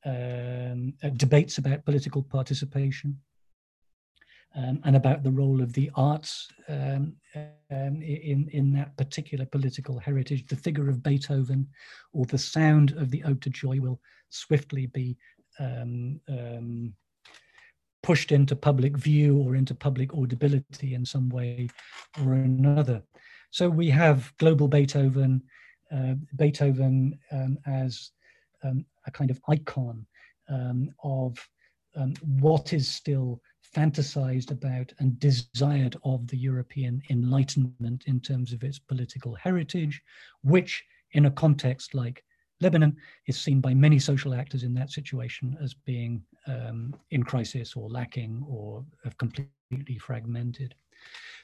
um, 0.05 0.95
uh, 1.03 1.11
debates 1.11 1.59
about 1.59 1.85
political 1.85 2.23
participation 2.23 3.17
um, 4.55 4.81
and 4.85 4.97
about 4.97 5.23
the 5.23 5.31
role 5.31 5.63
of 5.63 5.73
the 5.73 5.91
arts 5.95 6.49
um, 6.69 7.15
um, 7.35 8.03
in, 8.03 8.49
in 8.53 8.73
that 8.75 8.97
particular 8.97 9.47
political 9.47 9.99
heritage. 9.99 10.47
The 10.47 10.57
figure 10.57 10.89
of 10.91 11.03
Beethoven 11.03 11.67
or 12.13 12.27
the 12.27 12.39
sound 12.39 12.93
of 12.93 13.11
the 13.11 13.25
Ode 13.25 13.41
to 13.43 13.51
Joy 13.51 13.81
will 13.81 14.01
swiftly 14.29 14.87
be 14.87 15.17
um, 15.59 16.21
um, 16.29 16.95
pushed 18.03 18.33
into 18.33 18.57
public 18.57 18.97
view 18.97 19.39
or 19.39 19.57
into 19.57 19.75
public 19.75 20.13
audibility 20.15 20.95
in 20.95 21.05
some 21.05 21.29
way 21.29 21.69
or 22.25 22.35
another. 22.35 23.03
So 23.51 23.69
we 23.69 23.89
have 23.91 24.33
global 24.39 24.69
Beethoven, 24.69 25.43
uh, 25.91 26.15
Beethoven 26.37 27.19
um, 27.31 27.59
as 27.67 28.11
a 28.65 29.11
kind 29.11 29.31
of 29.31 29.41
icon 29.49 30.07
of 31.03 31.39
what 32.23 32.73
is 32.73 32.89
still 32.89 33.41
fantasized 33.75 34.51
about 34.51 34.93
and 34.99 35.19
desired 35.19 35.97
of 36.05 36.27
the 36.27 36.37
European 36.37 37.03
Enlightenment 37.11 38.05
in 38.07 38.21
terms 38.21 38.53
of 38.53 38.63
its 38.63 38.79
political 38.79 39.35
heritage, 39.35 40.03
which 40.43 40.85
in 41.13 41.27
a 41.27 41.31
context 41.31 41.95
like 41.95 42.25
Lebanon 42.61 42.97
is 43.27 43.39
seen 43.39 43.61
by 43.61 43.75
many 43.75 43.99
social 43.99 44.35
actors 44.35 44.63
in 44.63 44.75
that 44.75 44.91
situation 44.91 45.57
as 45.61 45.75
being 45.75 46.23
um, 46.47 46.95
in 47.11 47.23
crisis 47.23 47.75
or 47.75 47.89
lacking 47.89 48.45
or 48.49 48.85
completely 49.19 49.99
fragmented. 49.99 50.75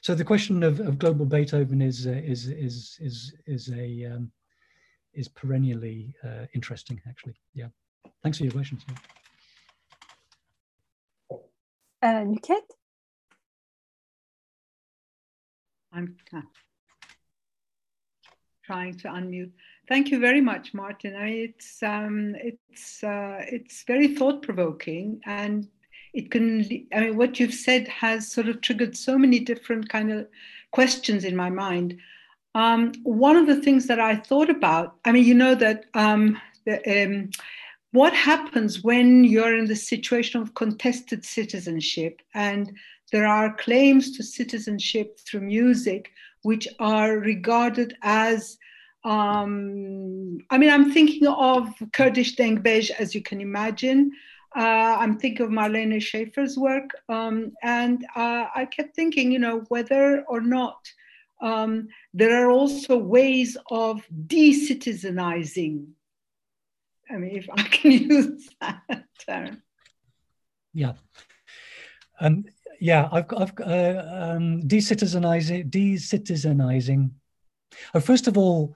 So 0.01 0.15
the 0.15 0.23
question 0.23 0.63
of, 0.63 0.79
of 0.79 0.97
global 0.97 1.25
Beethoven 1.25 1.81
is 1.81 2.07
uh, 2.07 2.11
is 2.11 2.47
is 2.47 2.97
is 3.01 3.33
is 3.45 3.69
a 3.69 4.05
um, 4.05 4.31
is 5.13 5.27
perennially 5.27 6.15
uh, 6.23 6.45
interesting, 6.53 7.01
actually. 7.07 7.35
Yeah. 7.53 7.67
Thanks 8.23 8.37
for 8.37 8.45
your 8.45 8.53
questions. 8.53 8.83
Uh, 12.01 12.23
Nükhet? 12.23 12.63
I'm 15.91 16.15
trying 18.63 18.97
to 18.99 19.07
unmute. 19.09 19.51
Thank 19.87 20.11
you 20.11 20.19
very 20.19 20.39
much, 20.39 20.73
Martin. 20.73 21.15
I, 21.15 21.29
it's 21.29 21.81
um, 21.83 22.35
it's 22.35 23.03
uh, 23.03 23.43
it's 23.47 23.83
very 23.83 24.07
thought 24.15 24.43
provoking, 24.43 25.19
and 25.25 25.67
it 26.13 26.31
can. 26.31 26.63
I 26.93 26.99
mean, 27.01 27.17
what 27.17 27.39
you've 27.39 27.53
said 27.53 27.87
has 27.87 28.31
sort 28.31 28.47
of 28.47 28.61
triggered 28.61 28.95
so 28.95 29.17
many 29.17 29.39
different 29.39 29.89
kind 29.89 30.11
of 30.11 30.27
questions 30.71 31.25
in 31.25 31.35
my 31.35 31.49
mind. 31.49 31.97
Um, 32.55 32.93
one 33.03 33.35
of 33.35 33.47
the 33.47 33.61
things 33.61 33.87
that 33.87 33.99
I 33.99 34.15
thought 34.15 34.49
about. 34.49 34.95
I 35.03 35.11
mean, 35.11 35.25
you 35.25 35.33
know 35.33 35.55
that 35.55 35.85
um, 35.95 36.39
the, 36.65 37.03
um, 37.03 37.31
what 37.91 38.13
happens 38.13 38.83
when 38.83 39.23
you're 39.23 39.57
in 39.57 39.65
the 39.65 39.75
situation 39.75 40.41
of 40.41 40.53
contested 40.53 41.25
citizenship 41.25 42.21
and 42.35 42.71
there 43.11 43.25
are 43.25 43.55
claims 43.55 44.15
to 44.15 44.23
citizenship 44.23 45.19
through 45.19 45.41
music 45.41 46.11
which 46.43 46.67
are 46.79 47.17
regarded 47.17 47.95
as 48.03 48.57
um, 49.05 50.39
I 50.49 50.57
mean, 50.57 50.69
I'm 50.69 50.91
thinking 50.91 51.25
of 51.27 51.73
Kurdish 51.93 52.35
Dengbej, 52.35 52.91
as 52.91 53.15
you 53.15 53.21
can 53.21 53.39
imagine. 53.39 54.11
Uh, 54.55 54.97
I'm 54.99 55.17
thinking 55.17 55.45
of 55.45 55.51
Marlene 55.51 56.01
Schaefer's 56.01 56.57
work. 56.57 56.89
Um, 57.07 57.53
and 57.63 58.05
uh, 58.15 58.47
I 58.53 58.65
kept 58.65 58.95
thinking, 58.95 59.31
you 59.31 59.39
know, 59.39 59.63
whether 59.69 60.23
or 60.27 60.41
not 60.41 60.91
um, 61.41 61.87
there 62.13 62.45
are 62.45 62.51
also 62.51 62.97
ways 62.97 63.55
of 63.71 64.05
de-citizenizing 64.27 65.87
I 67.09 67.17
mean, 67.17 67.35
if 67.35 67.49
I 67.51 67.63
can 67.63 67.91
use 68.09 68.49
that 68.61 69.05
term. 69.25 69.61
Yeah. 70.73 70.93
Um, 72.21 72.45
yeah, 72.79 73.09
I've 73.11 73.27
got, 73.27 73.41
I've 73.41 73.59
uh, 73.59 74.05
um, 74.07 74.61
decitizenizing. 74.63 77.11
Oh, 77.93 77.99
first 77.99 78.27
of 78.27 78.37
all, 78.37 78.73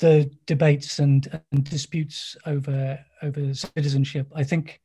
the 0.00 0.30
debates 0.46 0.98
and, 0.98 1.40
and 1.52 1.64
disputes 1.64 2.36
over 2.46 2.98
over 3.22 3.54
citizenship. 3.54 4.26
I 4.34 4.42
think 4.42 4.80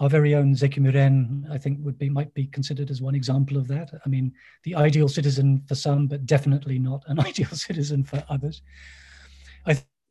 our 0.00 0.08
very 0.08 0.34
own 0.34 0.54
Zeki 0.54 0.78
Müren, 0.78 1.48
I 1.50 1.58
think, 1.58 1.78
would 1.82 1.98
be 1.98 2.08
might 2.08 2.34
be 2.34 2.46
considered 2.46 2.90
as 2.90 3.00
one 3.00 3.14
example 3.14 3.56
of 3.56 3.68
that. 3.68 3.90
I 4.04 4.08
mean, 4.08 4.32
the 4.64 4.74
ideal 4.74 5.08
citizen 5.08 5.62
for 5.68 5.76
some, 5.76 6.08
but 6.08 6.26
definitely 6.26 6.78
not 6.78 7.04
an 7.06 7.20
ideal 7.28 7.50
citizen 7.50 8.04
for 8.04 8.22
others. 8.28 8.62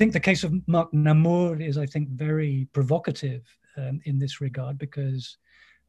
Think 0.02 0.14
the 0.14 0.20
case 0.20 0.43
of 0.43 0.68
Marc 0.68 0.91
Nammour 0.93 1.62
is, 1.62 1.78
I 1.78 1.86
think, 1.86 2.10
very 2.10 2.68
provocative 2.74 3.43
um, 3.78 4.02
in 4.06 4.18
this 4.18 4.41
regard 4.41 4.80
because 4.80 5.38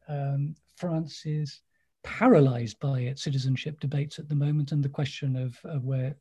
um, 0.07 0.53
France 0.75 1.23
is 1.25 1.61
paralyzed 2.03 2.79
by 2.79 2.99
its 2.99 3.23
citizenship 3.23 3.79
debates 3.79 4.19
at 4.19 4.29
the 4.29 4.35
moment 4.35 4.71
and 4.71 4.83
the 4.83 4.87
question 4.87 5.35
of, 5.35 5.57
of 5.63 5.83
where, 5.85 6.15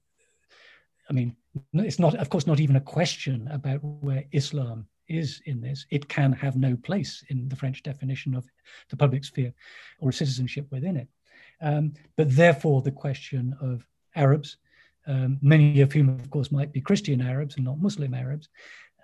I 1.10 1.12
mean, 1.12 1.36
it's 1.74 1.98
not, 1.98 2.14
of 2.14 2.30
course, 2.30 2.46
not 2.46 2.60
even 2.60 2.76
a 2.76 2.80
question 2.80 3.46
about 3.48 3.84
where 3.84 4.24
Islam 4.32 4.86
is 5.08 5.42
in 5.44 5.60
this. 5.60 5.84
It 5.90 6.08
can 6.08 6.32
have 6.32 6.56
no 6.56 6.76
place 6.76 7.22
in 7.28 7.46
the 7.46 7.56
French 7.56 7.82
definition 7.82 8.34
of 8.34 8.46
the 8.88 8.96
public 8.96 9.22
sphere 9.22 9.52
or 9.98 10.12
citizenship 10.12 10.66
within 10.70 10.96
it. 10.96 11.08
Um, 11.60 11.92
but 12.16 12.34
therefore, 12.34 12.80
the 12.80 12.90
question 12.90 13.54
of 13.60 13.86
Arabs 14.16 14.56
um, 15.06 15.38
many 15.42 15.80
of 15.80 15.92
whom, 15.92 16.08
of 16.08 16.30
course, 16.30 16.52
might 16.52 16.72
be 16.72 16.80
Christian 16.80 17.20
Arabs 17.20 17.56
and 17.56 17.64
not 17.64 17.80
Muslim 17.80 18.14
Arabs, 18.14 18.48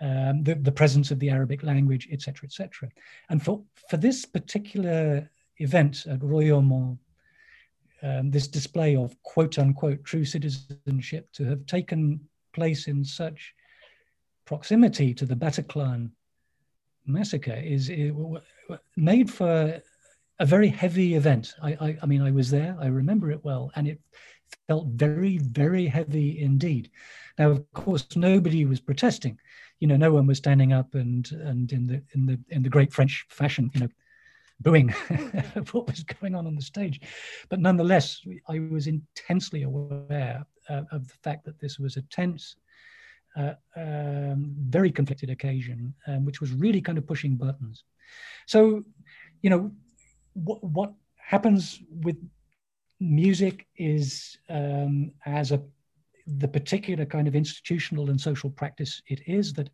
um, 0.00 0.44
the, 0.44 0.54
the, 0.54 0.72
presence 0.72 1.10
of 1.10 1.18
the 1.18 1.30
Arabic 1.30 1.62
language, 1.64 2.08
etc., 2.12 2.46
etc. 2.46 2.88
And 3.30 3.42
for, 3.42 3.62
for 3.90 3.96
this 3.96 4.24
particular 4.24 5.28
event 5.58 6.06
at 6.08 6.20
Royaumont, 6.20 6.98
um, 8.02 8.30
this 8.30 8.46
display 8.46 8.94
of 8.94 9.20
quote 9.24 9.58
unquote 9.58 10.04
true 10.04 10.24
citizenship 10.24 11.28
to 11.32 11.44
have 11.44 11.66
taken 11.66 12.20
place 12.52 12.86
in 12.86 13.04
such 13.04 13.54
proximity 14.44 15.12
to 15.14 15.26
the 15.26 15.34
Bataclan 15.34 16.10
massacre 17.06 17.60
is, 17.64 17.90
made 18.96 19.30
for 19.30 19.80
a 20.38 20.46
very 20.46 20.68
heavy 20.68 21.14
event. 21.14 21.54
I, 21.62 21.72
I, 21.72 21.98
I, 22.02 22.06
mean, 22.06 22.22
I 22.22 22.30
was 22.30 22.50
there, 22.50 22.76
I 22.80 22.86
remember 22.86 23.30
it 23.30 23.44
well, 23.44 23.72
and 23.74 23.88
it 23.88 24.00
felt 24.66 24.86
very, 24.88 25.38
very 25.38 25.86
heavy 25.86 26.40
indeed. 26.40 26.90
Now, 27.38 27.50
of 27.50 27.72
course, 27.72 28.06
nobody 28.16 28.64
was 28.64 28.80
protesting. 28.80 29.38
You 29.80 29.88
know, 29.88 29.96
no 29.96 30.12
one 30.12 30.26
was 30.26 30.38
standing 30.38 30.72
up 30.72 30.94
and 30.94 31.30
and 31.32 31.70
in 31.72 31.86
the 31.86 32.02
in 32.14 32.26
the 32.26 32.38
in 32.48 32.62
the 32.62 32.68
great 32.68 32.92
French 32.92 33.26
fashion, 33.30 33.70
you 33.74 33.80
know, 33.80 33.88
booing 34.60 34.88
what 35.72 35.86
was 35.86 36.02
going 36.02 36.34
on 36.34 36.46
on 36.46 36.54
the 36.54 36.62
stage. 36.62 37.00
But 37.48 37.60
nonetheless, 37.60 38.20
I 38.48 38.58
was 38.58 38.86
intensely 38.86 39.62
aware 39.62 40.44
uh, 40.68 40.82
of 40.92 41.06
the 41.08 41.14
fact 41.22 41.44
that 41.44 41.60
this 41.60 41.78
was 41.78 41.96
a 41.96 42.02
tense, 42.02 42.56
uh, 43.36 43.54
um, 43.76 44.54
very 44.58 44.90
conflicted 44.90 45.30
occasion, 45.30 45.94
um, 46.06 46.24
which 46.24 46.40
was 46.40 46.52
really 46.52 46.80
kind 46.80 46.98
of 46.98 47.06
pushing 47.06 47.36
buttons. 47.36 47.84
So, 48.46 48.84
you 49.42 49.50
know, 49.50 49.70
what 50.34 50.62
what 50.64 50.92
happens 51.16 51.80
with 51.90 52.16
music 53.00 53.66
is 53.76 54.38
um, 54.48 55.12
as 55.26 55.52
a 55.52 55.62
the 56.26 56.48
particular 56.48 57.06
kind 57.06 57.26
of 57.26 57.34
institutional 57.34 58.10
and 58.10 58.20
social 58.20 58.50
practice 58.50 59.00
it 59.06 59.22
is 59.26 59.52
that 59.54 59.70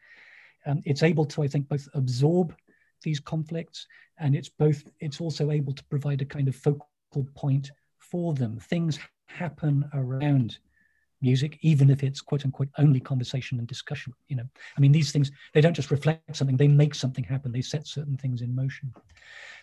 um, 0.66 0.82
it's 0.84 1.02
able 1.02 1.26
to, 1.26 1.42
I 1.42 1.48
think, 1.48 1.68
both 1.68 1.88
absorb 1.94 2.54
these 3.02 3.20
conflicts 3.20 3.86
and 4.18 4.34
it's 4.34 4.48
both 4.48 4.82
it's 5.00 5.20
also 5.20 5.50
able 5.50 5.72
to 5.72 5.84
provide 5.84 6.22
a 6.22 6.26
kind 6.26 6.48
of 6.48 6.56
focal 6.56 6.88
point 7.34 7.70
for 7.98 8.34
them. 8.34 8.58
Things 8.58 8.98
happen 9.26 9.88
around 9.92 10.58
music, 11.24 11.58
even 11.62 11.90
if 11.90 12.02
it's 12.02 12.20
quote 12.20 12.44
unquote 12.44 12.68
only 12.78 13.00
conversation 13.00 13.58
and 13.58 13.66
discussion. 13.66 14.12
You 14.28 14.36
know, 14.36 14.48
I 14.76 14.80
mean, 14.80 14.92
these 14.92 15.10
things 15.10 15.30
they 15.52 15.60
don't 15.60 15.74
just 15.80 15.90
reflect 15.90 16.36
something; 16.36 16.56
they 16.56 16.68
make 16.68 16.94
something 16.94 17.24
happen. 17.24 17.50
They 17.50 17.62
set 17.62 17.86
certain 17.86 18.16
things 18.16 18.42
in 18.42 18.54
motion. 18.54 18.92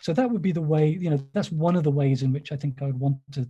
So 0.00 0.12
that 0.12 0.30
would 0.30 0.42
be 0.42 0.52
the 0.52 0.68
way. 0.74 0.88
You 0.88 1.10
know, 1.10 1.20
that's 1.32 1.52
one 1.52 1.76
of 1.76 1.84
the 1.84 1.90
ways 1.90 2.22
in 2.22 2.32
which 2.32 2.52
I 2.52 2.56
think 2.56 2.82
I 2.82 2.86
would 2.86 3.00
want 3.00 3.16
to 3.32 3.48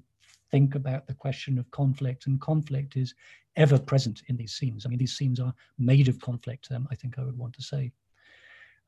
think 0.51 0.75
about 0.75 1.07
the 1.07 1.15
question 1.15 1.59
of 1.59 1.71
conflict. 1.71 2.27
And 2.27 2.41
conflict 2.41 2.97
is 2.97 3.15
ever 3.57 3.79
present 3.79 4.23
in 4.29 4.37
these 4.37 4.55
scenes. 4.55 4.85
I 4.85 4.89
mean, 4.89 4.99
these 4.99 5.17
scenes 5.17 5.41
are 5.41 5.55
made 5.79 6.09
of 6.09 6.21
conflict. 6.21 6.69
Um, 6.71 6.87
I 6.91 6.95
think 6.95 7.19
I 7.19 7.25
would 7.25 7.39
want 7.39 7.55
to 7.55 7.63
say. 7.63 7.93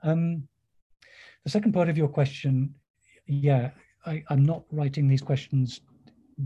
Um, 0.03 0.47
the 1.45 1.51
second 1.51 1.73
part 1.73 1.89
of 1.89 1.97
your 1.97 2.09
question, 2.09 2.75
yeah, 3.27 3.71
I, 4.07 4.23
I'm 4.29 4.45
not 4.45 4.65
writing 4.71 5.09
these 5.09 5.23
questions 5.23 5.81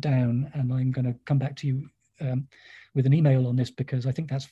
down, 0.00 0.50
and 0.54 0.72
I'm 0.72 0.92
going 0.92 1.06
to 1.06 1.18
come 1.24 1.38
back 1.38 1.56
to 1.56 1.66
you 1.66 1.88
um, 2.20 2.48
with 2.94 3.06
an 3.06 3.14
email 3.14 3.46
on 3.46 3.56
this 3.56 3.70
because 3.70 4.06
I 4.06 4.12
think 4.12 4.30
that's 4.30 4.48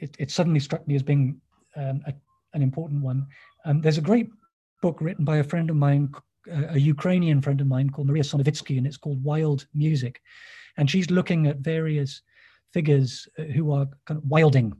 it, 0.00 0.16
it 0.18 0.30
suddenly 0.30 0.60
struck 0.60 0.86
me 0.86 0.94
as 0.94 1.02
being 1.02 1.40
um, 1.76 2.02
a, 2.06 2.14
an 2.54 2.62
important 2.62 3.02
one. 3.02 3.26
Um, 3.64 3.80
there's 3.80 3.98
a 3.98 4.02
great 4.02 4.28
book 4.82 4.98
written 5.00 5.24
by 5.24 5.38
a 5.38 5.44
friend 5.44 5.70
of 5.70 5.76
mine, 5.76 6.12
a 6.70 6.78
Ukrainian 6.78 7.40
friend 7.40 7.60
of 7.60 7.66
mine 7.66 7.90
called 7.90 8.06
Maria 8.06 8.22
Sonevytsky, 8.22 8.78
and 8.78 8.86
it's 8.86 8.96
called 8.96 9.22
Wild 9.22 9.66
Music. 9.74 10.20
And 10.76 10.88
she's 10.88 11.10
looking 11.10 11.46
at 11.46 11.58
various 11.58 12.22
figures 12.72 13.28
uh, 13.38 13.42
who 13.42 13.72
are 13.72 13.86
kind 14.06 14.18
of 14.18 14.24
wilding 14.28 14.72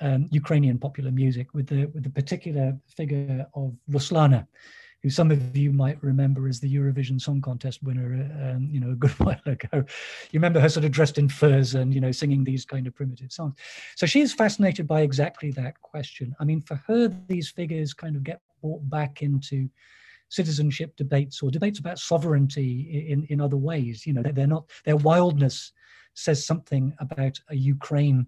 um, 0.00 0.28
Ukrainian 0.30 0.78
popular 0.78 1.10
music 1.10 1.54
with 1.54 1.66
the 1.66 1.86
with 1.86 2.04
the 2.04 2.10
particular 2.10 2.76
figure 2.96 3.46
of 3.54 3.74
Ruslana, 3.90 4.46
who 5.02 5.10
some 5.10 5.30
of 5.30 5.56
you 5.56 5.72
might 5.72 6.02
remember 6.02 6.48
as 6.48 6.58
the 6.58 6.74
Eurovision 6.74 7.20
Song 7.20 7.40
Contest 7.40 7.82
winner, 7.82 8.28
um, 8.42 8.68
you 8.70 8.80
know, 8.80 8.90
a 8.90 8.94
good 8.94 9.10
while 9.20 9.40
ago. 9.46 9.84
You 10.30 10.34
remember 10.40 10.60
her 10.60 10.68
sort 10.68 10.84
of 10.84 10.90
dressed 10.90 11.18
in 11.18 11.28
furs 11.28 11.74
and, 11.74 11.94
you 11.94 12.00
know, 12.00 12.10
singing 12.10 12.44
these 12.44 12.64
kind 12.64 12.86
of 12.86 12.94
primitive 12.94 13.32
songs. 13.32 13.54
So 13.96 14.06
she 14.06 14.20
is 14.20 14.32
fascinated 14.32 14.88
by 14.88 15.02
exactly 15.02 15.52
that 15.52 15.80
question. 15.82 16.34
I 16.40 16.44
mean, 16.44 16.60
for 16.60 16.76
her, 16.86 17.08
these 17.28 17.48
figures 17.48 17.94
kind 17.94 18.16
of 18.16 18.24
get 18.24 18.40
brought 18.60 18.88
back 18.90 19.22
into 19.22 19.68
citizenship 20.30 20.96
debates 20.96 21.42
or 21.42 21.50
debates 21.50 21.78
about 21.78 21.98
sovereignty 21.98 23.06
in, 23.08 23.24
in 23.30 23.40
other 23.40 23.56
ways. 23.56 24.06
You 24.06 24.14
know, 24.14 24.22
they're 24.22 24.46
not, 24.46 24.68
their 24.84 24.96
wildness 24.96 25.72
says 26.14 26.44
something 26.44 26.92
about 26.98 27.38
a 27.48 27.54
Ukraine 27.54 28.26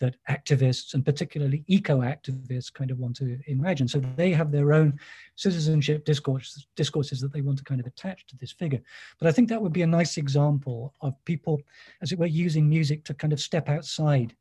that 0.00 0.16
activists 0.28 0.94
and 0.94 1.04
particularly 1.04 1.64
eco-activists 1.66 2.72
kind 2.72 2.90
of 2.90 2.98
want 2.98 3.16
to 3.16 3.38
imagine. 3.46 3.86
So 3.88 4.00
they 4.16 4.32
have 4.32 4.50
their 4.50 4.72
own 4.72 4.98
citizenship 5.36 6.04
discourse, 6.04 6.66
discourses 6.76 7.20
that 7.20 7.32
they 7.32 7.40
want 7.40 7.58
to 7.58 7.64
kind 7.64 7.80
of 7.80 7.86
attach 7.86 8.26
to 8.26 8.36
this 8.36 8.52
figure. 8.52 8.80
But 9.18 9.28
I 9.28 9.32
think 9.32 9.48
that 9.48 9.62
would 9.62 9.72
be 9.72 9.82
a 9.82 9.86
nice 9.86 10.16
example 10.16 10.94
of 11.00 11.22
people, 11.24 11.62
as 12.02 12.12
it 12.12 12.18
were, 12.18 12.26
using 12.26 12.68
music 12.68 13.04
to 13.04 13.14
kind 13.14 13.32
of 13.32 13.40
step 13.40 13.68
outside 13.68 14.34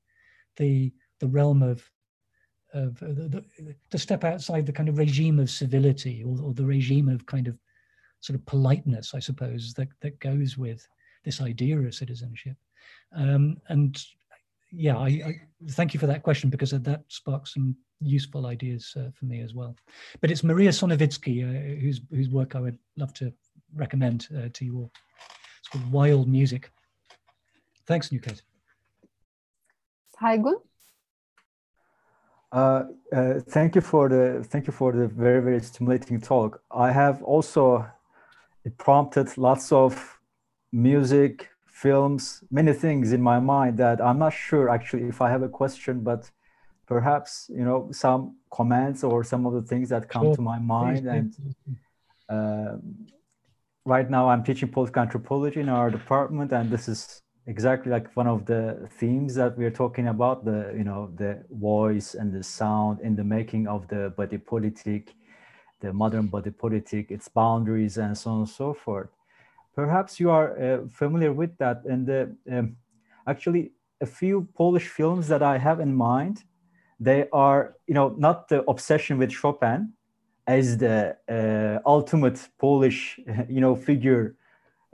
the 0.58 0.92
the 1.20 1.28
realm 1.28 1.64
of 1.64 1.90
of 2.74 3.02
uh, 3.04 3.08
the, 3.08 3.44
the, 3.60 3.76
to 3.92 3.98
step 3.98 4.24
outside 4.24 4.66
the 4.66 4.74
kind 4.74 4.90
of 4.90 4.98
regime 4.98 5.40
of 5.40 5.50
civility 5.50 6.24
or, 6.24 6.42
or 6.42 6.54
the 6.54 6.66
regime 6.66 7.08
of 7.08 7.26
kind 7.28 7.48
of 7.48 7.56
sort 8.20 8.40
of 8.40 8.46
politeness, 8.46 9.14
I 9.14 9.20
suppose, 9.20 9.74
that 9.76 9.90
that 10.02 10.20
goes 10.20 10.58
with 10.58 10.88
this 11.24 11.42
idea 11.42 11.78
of 11.78 11.94
citizenship. 11.94 12.58
Um, 13.16 13.58
and 13.70 14.04
yeah, 14.76 14.98
I, 14.98 15.08
I, 15.08 15.42
thank 15.72 15.94
you 15.94 16.00
for 16.00 16.08
that 16.08 16.24
question 16.24 16.50
because 16.50 16.72
that 16.72 17.04
sparks 17.08 17.54
some 17.54 17.76
useful 18.02 18.48
ideas 18.48 18.94
uh, 18.98 19.10
for 19.14 19.26
me 19.26 19.42
as 19.42 19.54
well. 19.54 19.76
But 20.22 20.32
it's 20.32 20.44
Maria 20.44 20.72
Sonevytsky, 20.72 21.44
uh, 21.44 21.80
whose 21.80 22.02
whose 22.10 22.30
work 22.30 22.56
I 22.56 22.60
would 22.60 22.78
love 22.98 23.14
to 23.16 23.32
recommend 23.76 24.28
uh, 24.36 24.50
to 24.52 24.66
you 24.66 24.78
all. 24.78 24.92
It's 25.60 25.70
called 25.70 25.92
Wild 25.92 26.28
Music. 26.28 26.72
Thanks, 27.86 28.10
Nükhet. 28.10 28.42
Saygun. 30.22 30.56
Uh, 32.52 32.84
uh, 33.12 33.40
thank 33.50 33.76
you 33.76 33.82
for 33.82 34.10
the 34.10 34.44
thank 34.50 34.68
you 34.68 34.74
for 34.74 34.92
the 34.92 35.08
very 35.08 35.42
very 35.42 35.60
stimulating 35.62 36.20
talk. 36.20 36.62
I 36.72 36.92
have 36.92 37.22
also 37.24 37.86
it 38.66 38.78
prompted 38.78 39.38
lots 39.38 39.72
of 39.72 40.20
music 40.72 41.50
films, 41.74 42.44
many 42.52 42.72
things 42.72 43.12
in 43.12 43.22
my 43.22 43.40
mind 43.40 43.78
that 43.80 44.00
I'm 44.00 44.20
not 44.20 44.32
sure 44.32 44.70
actually 44.70 45.04
if 45.04 45.22
I 45.22 45.30
have 45.30 45.42
a 45.42 45.50
question, 45.50 46.02
but 46.02 46.30
perhaps 46.86 47.50
you 47.50 47.66
know 47.66 47.90
some 47.92 48.38
comments 48.52 49.04
or 49.04 49.24
some 49.24 49.46
of 49.48 49.54
the 49.54 49.64
things 49.64 49.90
that 49.90 50.08
come 50.08 50.28
sure. 50.28 50.36
to 50.36 50.42
my 50.42 50.60
mind. 50.60 51.08
And 51.08 51.36
uh, 52.30 52.76
right 53.86 54.10
now, 54.10 54.30
I'm 54.30 54.44
teaching 54.44 54.70
political 54.70 55.02
anthropology 55.02 55.60
in 55.60 55.70
our 55.70 55.90
department, 55.90 56.52
and 56.54 56.70
this 56.70 56.88
is 56.88 57.22
exactly 57.48 57.92
like 57.92 58.16
one 58.16 58.28
of 58.28 58.46
the 58.46 58.88
themes 59.00 59.34
that 59.36 59.58
we're 59.58 59.78
talking 59.84 60.08
about 60.08 60.46
the 60.46 60.74
you 60.78 60.84
know 60.84 61.12
the 61.16 61.44
voice 61.52 62.14
and 62.14 62.32
the 62.32 62.44
sound 62.44 63.02
in 63.02 63.16
the 63.16 63.24
making 63.24 63.68
of 63.68 63.88
the 63.90 64.14
body 64.16 64.38
politic 64.38 65.14
the 65.82 65.92
modern 65.92 66.28
body 66.28 66.52
politic 66.52 67.12
its 67.12 67.28
boundaries 67.28 67.98
and 67.98 68.18
so 68.18 68.32
on 68.32 68.40
and 68.40 68.50
so 68.50 68.74
forth 68.74 69.10
Perhaps 69.76 70.20
you 70.20 70.30
are 70.30 70.60
uh, 70.60 70.88
familiar 70.88 71.34
with 71.34 71.58
that. 71.58 71.84
And 71.86 72.10
uh, 72.10 72.26
um, 72.52 72.76
actually, 73.28 73.72
a 74.02 74.06
few 74.06 74.48
Polish 74.56 74.88
films 74.88 75.28
that 75.28 75.42
I 75.42 75.58
have 75.58 75.80
in 75.80 75.96
mind, 75.96 76.44
they 77.00 77.28
are, 77.32 77.76
you 77.88 77.94
know, 77.94 78.10
not 78.18 78.50
the 78.50 78.64
obsession 78.70 79.18
with 79.18 79.32
Chopin 79.32 79.94
as 80.46 80.78
the 80.78 81.18
uh, 81.30 81.80
ultimate 81.88 82.40
Polish, 82.60 83.20
you 83.50 83.62
know, 83.62 83.76
figure 83.76 84.36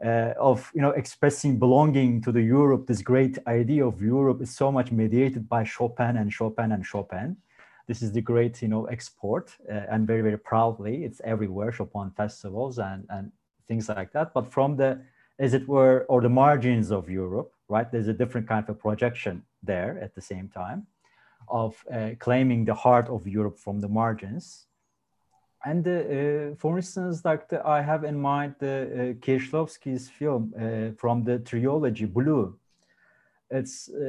uh, 0.03 0.33
of, 0.39 0.71
you 0.73 0.81
know, 0.81 0.91
expressing 0.91 1.59
belonging 1.59 2.21
to 2.21 2.31
the 2.31 2.41
Europe. 2.41 2.87
This 2.87 3.01
great 3.01 3.37
idea 3.47 3.85
of 3.85 4.01
Europe 4.01 4.41
is 4.41 4.55
so 4.55 4.71
much 4.71 4.91
mediated 4.91 5.49
by 5.49 5.63
Chopin 5.65 6.15
and 6.17 6.31
Chopin 6.31 6.71
and 6.71 6.85
Chopin. 6.85 7.35
This 7.87 8.01
is 8.01 8.11
the 8.11 8.21
great, 8.21 8.61
you 8.61 8.67
know, 8.67 8.85
export, 8.85 9.57
uh, 9.67 9.91
and 9.91 10.07
very, 10.07 10.21
very 10.21 10.37
proudly, 10.37 11.03
it's 11.03 11.19
everywhere. 11.25 11.71
Chopin 11.71 12.11
festivals 12.11 12.77
and 12.77 13.05
and 13.09 13.31
things 13.69 13.87
like 13.87 14.11
that. 14.11 14.33
But 14.33 14.51
from 14.55 14.75
the, 14.75 14.99
as 15.45 15.53
it 15.53 15.65
were, 15.75 16.05
or 16.09 16.19
the 16.21 16.33
margins 16.43 16.91
of 16.91 17.09
Europe, 17.09 17.53
right? 17.69 17.89
There's 17.89 18.09
a 18.09 18.17
different 18.21 18.47
kind 18.53 18.67
of 18.67 18.75
projection 18.79 19.43
there 19.63 19.97
at 20.01 20.15
the 20.15 20.21
same 20.21 20.49
time 20.49 20.87
of 21.47 21.71
uh, 21.93 22.09
claiming 22.19 22.65
the 22.65 22.73
heart 22.73 23.07
of 23.07 23.27
Europe 23.27 23.57
from 23.57 23.79
the 23.79 23.87
margins. 23.87 24.65
And 25.65 25.87
uh, 25.87 26.55
for 26.57 26.77
instance, 26.77 27.25
like 27.25 27.49
the, 27.49 27.65
I 27.65 27.81
have 27.81 28.03
in 28.03 28.17
mind 28.19 28.55
the 28.59 28.75
uh, 28.75 28.97
Kieślowski's 29.23 30.09
film 30.09 30.53
uh, 30.55 30.95
from 30.97 31.23
the 31.23 31.39
trilogy 31.39 32.05
Blue. 32.05 32.57
It's 33.51 33.89
uh, 33.89 33.99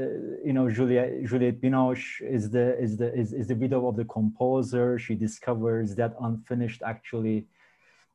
you 0.45 0.53
know 0.53 0.71
Juliette, 0.71 1.25
Juliette 1.25 1.61
Binoche 1.63 2.21
is 2.21 2.51
the 2.51 2.79
is 2.79 2.99
the 2.99 3.09
is, 3.15 3.33
is 3.33 3.47
the 3.49 3.57
widow 3.57 3.89
of 3.89 3.97
the 3.97 4.05
composer. 4.05 4.99
She 4.99 5.15
discovers 5.15 5.95
that 5.97 6.15
unfinished 6.21 6.83
actually 6.85 7.47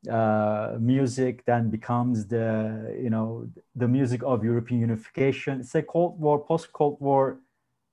uh, 0.07 0.77
music 0.80 1.45
then 1.45 1.69
becomes 1.69 2.26
the 2.27 2.98
you 3.02 3.10
know 3.10 3.49
the 3.76 3.88
music 3.88 4.22
of 4.23 4.44
European 4.44 4.82
unification. 4.82 5.60
It's 5.60 5.76
a 5.76 5.84
Cold 5.84 6.19
War, 6.19 6.40
post 6.40 6.72
Cold 6.73 6.98
War 6.99 7.40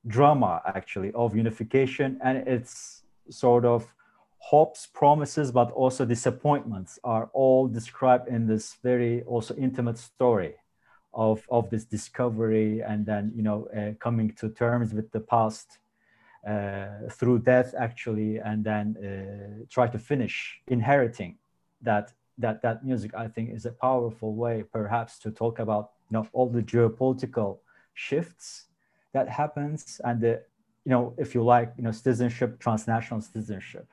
drama 0.07 0.63
actually 0.67 1.13
of 1.13 1.37
unification, 1.37 2.19
and 2.25 2.39
it's 2.49 3.03
sort 3.31 3.65
of 3.65 3.93
hopes, 4.39 4.87
promises, 4.87 5.53
but 5.53 5.71
also 5.71 6.05
disappointments 6.05 6.99
are 7.05 7.31
all 7.33 7.69
described 7.69 8.29
in 8.29 8.47
this 8.47 8.77
very 8.83 9.23
also 9.23 9.55
intimate 9.57 9.99
story 9.99 10.55
of 11.15 11.43
of 11.51 11.71
this 11.71 11.85
discovery 11.85 12.81
and 12.81 13.05
then 13.07 13.33
you 13.37 13.43
know 13.43 13.69
uh, 13.77 13.93
coming 14.01 14.31
to 14.33 14.49
terms 14.49 14.95
with 14.95 15.11
the 15.13 15.21
past 15.21 15.79
uh, 16.49 16.87
through 17.11 17.39
death 17.39 17.75
actually 17.79 18.39
and 18.39 18.65
then 18.65 18.97
uh, 18.97 19.65
try 19.71 19.87
to 19.87 19.99
finish 19.99 20.61
inheriting 20.69 21.37
that 21.83 22.13
that 22.39 22.63
that 22.63 22.85
music 22.85 23.15
I 23.15 23.29
think 23.29 23.51
is 23.51 23.67
a 23.67 23.73
powerful 23.73 24.35
way 24.35 24.65
perhaps 24.73 25.19
to 25.21 25.31
talk 25.31 25.59
about 25.59 25.91
you 26.11 26.15
know 26.17 26.27
all 26.33 26.49
the 26.49 26.63
geopolitical 26.63 27.59
shifts 27.95 28.67
that 29.13 29.29
happens 29.29 30.01
and 30.05 30.21
the 30.21 30.43
you 30.85 30.91
know 30.91 31.15
if 31.19 31.35
you 31.35 31.43
like 31.43 31.73
you 31.77 31.85
know 31.85 31.93
citizenship 31.93 32.59
transnational 32.59 33.21
citizenship. 33.21 33.87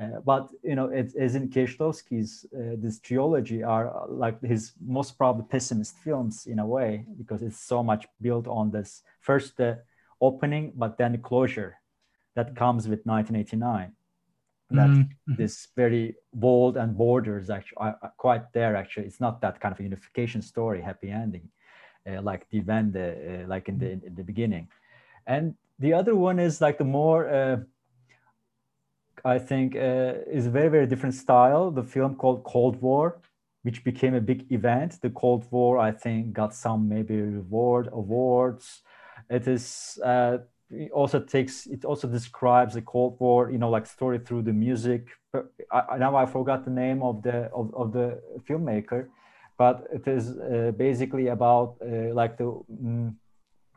Uh, 0.00 0.20
but 0.24 0.48
you 0.62 0.76
know 0.76 0.86
it 0.86 1.12
is 1.16 1.34
in 1.34 1.48
Kieślowski's 1.48 2.46
uh, 2.54 2.76
this 2.78 3.00
trilogy 3.00 3.62
are 3.62 3.86
uh, 3.88 4.06
like 4.08 4.40
his 4.42 4.72
most 4.86 5.18
probably 5.18 5.44
pessimist 5.50 5.96
films 5.98 6.46
in 6.46 6.58
a 6.60 6.66
way 6.66 7.04
because 7.18 7.42
it's 7.42 7.60
so 7.60 7.82
much 7.82 8.06
built 8.20 8.46
on 8.46 8.70
this. 8.70 9.02
First 9.20 9.56
the 9.56 9.80
opening 10.20 10.72
but 10.76 10.96
then 10.96 11.12
the 11.12 11.18
closure 11.18 11.78
that 12.36 12.54
comes 12.54 12.86
with 12.86 13.00
1989 13.04 13.92
that 14.70 14.88
mm-hmm. 14.88 15.34
this 15.36 15.68
very 15.76 16.14
bold 16.32 16.76
and 16.76 16.96
borders 16.96 17.50
actually 17.50 17.78
are, 17.78 18.12
quite 18.16 18.52
there 18.52 18.76
actually. 18.76 19.06
It's 19.06 19.20
not 19.20 19.40
that 19.40 19.60
kind 19.60 19.72
of 19.72 19.80
unification 19.80 20.42
story 20.42 20.80
happy 20.80 21.10
ending 21.10 21.48
uh, 22.06 22.22
like 22.22 22.48
the 22.50 22.58
event 22.58 22.96
uh, 22.96 23.46
like 23.46 23.68
in 23.68 23.78
the 23.78 23.92
in 23.92 24.14
the 24.14 24.24
beginning. 24.24 24.68
And 25.26 25.54
the 25.78 25.92
other 25.94 26.14
one 26.14 26.38
is 26.38 26.60
like 26.60 26.78
the 26.78 26.84
more 26.84 27.28
uh, 27.28 27.56
i 29.24 29.38
think 29.38 29.76
uh, 29.76 30.14
is 30.26 30.46
a 30.46 30.50
very 30.50 30.68
very 30.68 30.86
different 30.86 31.14
style. 31.14 31.70
The 31.70 31.82
film 31.82 32.16
called 32.16 32.44
cold 32.44 32.80
war 32.80 33.20
which 33.62 33.84
became 33.84 34.14
a 34.14 34.20
big 34.20 34.50
event. 34.50 35.00
The 35.02 35.10
cold 35.10 35.44
war 35.50 35.78
i 35.78 35.92
think 35.92 36.32
got 36.32 36.54
some 36.54 36.88
maybe 36.88 37.20
reward 37.20 37.88
awards. 37.92 38.82
It 39.28 39.46
is 39.46 39.98
uh, 40.04 40.38
also 40.92 41.20
takes 41.20 41.66
it 41.66 41.84
also 41.84 42.06
describes 42.08 42.74
the 42.74 42.82
cold 42.82 43.16
war 43.18 43.50
you 43.50 43.58
know 43.58 43.70
like 43.70 43.86
story 43.86 44.18
through 44.18 44.42
the 44.42 44.52
music. 44.52 45.08
I, 45.70 45.96
now 45.98 46.16
i 46.16 46.26
forgot 46.26 46.64
the 46.64 46.70
name 46.70 47.02
of 47.02 47.22
the 47.22 47.48
of, 47.52 47.72
of 47.74 47.92
the 47.92 48.20
filmmaker 48.48 49.08
but 49.58 49.86
it 49.92 50.08
is 50.08 50.24
uh, 50.30 50.72
basically 50.76 51.28
about 51.28 51.76
uh, 51.82 52.14
like 52.14 52.36
the 52.36 52.48
mm, 52.82 53.14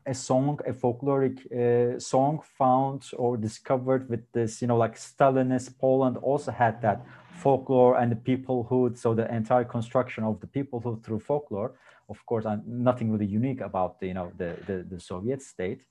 a 0.06 0.14
song 0.14 0.60
a 0.68 0.74
folkloric 0.74 1.38
uh, 1.52 2.00
song 2.00 2.42
found 2.58 3.10
or 3.18 3.38
discovered 3.38 4.10
with 4.10 4.24
this 4.32 4.62
you 4.62 4.68
know 4.68 4.78
like 4.78 4.96
stalinist 4.96 5.78
poland 5.80 6.18
also 6.18 6.52
had 6.52 6.82
that 6.82 7.06
folklore 7.44 7.98
and 8.00 8.12
the 8.12 8.16
peoplehood. 8.16 8.98
So 8.98 9.14
the 9.14 9.34
entire 9.34 9.66
construction 9.66 10.24
of 10.24 10.40
the 10.40 10.48
peoplehood 10.48 11.04
through 11.04 11.20
folklore 11.20 11.72
of 12.10 12.26
course 12.26 12.46
nothing 12.66 13.12
really 13.12 13.26
unique 13.26 13.62
about 13.62 14.00
the, 14.00 14.08
you 14.08 14.14
know 14.14 14.32
the, 14.38 14.58
the, 14.68 14.86
the 14.92 15.00
soviet 15.00 15.42
state 15.42 15.82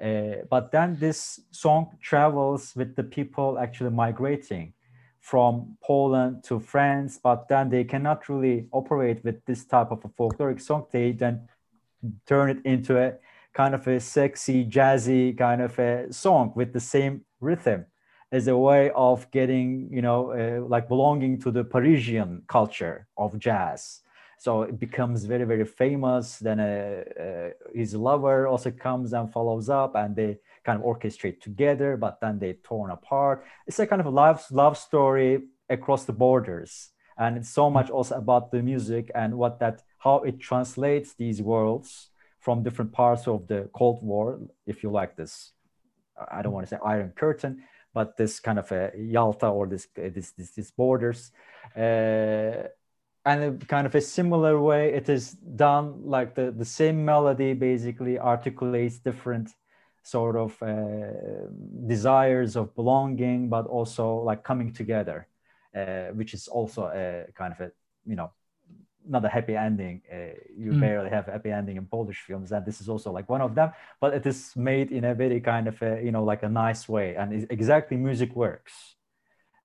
uh, 0.00 0.44
but 0.48 0.70
then 0.70 0.96
this 0.98 1.40
song 1.50 1.96
travels 2.00 2.74
with 2.76 2.96
the 2.96 3.02
people 3.02 3.58
actually 3.58 3.90
migrating 3.90 4.72
from 5.20 5.76
Poland 5.82 6.42
to 6.44 6.58
France, 6.58 7.18
but 7.22 7.48
then 7.48 7.70
they 7.70 7.84
cannot 7.84 8.28
really 8.28 8.66
operate 8.72 9.22
with 9.24 9.44
this 9.46 9.64
type 9.64 9.90
of 9.90 10.04
a 10.04 10.08
folkloric 10.08 10.60
song. 10.60 10.86
They 10.90 11.12
then 11.12 11.48
turn 12.26 12.50
it 12.50 12.58
into 12.64 12.98
a 12.98 13.14
kind 13.52 13.74
of 13.74 13.86
a 13.86 14.00
sexy, 14.00 14.64
jazzy 14.64 15.36
kind 15.36 15.62
of 15.62 15.78
a 15.78 16.12
song 16.12 16.52
with 16.56 16.72
the 16.72 16.80
same 16.80 17.24
rhythm 17.40 17.86
as 18.32 18.48
a 18.48 18.56
way 18.56 18.90
of 18.96 19.30
getting, 19.30 19.88
you 19.92 20.02
know, 20.02 20.32
uh, 20.32 20.66
like 20.66 20.88
belonging 20.88 21.38
to 21.40 21.50
the 21.50 21.62
Parisian 21.62 22.42
culture 22.48 23.06
of 23.16 23.38
jazz 23.38 24.01
so 24.42 24.62
it 24.62 24.78
becomes 24.78 25.24
very 25.24 25.44
very 25.44 25.64
famous. 25.64 26.38
Then 26.38 26.58
uh, 26.58 27.04
uh, 27.26 27.50
his 27.72 27.94
lover 27.94 28.48
also 28.48 28.70
comes 28.70 29.12
and 29.12 29.32
follows 29.32 29.68
up 29.68 29.94
and 29.94 30.16
they 30.16 30.38
kind 30.64 30.78
of 30.78 30.84
orchestrate 30.84 31.40
together 31.40 31.96
but 31.96 32.20
then 32.20 32.38
they 32.38 32.54
torn 32.64 32.90
apart. 32.90 33.44
It's 33.66 33.78
a 33.78 33.86
kind 33.86 34.00
of 34.00 34.06
a 34.06 34.16
love 34.22 34.44
love 34.50 34.76
story 34.76 35.42
across 35.70 36.04
the 36.04 36.12
borders. 36.12 36.90
And 37.16 37.36
it's 37.36 37.50
so 37.50 37.70
much 37.70 37.88
also 37.90 38.16
about 38.16 38.50
the 38.50 38.62
music 38.62 39.12
and 39.14 39.38
what 39.38 39.60
that 39.60 39.82
how 39.98 40.16
it 40.28 40.40
translates 40.40 41.14
these 41.14 41.40
worlds 41.40 42.10
from 42.40 42.64
different 42.64 42.92
parts 42.92 43.28
of 43.28 43.46
the 43.46 43.68
cold 43.72 44.02
war 44.02 44.40
if 44.66 44.82
you 44.82 44.90
like 44.90 45.14
this 45.14 45.52
i 46.36 46.42
don't 46.42 46.52
want 46.52 46.66
to 46.66 46.74
say 46.74 46.80
iron 46.84 47.12
curtain 47.14 47.62
but 47.94 48.16
this 48.16 48.40
kind 48.40 48.58
of 48.58 48.70
a 48.72 48.90
yalta 48.96 49.46
or 49.46 49.66
this 49.66 49.86
this 49.94 50.32
this, 50.32 50.50
this 50.50 50.70
borders. 50.70 51.30
Uh, 51.76 52.68
and 53.24 53.66
kind 53.68 53.86
of 53.86 53.94
a 53.94 54.00
similar 54.00 54.60
way 54.60 54.92
it 54.92 55.08
is 55.08 55.32
done 55.56 56.02
like 56.04 56.34
the, 56.34 56.50
the 56.50 56.64
same 56.64 57.04
melody 57.04 57.52
basically 57.54 58.18
articulates 58.18 58.98
different 58.98 59.50
sort 60.02 60.34
of 60.36 60.60
uh, 60.62 61.46
desires 61.86 62.56
of 62.56 62.74
belonging 62.74 63.48
but 63.48 63.66
also 63.66 64.16
like 64.16 64.42
coming 64.42 64.72
together 64.72 65.28
uh, 65.76 66.06
which 66.08 66.34
is 66.34 66.48
also 66.48 66.86
a 66.86 67.30
kind 67.34 67.52
of 67.52 67.60
a 67.60 67.70
you 68.04 68.16
know 68.16 68.32
not 69.08 69.24
a 69.24 69.28
happy 69.28 69.56
ending 69.56 70.02
uh, 70.12 70.34
you 70.56 70.72
mm. 70.72 70.80
barely 70.80 71.10
have 71.10 71.28
a 71.28 71.32
happy 71.32 71.50
ending 71.50 71.76
in 71.76 71.86
polish 71.86 72.22
films 72.26 72.50
and 72.50 72.66
this 72.66 72.80
is 72.80 72.88
also 72.88 73.12
like 73.12 73.28
one 73.28 73.40
of 73.40 73.54
them 73.54 73.70
but 74.00 74.14
it 74.14 74.26
is 74.26 74.52
made 74.56 74.90
in 74.90 75.04
a 75.04 75.14
very 75.14 75.40
kind 75.40 75.68
of 75.68 75.80
a 75.82 76.00
you 76.02 76.10
know 76.10 76.24
like 76.24 76.42
a 76.42 76.48
nice 76.48 76.88
way 76.88 77.14
and 77.14 77.46
exactly 77.50 77.96
music 77.96 78.34
works 78.34 78.96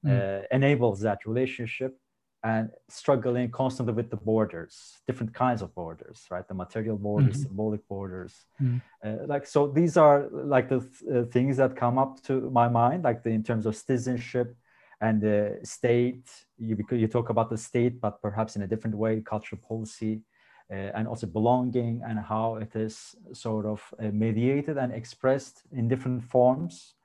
mm. 0.06 0.44
enables 0.52 1.02
that 1.02 1.26
relationship 1.26 2.00
and 2.48 2.70
struggling 2.88 3.52
constantly 3.52 3.94
with 3.94 4.10
the 4.10 4.22
borders, 4.32 4.74
different 5.06 5.34
kinds 5.34 5.62
of 5.62 5.70
borders, 5.76 6.18
right? 6.32 6.48
The 6.48 6.54
material 6.54 6.98
borders, 6.98 7.36
mm-hmm. 7.36 7.48
symbolic 7.48 7.84
borders. 7.90 8.34
Mm-hmm. 8.62 8.78
Uh, 9.06 9.28
like 9.34 9.46
so, 9.46 9.68
these 9.68 9.98
are 9.98 10.20
like 10.32 10.70
the 10.70 10.80
th- 10.80 11.04
uh, 11.14 11.24
things 11.36 11.58
that 11.58 11.76
come 11.76 11.98
up 11.98 12.24
to 12.28 12.34
my 12.62 12.70
mind, 12.70 13.04
like 13.04 13.22
the, 13.24 13.32
in 13.32 13.44
terms 13.44 13.66
of 13.66 13.76
citizenship 13.76 14.56
and 15.02 15.16
the 15.28 15.60
state. 15.64 16.26
You 16.58 16.76
you 17.04 17.08
talk 17.08 17.28
about 17.30 17.50
the 17.50 17.58
state, 17.70 18.00
but 18.00 18.22
perhaps 18.22 18.56
in 18.56 18.62
a 18.62 18.68
different 18.68 18.96
way, 19.04 19.22
cultural 19.34 19.62
policy. 19.72 20.22
Uh, 20.70 20.92
and 20.98 21.08
also 21.08 21.26
belonging 21.26 22.02
and 22.06 22.20
how 22.20 22.56
it 22.56 22.76
is 22.76 23.16
sort 23.32 23.66
of 23.66 23.80
uh, 24.04 24.12
mediated 24.26 24.76
and 24.78 24.92
expressed 24.92 25.62
in 25.72 25.88
different 25.88 26.22
forms. 26.22 26.96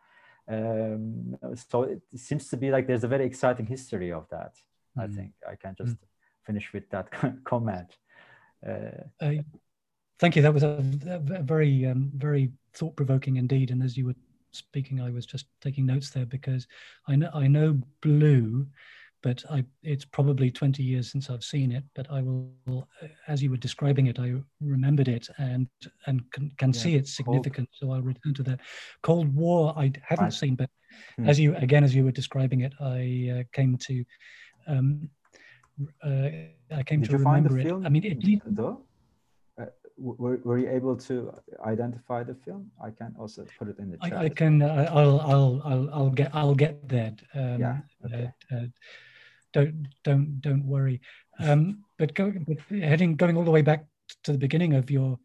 Um, 0.49 1.37
so 1.55 1.77
it 1.85 2.03
seems 2.17 2.49
to 2.49 2.57
be 2.57 2.73
like 2.73 2.89
there's 2.89 3.05
a 3.05 3.15
very 3.17 3.25
exciting 3.25 3.67
history 3.67 4.11
of 4.13 4.25
that. 4.31 4.55
I 4.99 5.07
mm. 5.07 5.15
think 5.15 5.33
I 5.49 5.57
can 5.57 5.75
just 5.77 5.95
mm. 5.95 5.99
finish 6.47 6.73
with 6.73 6.89
that 6.91 7.09
comment. 7.45 7.97
Uh, 8.67 9.05
uh, 9.21 9.33
thank 10.19 10.37
you. 10.37 10.43
That 10.43 10.55
was 10.55 10.63
a, 10.63 10.85
a 11.07 11.19
very, 11.43 11.87
um, 11.87 12.11
very 12.15 12.51
thought 12.75 12.97
provoking 12.97 13.37
indeed. 13.37 13.71
And 13.71 13.83
as 13.83 13.97
you 13.97 14.07
were 14.07 14.15
speaking, 14.53 15.01
I 15.01 15.11
was 15.11 15.27
just 15.27 15.47
taking 15.61 15.87
notes 15.87 16.11
there 16.11 16.27
because 16.27 16.67
I 17.09 17.17
know 17.17 17.31
I 17.35 17.47
know 17.47 17.81
Blue, 18.01 18.67
but 19.23 19.43
I 19.51 19.65
it's 19.83 20.05
probably 20.05 20.51
20 20.51 20.83
years 20.83 21.11
since 21.11 21.31
I've 21.31 21.45
seen 21.45 21.73
it. 21.73 21.85
But 21.95 22.11
I 22.11 22.23
will, 22.23 22.89
as 23.29 23.43
you 23.43 23.51
were 23.51 23.57
describing 23.57 24.07
it, 24.07 24.19
I 24.19 24.35
remembered 24.61 25.09
it 25.09 25.29
and 25.39 25.69
and 26.07 26.23
can, 26.33 26.53
can 26.59 26.73
yeah. 26.73 26.81
see 26.81 26.95
its 26.95 27.17
significance. 27.17 27.71
Cold. 27.81 27.91
So 27.91 27.95
I'll 27.95 28.03
return 28.03 28.35
to 28.35 28.43
that. 28.45 28.61
Cold 29.03 29.35
War 29.35 29.75
I 29.77 29.93
haven't 30.03 30.25
right. 30.25 30.33
seen, 30.33 30.55
but 30.55 30.71
hmm. 31.17 31.29
as 31.29 31.39
you 31.39 31.55
again 31.57 31.85
as 31.85 31.95
you 31.95 32.05
were 32.05 32.13
describing 32.13 32.61
it, 32.61 32.75
I 32.81 33.41
uh, 33.41 33.43
came 33.53 33.77
to 33.79 34.05
um, 34.67 35.09
uh, 36.05 36.29
I 36.71 36.83
came 36.85 37.01
Did 37.01 37.11
to 37.11 37.19
remember 37.19 37.59
it. 37.59 37.73
I 37.73 37.89
mean, 37.89 38.05
it, 38.05 38.43
though. 38.47 38.83
Uh, 39.61 39.67
were, 39.99 40.39
were 40.45 40.59
you 40.59 40.71
able 40.71 40.97
to 40.97 41.33
identify 41.65 42.23
the 42.23 42.35
film? 42.35 42.71
I 42.83 42.91
can 42.91 43.15
also 43.19 43.45
put 43.59 43.69
it 43.69 43.79
in 43.79 43.91
the 43.91 43.99
chat. 43.99 44.13
I, 44.13 44.25
I 44.25 44.29
can. 44.29 44.63
Uh, 44.63 44.89
I'll, 44.91 45.21
I'll. 45.21 45.63
I'll. 45.65 45.91
I'll 45.93 46.11
get. 46.11 46.31
I'll 46.35 46.55
get 46.55 46.89
that. 46.89 47.21
Um, 47.35 47.61
yeah. 47.61 47.79
Okay. 48.05 48.33
Uh, 48.51 48.57
uh, 48.57 48.67
don't. 49.53 49.89
Don't. 50.05 50.41
Don't 50.41 50.67
worry. 50.67 51.01
Um, 51.39 51.85
but 51.99 52.15
going. 52.15 52.45
But 52.47 52.59
heading. 52.79 53.17
Going 53.17 53.37
all 53.37 53.45
the 53.45 53.51
way 53.51 53.63
back 53.63 53.85
to 54.25 54.33
the 54.33 54.39
beginning 54.39 54.75
of 54.75 54.91
your, 54.91 55.19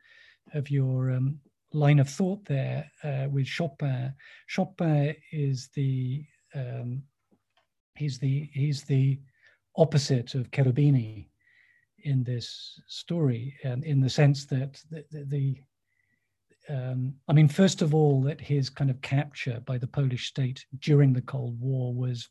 of 0.53 0.69
your 0.69 1.11
um, 1.11 1.39
line 1.73 1.99
of 1.99 2.09
thought 2.09 2.43
there 2.45 2.89
uh, 3.03 3.27
with 3.29 3.47
Chopin. 3.47 4.13
Chopin 4.47 5.15
is 5.31 5.69
the. 5.75 6.25
He's 7.97 8.19
the. 8.19 8.49
He's 8.53 8.83
the 8.83 9.19
opposite 9.75 10.33
of 10.35 10.49
Cherubini 10.51 11.29
in 12.03 12.23
this 12.23 12.79
story, 12.87 13.55
and 13.63 13.83
in 13.83 13.99
the 13.99 14.09
sense 14.09 14.45
that 14.45 14.81
the, 14.89 15.05
the, 15.11 15.23
the 15.25 15.55
um, 16.69 17.13
I 17.27 17.33
mean, 17.33 17.47
first 17.47 17.81
of 17.81 17.95
all, 17.95 18.21
that 18.23 18.41
his 18.41 18.69
kind 18.69 18.89
of 18.89 19.01
capture 19.01 19.61
by 19.65 19.77
the 19.77 19.87
Polish 19.87 20.27
state 20.27 20.65
during 20.79 21.13
the 21.13 21.21
Cold 21.21 21.59
War 21.59 21.93
was 21.93 22.29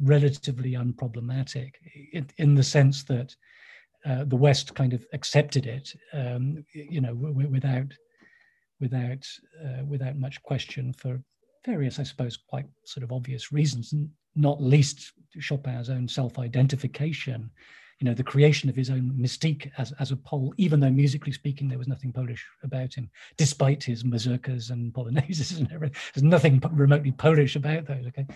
relatively 0.00 0.72
unproblematic 0.72 1.72
in, 2.12 2.28
in 2.38 2.54
the 2.54 2.62
sense 2.62 3.02
that 3.04 3.34
uh, 4.06 4.24
the 4.24 4.36
West 4.36 4.74
kind 4.74 4.92
of 4.92 5.04
accepted 5.12 5.66
it, 5.66 5.92
um, 6.12 6.64
you 6.72 7.00
know, 7.00 7.14
w- 7.14 7.48
without 7.48 7.92
without 8.80 9.26
uh, 9.64 9.84
without 9.84 10.16
much 10.16 10.40
question 10.42 10.92
for 10.92 11.20
various, 11.66 11.98
I 11.98 12.04
suppose, 12.04 12.36
quite 12.36 12.66
sort 12.84 13.04
of 13.04 13.12
obvious 13.12 13.52
reasons, 13.52 13.92
not 14.34 14.62
least 14.62 15.12
Chopin's 15.38 15.90
own 15.90 16.08
self-identification, 16.08 17.50
you 18.00 18.04
know, 18.04 18.14
the 18.14 18.22
creation 18.22 18.68
of 18.68 18.76
his 18.76 18.90
own 18.90 19.12
mystique 19.18 19.70
as, 19.76 19.92
as 19.98 20.12
a 20.12 20.16
Pole, 20.16 20.54
even 20.56 20.78
though 20.78 20.90
musically 20.90 21.32
speaking, 21.32 21.68
there 21.68 21.78
was 21.78 21.88
nothing 21.88 22.12
Polish 22.12 22.44
about 22.62 22.94
him, 22.94 23.10
despite 23.36 23.82
his 23.82 24.04
mazurkas 24.04 24.70
and 24.70 24.92
polonaises 24.92 25.56
and 25.58 25.70
everything. 25.72 25.96
There's 26.14 26.22
nothing 26.22 26.62
remotely 26.72 27.12
Polish 27.12 27.56
about 27.56 27.86
those, 27.86 28.06
okay? 28.06 28.26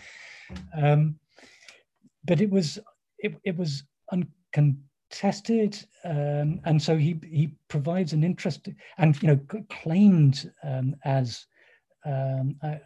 Um, 0.77 1.17
but 2.25 2.41
it 2.41 2.51
was, 2.51 2.79
it, 3.19 3.37
it 3.45 3.57
was 3.57 3.85
uncon- 4.13 4.79
tested, 5.13 5.79
um, 6.05 6.61
and 6.65 6.83
so 6.83 6.97
he 6.97 7.21
he 7.23 7.55
provides 7.69 8.13
an 8.13 8.25
interest 8.25 8.69
and 8.99 9.23
you 9.23 9.29
know 9.29 9.41
claimed 9.69 10.51
um, 10.65 10.97
as 11.05 11.47
um, 12.05 12.57
a, 12.63 12.79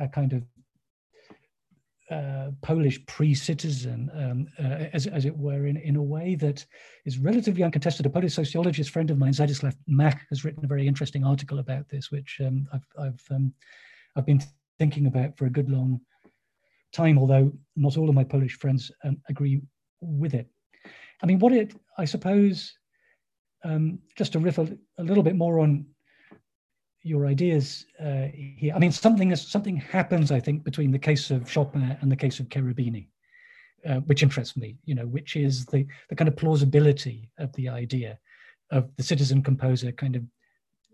a, 0.00 0.08
kind 0.08 0.32
of 0.32 0.42
uh, 2.10 2.50
Polish 2.62 3.04
pre-citizen, 3.06 4.10
um, 4.14 4.48
uh, 4.58 4.86
as, 4.92 5.06
as 5.06 5.24
it 5.24 5.36
were, 5.36 5.66
in, 5.66 5.76
in 5.76 5.96
a 5.96 6.02
way 6.02 6.34
that 6.34 6.64
is 7.04 7.18
relatively 7.18 7.62
uncontested. 7.62 8.06
A 8.06 8.10
Polish 8.10 8.34
sociologist 8.34 8.90
friend 8.90 9.10
of 9.10 9.18
mine, 9.18 9.32
Zdzisław 9.32 9.74
Mach, 9.86 10.18
has 10.28 10.44
written 10.44 10.64
a 10.64 10.68
very 10.68 10.86
interesting 10.86 11.24
article 11.24 11.58
about 11.58 11.88
this, 11.88 12.10
which 12.10 12.40
um, 12.44 12.68
I've, 12.72 12.86
I've, 12.98 13.24
um, 13.30 13.54
I've 14.16 14.26
been 14.26 14.42
thinking 14.78 15.06
about 15.06 15.36
for 15.38 15.46
a 15.46 15.50
good 15.50 15.70
long 15.70 16.00
time, 16.92 17.18
although 17.18 17.52
not 17.76 17.96
all 17.96 18.08
of 18.08 18.14
my 18.14 18.24
Polish 18.24 18.58
friends 18.58 18.90
um, 19.04 19.16
agree 19.28 19.60
with 20.00 20.34
it. 20.34 20.48
I 21.22 21.26
mean, 21.26 21.38
what 21.38 21.52
it, 21.52 21.74
I 21.96 22.04
suppose, 22.04 22.74
um, 23.64 24.00
just 24.16 24.32
to 24.32 24.40
riff 24.40 24.58
a, 24.58 24.76
a 24.98 25.04
little 25.04 25.22
bit 25.22 25.36
more 25.36 25.60
on 25.60 25.86
your 27.02 27.26
ideas 27.26 27.86
uh, 28.00 28.28
here. 28.34 28.72
I 28.74 28.78
mean, 28.78 28.92
something 28.92 29.30
is, 29.30 29.40
something 29.40 29.76
happens, 29.76 30.30
I 30.30 30.40
think, 30.40 30.64
between 30.64 30.90
the 30.90 30.98
case 30.98 31.30
of 31.30 31.50
Chopin 31.50 31.96
and 32.00 32.10
the 32.10 32.16
case 32.16 32.40
of 32.40 32.48
Cherubini, 32.48 33.08
uh, 33.88 33.96
which 34.00 34.22
interests 34.22 34.56
me. 34.56 34.76
You 34.84 34.94
know, 34.94 35.06
which 35.06 35.36
is 35.36 35.66
the 35.66 35.86
the 36.08 36.16
kind 36.16 36.28
of 36.28 36.36
plausibility 36.36 37.30
of 37.38 37.52
the 37.54 37.68
idea 37.68 38.18
of 38.70 38.88
the 38.96 39.02
citizen 39.02 39.42
composer 39.42 39.92
kind 39.92 40.16
of 40.16 40.22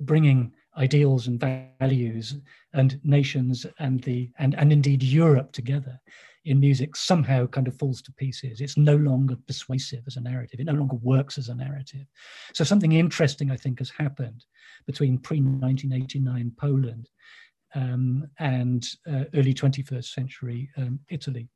bringing 0.01 0.53
ideals 0.77 1.27
and 1.27 1.41
values 1.41 2.37
and 2.73 3.01
nations 3.05 3.67
and 3.79 4.03
the 4.05 4.31
and 4.39 4.55
and 4.55 4.73
indeed 4.73 5.03
Europe 5.03 5.53
together 5.53 6.01
in 6.49 6.59
music 6.59 6.97
somehow 6.97 7.47
kind 7.47 7.69
of 7.69 7.79
falls 7.79 8.01
to 8.03 8.13
pieces. 8.13 8.61
It's 8.61 8.77
no 8.77 8.97
longer 8.97 9.37
persuasive 9.47 10.05
as 10.07 10.17
a 10.17 10.21
narrative. 10.21 10.61
It 10.61 10.67
no 10.67 10.73
longer 10.73 10.97
works 10.97 11.37
as 11.37 11.49
a 11.49 11.55
narrative. 11.55 12.07
So 12.55 12.65
something 12.65 12.93
interesting, 12.93 13.51
I 13.51 13.57
think, 13.57 13.79
has 13.81 13.91
happened 13.91 14.45
between 14.87 15.19
pre-1989 15.19 16.57
Poland 16.57 17.09
um, 17.75 18.27
and 18.39 18.87
uh, 19.07 19.25
early 19.35 19.53
21st 19.53 20.07
century 20.07 20.71
um, 20.79 21.01
Italy. 21.11 21.49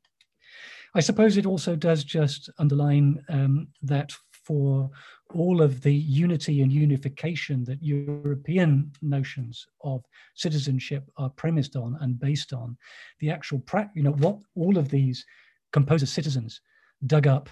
I 0.93 0.99
suppose 0.99 1.37
it 1.37 1.47
also 1.47 1.75
does 1.75 2.03
just 2.03 2.51
underline 2.59 3.23
um, 3.29 3.67
that 3.81 4.11
for 4.43 4.89
all 5.33 5.61
of 5.61 5.81
the 5.81 5.93
unity 5.93 6.61
and 6.61 6.71
unification 6.71 7.63
that 7.63 7.81
European 7.81 8.91
notions 9.01 9.65
of 9.81 10.03
citizenship 10.35 11.09
are 11.17 11.29
premised 11.29 11.75
on 11.75 11.97
and 12.01 12.19
based 12.19 12.53
on, 12.53 12.77
the 13.19 13.29
actual, 13.29 13.63
you 13.95 14.03
know, 14.03 14.11
what 14.11 14.37
all 14.55 14.77
of 14.77 14.89
these 14.89 15.25
composer 15.71 16.05
citizens 16.05 16.61
dug 17.07 17.27
up, 17.27 17.49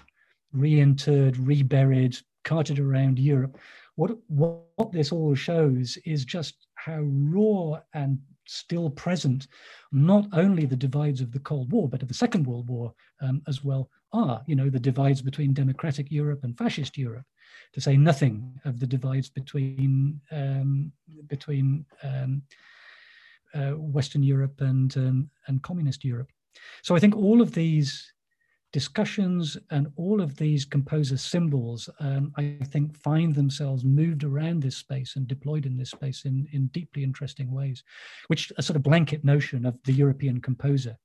reinterred, 0.54 1.36
reburied, 1.38 2.16
carted 2.44 2.78
around 2.78 3.18
Europe, 3.18 3.58
what, 3.96 4.12
what 4.28 4.92
this 4.92 5.12
all 5.12 5.34
shows 5.34 5.98
is 6.04 6.24
just 6.24 6.66
how 6.74 7.00
raw 7.02 7.78
and 7.94 8.18
still 8.46 8.90
present 8.90 9.46
not 9.92 10.26
only 10.32 10.66
the 10.66 10.76
divides 10.76 11.20
of 11.20 11.32
the 11.32 11.38
Cold 11.40 11.70
War, 11.72 11.88
but 11.88 12.02
of 12.02 12.08
the 12.08 12.14
Second 12.14 12.46
World 12.46 12.68
War 12.68 12.92
um, 13.20 13.42
as 13.46 13.64
well 13.64 13.88
are, 14.12 14.42
you 14.46 14.56
know, 14.56 14.68
the 14.68 14.78
divides 14.78 15.22
between 15.22 15.52
democratic 15.52 16.10
Europe 16.10 16.44
and 16.44 16.56
fascist 16.56 16.98
Europe, 16.98 17.24
to 17.72 17.80
say 17.80 17.96
nothing 17.96 18.60
of 18.64 18.78
the 18.78 18.86
divides 18.86 19.28
between, 19.28 20.20
um, 20.30 20.92
between 21.28 21.84
um, 22.02 22.42
uh, 23.54 23.72
Western 23.72 24.22
Europe 24.22 24.60
and, 24.60 24.96
um, 24.96 25.30
and 25.46 25.62
communist 25.62 26.04
Europe. 26.04 26.30
So 26.82 26.94
I 26.94 26.98
think 26.98 27.16
all 27.16 27.40
of 27.40 27.52
these 27.52 28.12
discussions 28.72 29.58
and 29.70 29.92
all 29.96 30.20
of 30.20 30.36
these 30.36 30.64
composer 30.64 31.16
symbols, 31.16 31.88
um, 32.00 32.32
I 32.36 32.56
think, 32.64 32.96
find 32.96 33.34
themselves 33.34 33.84
moved 33.84 34.24
around 34.24 34.62
this 34.62 34.76
space 34.76 35.16
and 35.16 35.28
deployed 35.28 35.66
in 35.66 35.76
this 35.76 35.90
space 35.90 36.24
in, 36.24 36.48
in 36.52 36.68
deeply 36.68 37.04
interesting 37.04 37.52
ways, 37.52 37.84
which 38.28 38.50
a 38.56 38.62
sort 38.62 38.76
of 38.76 38.82
blanket 38.82 39.24
notion 39.24 39.66
of 39.66 39.78
the 39.84 39.92
European 39.92 40.40
composer. 40.40 40.96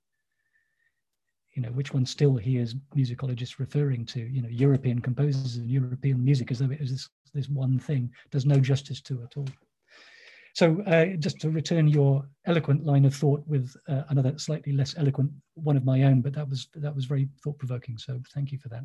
You 1.53 1.64
know, 1.64 1.69
which 1.69 1.94
one 1.94 2.06
still 2.06 2.38
hears 2.38 2.76
musicologists 2.95 3.60
referring 3.60 4.06
to, 4.07 4.19
you 4.19 4.41
know, 4.41 4.49
European 4.49 4.99
composers 4.99 5.57
and 5.57 5.69
European 5.69 6.23
music 6.23 6.52
as 6.52 6.60
though 6.60 6.72
it 6.72 6.80
is 6.80 6.91
this, 6.91 7.10
this 7.34 7.49
one 7.49 7.80
thing, 7.80 8.11
does 8.31 8.45
no 8.45 8.60
justice 8.60 9.02
to 9.02 9.23
at 9.23 9.35
all. 9.35 9.48
So 10.58 10.82
uh, 10.88 11.06
just 11.20 11.40
to 11.42 11.52
return 11.52 11.88
your 11.88 12.28
eloquent 12.48 12.84
line 12.84 13.06
of 13.06 13.14
thought 13.14 13.44
with 13.46 13.76
uh, 13.88 14.02
another 14.10 14.40
slightly 14.40 14.74
less 14.74 14.98
eloquent 14.98 15.30
one 15.54 15.78
of 15.78 15.86
my 15.86 16.02
own, 16.02 16.22
but 16.22 16.34
that 16.34 16.50
was 16.50 16.68
that 16.74 16.96
was 16.96 17.06
very 17.06 17.30
thought 17.44 17.60
provoking. 17.60 18.00
So 18.00 18.20
thank 18.34 18.52
you 18.52 18.58
for 18.58 18.70
that. 18.70 18.82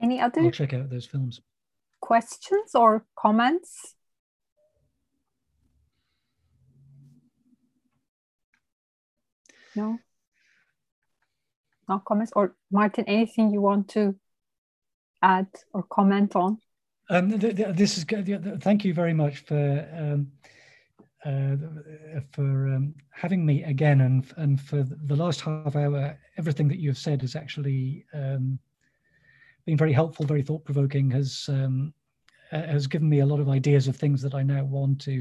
Any 0.00 0.20
other? 0.20 0.42
I'll 0.42 0.52
check 0.52 0.72
out 0.72 0.88
those 0.88 1.04
films. 1.04 1.40
Questions 2.00 2.76
or 2.76 3.04
comments? 3.18 3.96
No. 9.74 9.98
No 11.88 11.98
comments 12.06 12.32
or 12.36 12.54
Martin? 12.70 13.04
Anything 13.08 13.50
you 13.50 13.62
want 13.62 13.88
to 13.88 14.14
add 15.20 15.48
or 15.72 15.82
comment 15.82 16.36
on? 16.36 16.58
Um, 17.10 17.40
th 17.40 17.56
th 17.56 17.76
this 17.76 17.98
is 17.98 18.04
good. 18.04 18.62
Thank 18.62 18.84
you 18.84 18.94
very 18.94 19.12
much 19.12 19.38
for 19.38 19.88
um, 20.02 20.30
uh, 21.24 21.56
for 22.30 22.68
um, 22.74 22.94
having 23.10 23.44
me 23.44 23.64
again, 23.64 24.02
and 24.02 24.24
and 24.36 24.60
for 24.60 24.84
the 24.84 25.16
last 25.16 25.40
half 25.40 25.74
hour. 25.74 26.16
Everything 26.38 26.68
that 26.68 26.78
you 26.78 26.88
have 26.88 26.98
said 26.98 27.20
has 27.22 27.34
actually 27.34 28.06
um, 28.14 28.60
been 29.66 29.76
very 29.76 29.92
helpful, 29.92 30.24
very 30.24 30.42
thought 30.42 30.64
provoking. 30.64 31.10
Has 31.10 31.46
um, 31.48 31.92
has 32.52 32.86
given 32.86 33.08
me 33.08 33.20
a 33.20 33.26
lot 33.26 33.40
of 33.40 33.48
ideas 33.48 33.88
of 33.88 33.96
things 33.96 34.22
that 34.22 34.34
I 34.34 34.44
now 34.44 34.62
want 34.62 35.00
to 35.00 35.20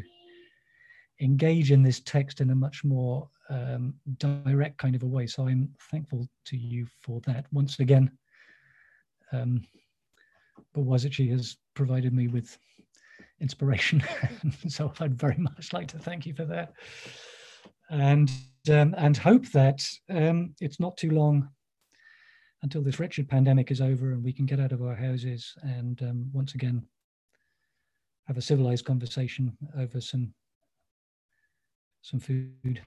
engage 1.21 1.71
in 1.71 1.81
this 1.81 1.99
text 2.01 2.39
in 2.39 2.51
a 2.51 2.55
much 2.55 2.83
more 2.83 3.27
um, 3.49 3.95
direct 4.17 4.77
kind 4.77 4.95
of 4.95 5.01
a 5.01 5.07
way. 5.07 5.25
So 5.25 5.47
I'm 5.47 5.73
thankful 5.89 6.29
to 6.45 6.55
you 6.55 6.85
for 7.01 7.19
that 7.21 7.47
once 7.51 7.79
again. 7.79 8.11
Um, 9.31 9.65
Boğaziçi 10.75 11.31
has 11.31 11.57
provided 11.79 12.13
me 12.13 12.27
with 12.27 12.57
inspiration. 13.39 14.03
so 14.67 14.91
I'd 14.99 15.17
very 15.17 15.37
much 15.37 15.71
like 15.71 15.87
to 15.87 15.97
thank 15.97 16.25
you 16.25 16.33
for 16.33 16.43
that. 16.43 16.73
And, 17.89 18.29
um, 18.69 18.93
and 18.97 19.15
hope 19.15 19.45
that 19.53 19.81
um, 20.09 20.53
it's 20.59 20.77
not 20.77 20.97
too 20.97 21.11
long 21.11 21.47
until 22.63 22.81
this 22.81 22.99
wretched 22.99 23.29
pandemic 23.29 23.71
is 23.71 23.79
over 23.79 24.11
and 24.11 24.21
we 24.21 24.33
can 24.33 24.45
get 24.45 24.59
out 24.59 24.73
of 24.73 24.81
our 24.81 24.93
houses 24.93 25.53
and 25.61 26.01
um, 26.01 26.29
once 26.33 26.53
again 26.53 26.85
have 28.27 28.37
a 28.37 28.41
civilized 28.41 28.83
conversation 28.83 29.55
over 29.77 30.01
some 30.01 30.33
some 32.01 32.19
food. 32.19 32.81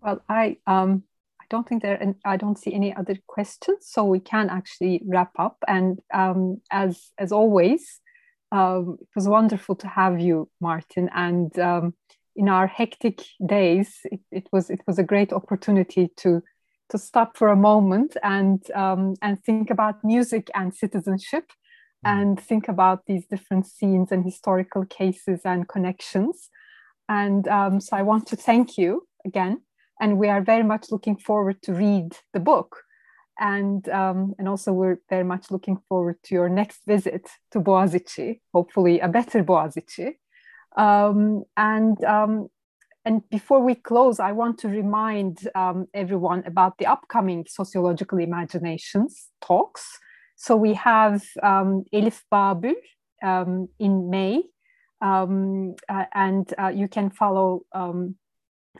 Well, 0.00 0.22
I 0.28 0.58
um, 0.68 1.02
don't 1.50 1.68
think 1.68 1.82
there, 1.82 2.00
and 2.00 2.14
I 2.24 2.36
don't 2.36 2.58
see 2.58 2.72
any 2.72 2.94
other 2.94 3.16
questions, 3.26 3.86
so 3.90 4.04
we 4.04 4.20
can 4.20 4.48
actually 4.48 5.02
wrap 5.04 5.32
up. 5.38 5.58
And 5.68 5.98
um, 6.14 6.62
as 6.70 7.10
as 7.18 7.32
always, 7.32 8.00
um, 8.52 8.96
it 9.00 9.08
was 9.14 9.28
wonderful 9.28 9.74
to 9.76 9.88
have 9.88 10.20
you, 10.20 10.48
Martin. 10.60 11.10
And 11.14 11.56
um, 11.58 11.94
in 12.36 12.48
our 12.48 12.66
hectic 12.66 13.22
days, 13.44 13.98
it, 14.04 14.20
it, 14.30 14.48
was 14.52 14.70
it 14.70 14.80
was 14.86 14.98
a 14.98 15.04
great 15.04 15.32
opportunity 15.32 16.08
to 16.18 16.42
to 16.90 16.98
stop 16.98 17.36
for 17.36 17.48
a 17.48 17.56
moment 17.56 18.16
and 18.22 18.68
um, 18.72 19.14
and 19.20 19.42
think 19.44 19.70
about 19.70 20.04
music 20.04 20.50
and 20.54 20.74
citizenship, 20.74 21.44
mm. 22.06 22.10
and 22.10 22.40
think 22.40 22.68
about 22.68 23.06
these 23.06 23.26
different 23.26 23.66
scenes 23.66 24.12
and 24.12 24.24
historical 24.24 24.86
cases 24.86 25.40
and 25.44 25.68
connections. 25.68 26.48
And 27.08 27.48
um, 27.48 27.80
so 27.80 27.96
I 27.96 28.02
want 28.02 28.28
to 28.28 28.36
thank 28.36 28.78
you 28.78 29.08
again 29.26 29.62
and 30.00 30.18
we 30.18 30.28
are 30.28 30.40
very 30.40 30.62
much 30.62 30.90
looking 30.90 31.16
forward 31.16 31.60
to 31.62 31.72
read 31.72 32.16
the 32.32 32.40
book 32.40 32.82
and 33.40 33.88
um, 33.88 34.34
and 34.38 34.48
also 34.48 34.72
we're 34.72 34.98
very 35.08 35.24
much 35.24 35.50
looking 35.50 35.78
forward 35.88 36.16
to 36.24 36.34
your 36.34 36.48
next 36.48 36.80
visit 36.86 37.28
to 37.50 37.60
Boğaziçi, 37.60 38.40
hopefully 38.52 39.00
a 39.00 39.08
better 39.08 39.42
Boğaziçi. 39.42 40.14
Um, 40.76 41.44
and 41.56 42.04
um, 42.04 42.48
and 43.04 43.22
before 43.30 43.60
we 43.60 43.74
close, 43.74 44.20
I 44.20 44.32
want 44.32 44.58
to 44.58 44.68
remind 44.68 45.48
um, 45.54 45.86
everyone 45.94 46.44
about 46.46 46.76
the 46.78 46.86
upcoming 46.86 47.46
sociological 47.48 48.18
imaginations 48.18 49.28
talks. 49.40 49.98
So 50.36 50.54
we 50.54 50.74
have 50.74 51.22
um, 51.42 51.84
Elif 51.94 52.20
Babül 52.30 52.74
um, 53.22 53.68
in 53.78 54.10
May, 54.10 54.42
uh, 55.00 55.26
and 56.12 56.54
uh, 56.58 56.68
you 56.68 56.88
can 56.88 57.10
follow 57.10 57.62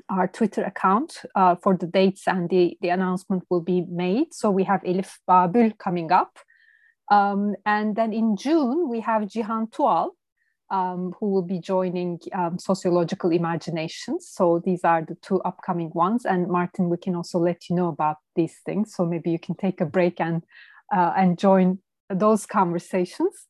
our 0.09 0.29
Twitter 0.29 0.63
account 0.63 1.23
uh, 1.35 1.57
for 1.57 1.77
the 1.77 1.87
dates 1.87 2.27
and 2.27 2.49
the, 2.49 2.77
the 2.81 2.89
announcement 2.89 3.45
will 3.51 3.61
be 3.61 3.83
made. 3.89 4.33
So 4.33 4.51
we 4.51 4.65
have 4.65 4.83
Elif 4.83 5.19
Babül 5.29 5.77
coming 5.79 6.13
up. 6.13 6.39
Um, 7.11 7.55
and 7.67 7.97
then 7.97 8.13
in 8.13 8.37
June, 8.37 8.89
we 8.89 9.01
have 9.01 9.23
Cihan 9.23 9.71
Tuğal 9.71 10.11
um, 10.71 11.15
who 11.19 11.31
will 11.31 11.43
be 11.43 11.59
joining 11.59 12.19
um, 12.33 12.59
sociological 12.59 13.31
imaginations. 13.31 14.29
So 14.31 14.63
these 14.65 14.85
are 14.85 15.03
the 15.03 15.17
two 15.17 15.41
upcoming 15.43 15.91
ones. 15.95 16.25
And 16.25 16.49
Martin, 16.49 16.89
we 16.89 16.97
can 16.97 17.15
also 17.17 17.39
let 17.39 17.69
you 17.69 17.77
know 17.77 17.89
about 17.89 18.17
these 18.37 18.57
things. 18.65 18.95
So 18.95 19.05
maybe 19.05 19.31
you 19.31 19.39
can 19.39 19.57
take 19.57 19.81
a 19.81 19.87
break 19.87 20.21
and 20.21 20.43
uh, 20.95 21.13
and 21.17 21.39
join 21.39 21.79
those 22.09 22.47
conversations. 22.47 23.47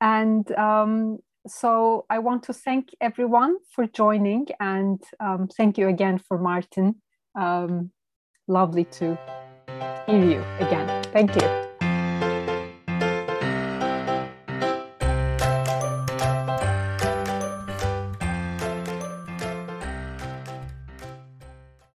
And 0.00 0.50
um, 0.52 1.18
so 1.50 2.04
I 2.10 2.18
want 2.18 2.42
to 2.44 2.52
thank 2.52 2.94
everyone 3.00 3.56
for 3.74 3.86
joining 3.86 4.46
and 4.60 5.02
um, 5.20 5.48
thank 5.48 5.78
you 5.78 5.88
again 5.88 6.18
for 6.18 6.38
Martin. 6.38 6.96
Um, 7.34 7.90
lovely 8.46 8.84
to 8.84 9.18
hear 10.06 10.24
you 10.24 10.44
again. 10.60 11.02
Thank 11.12 11.36
you. 11.36 11.67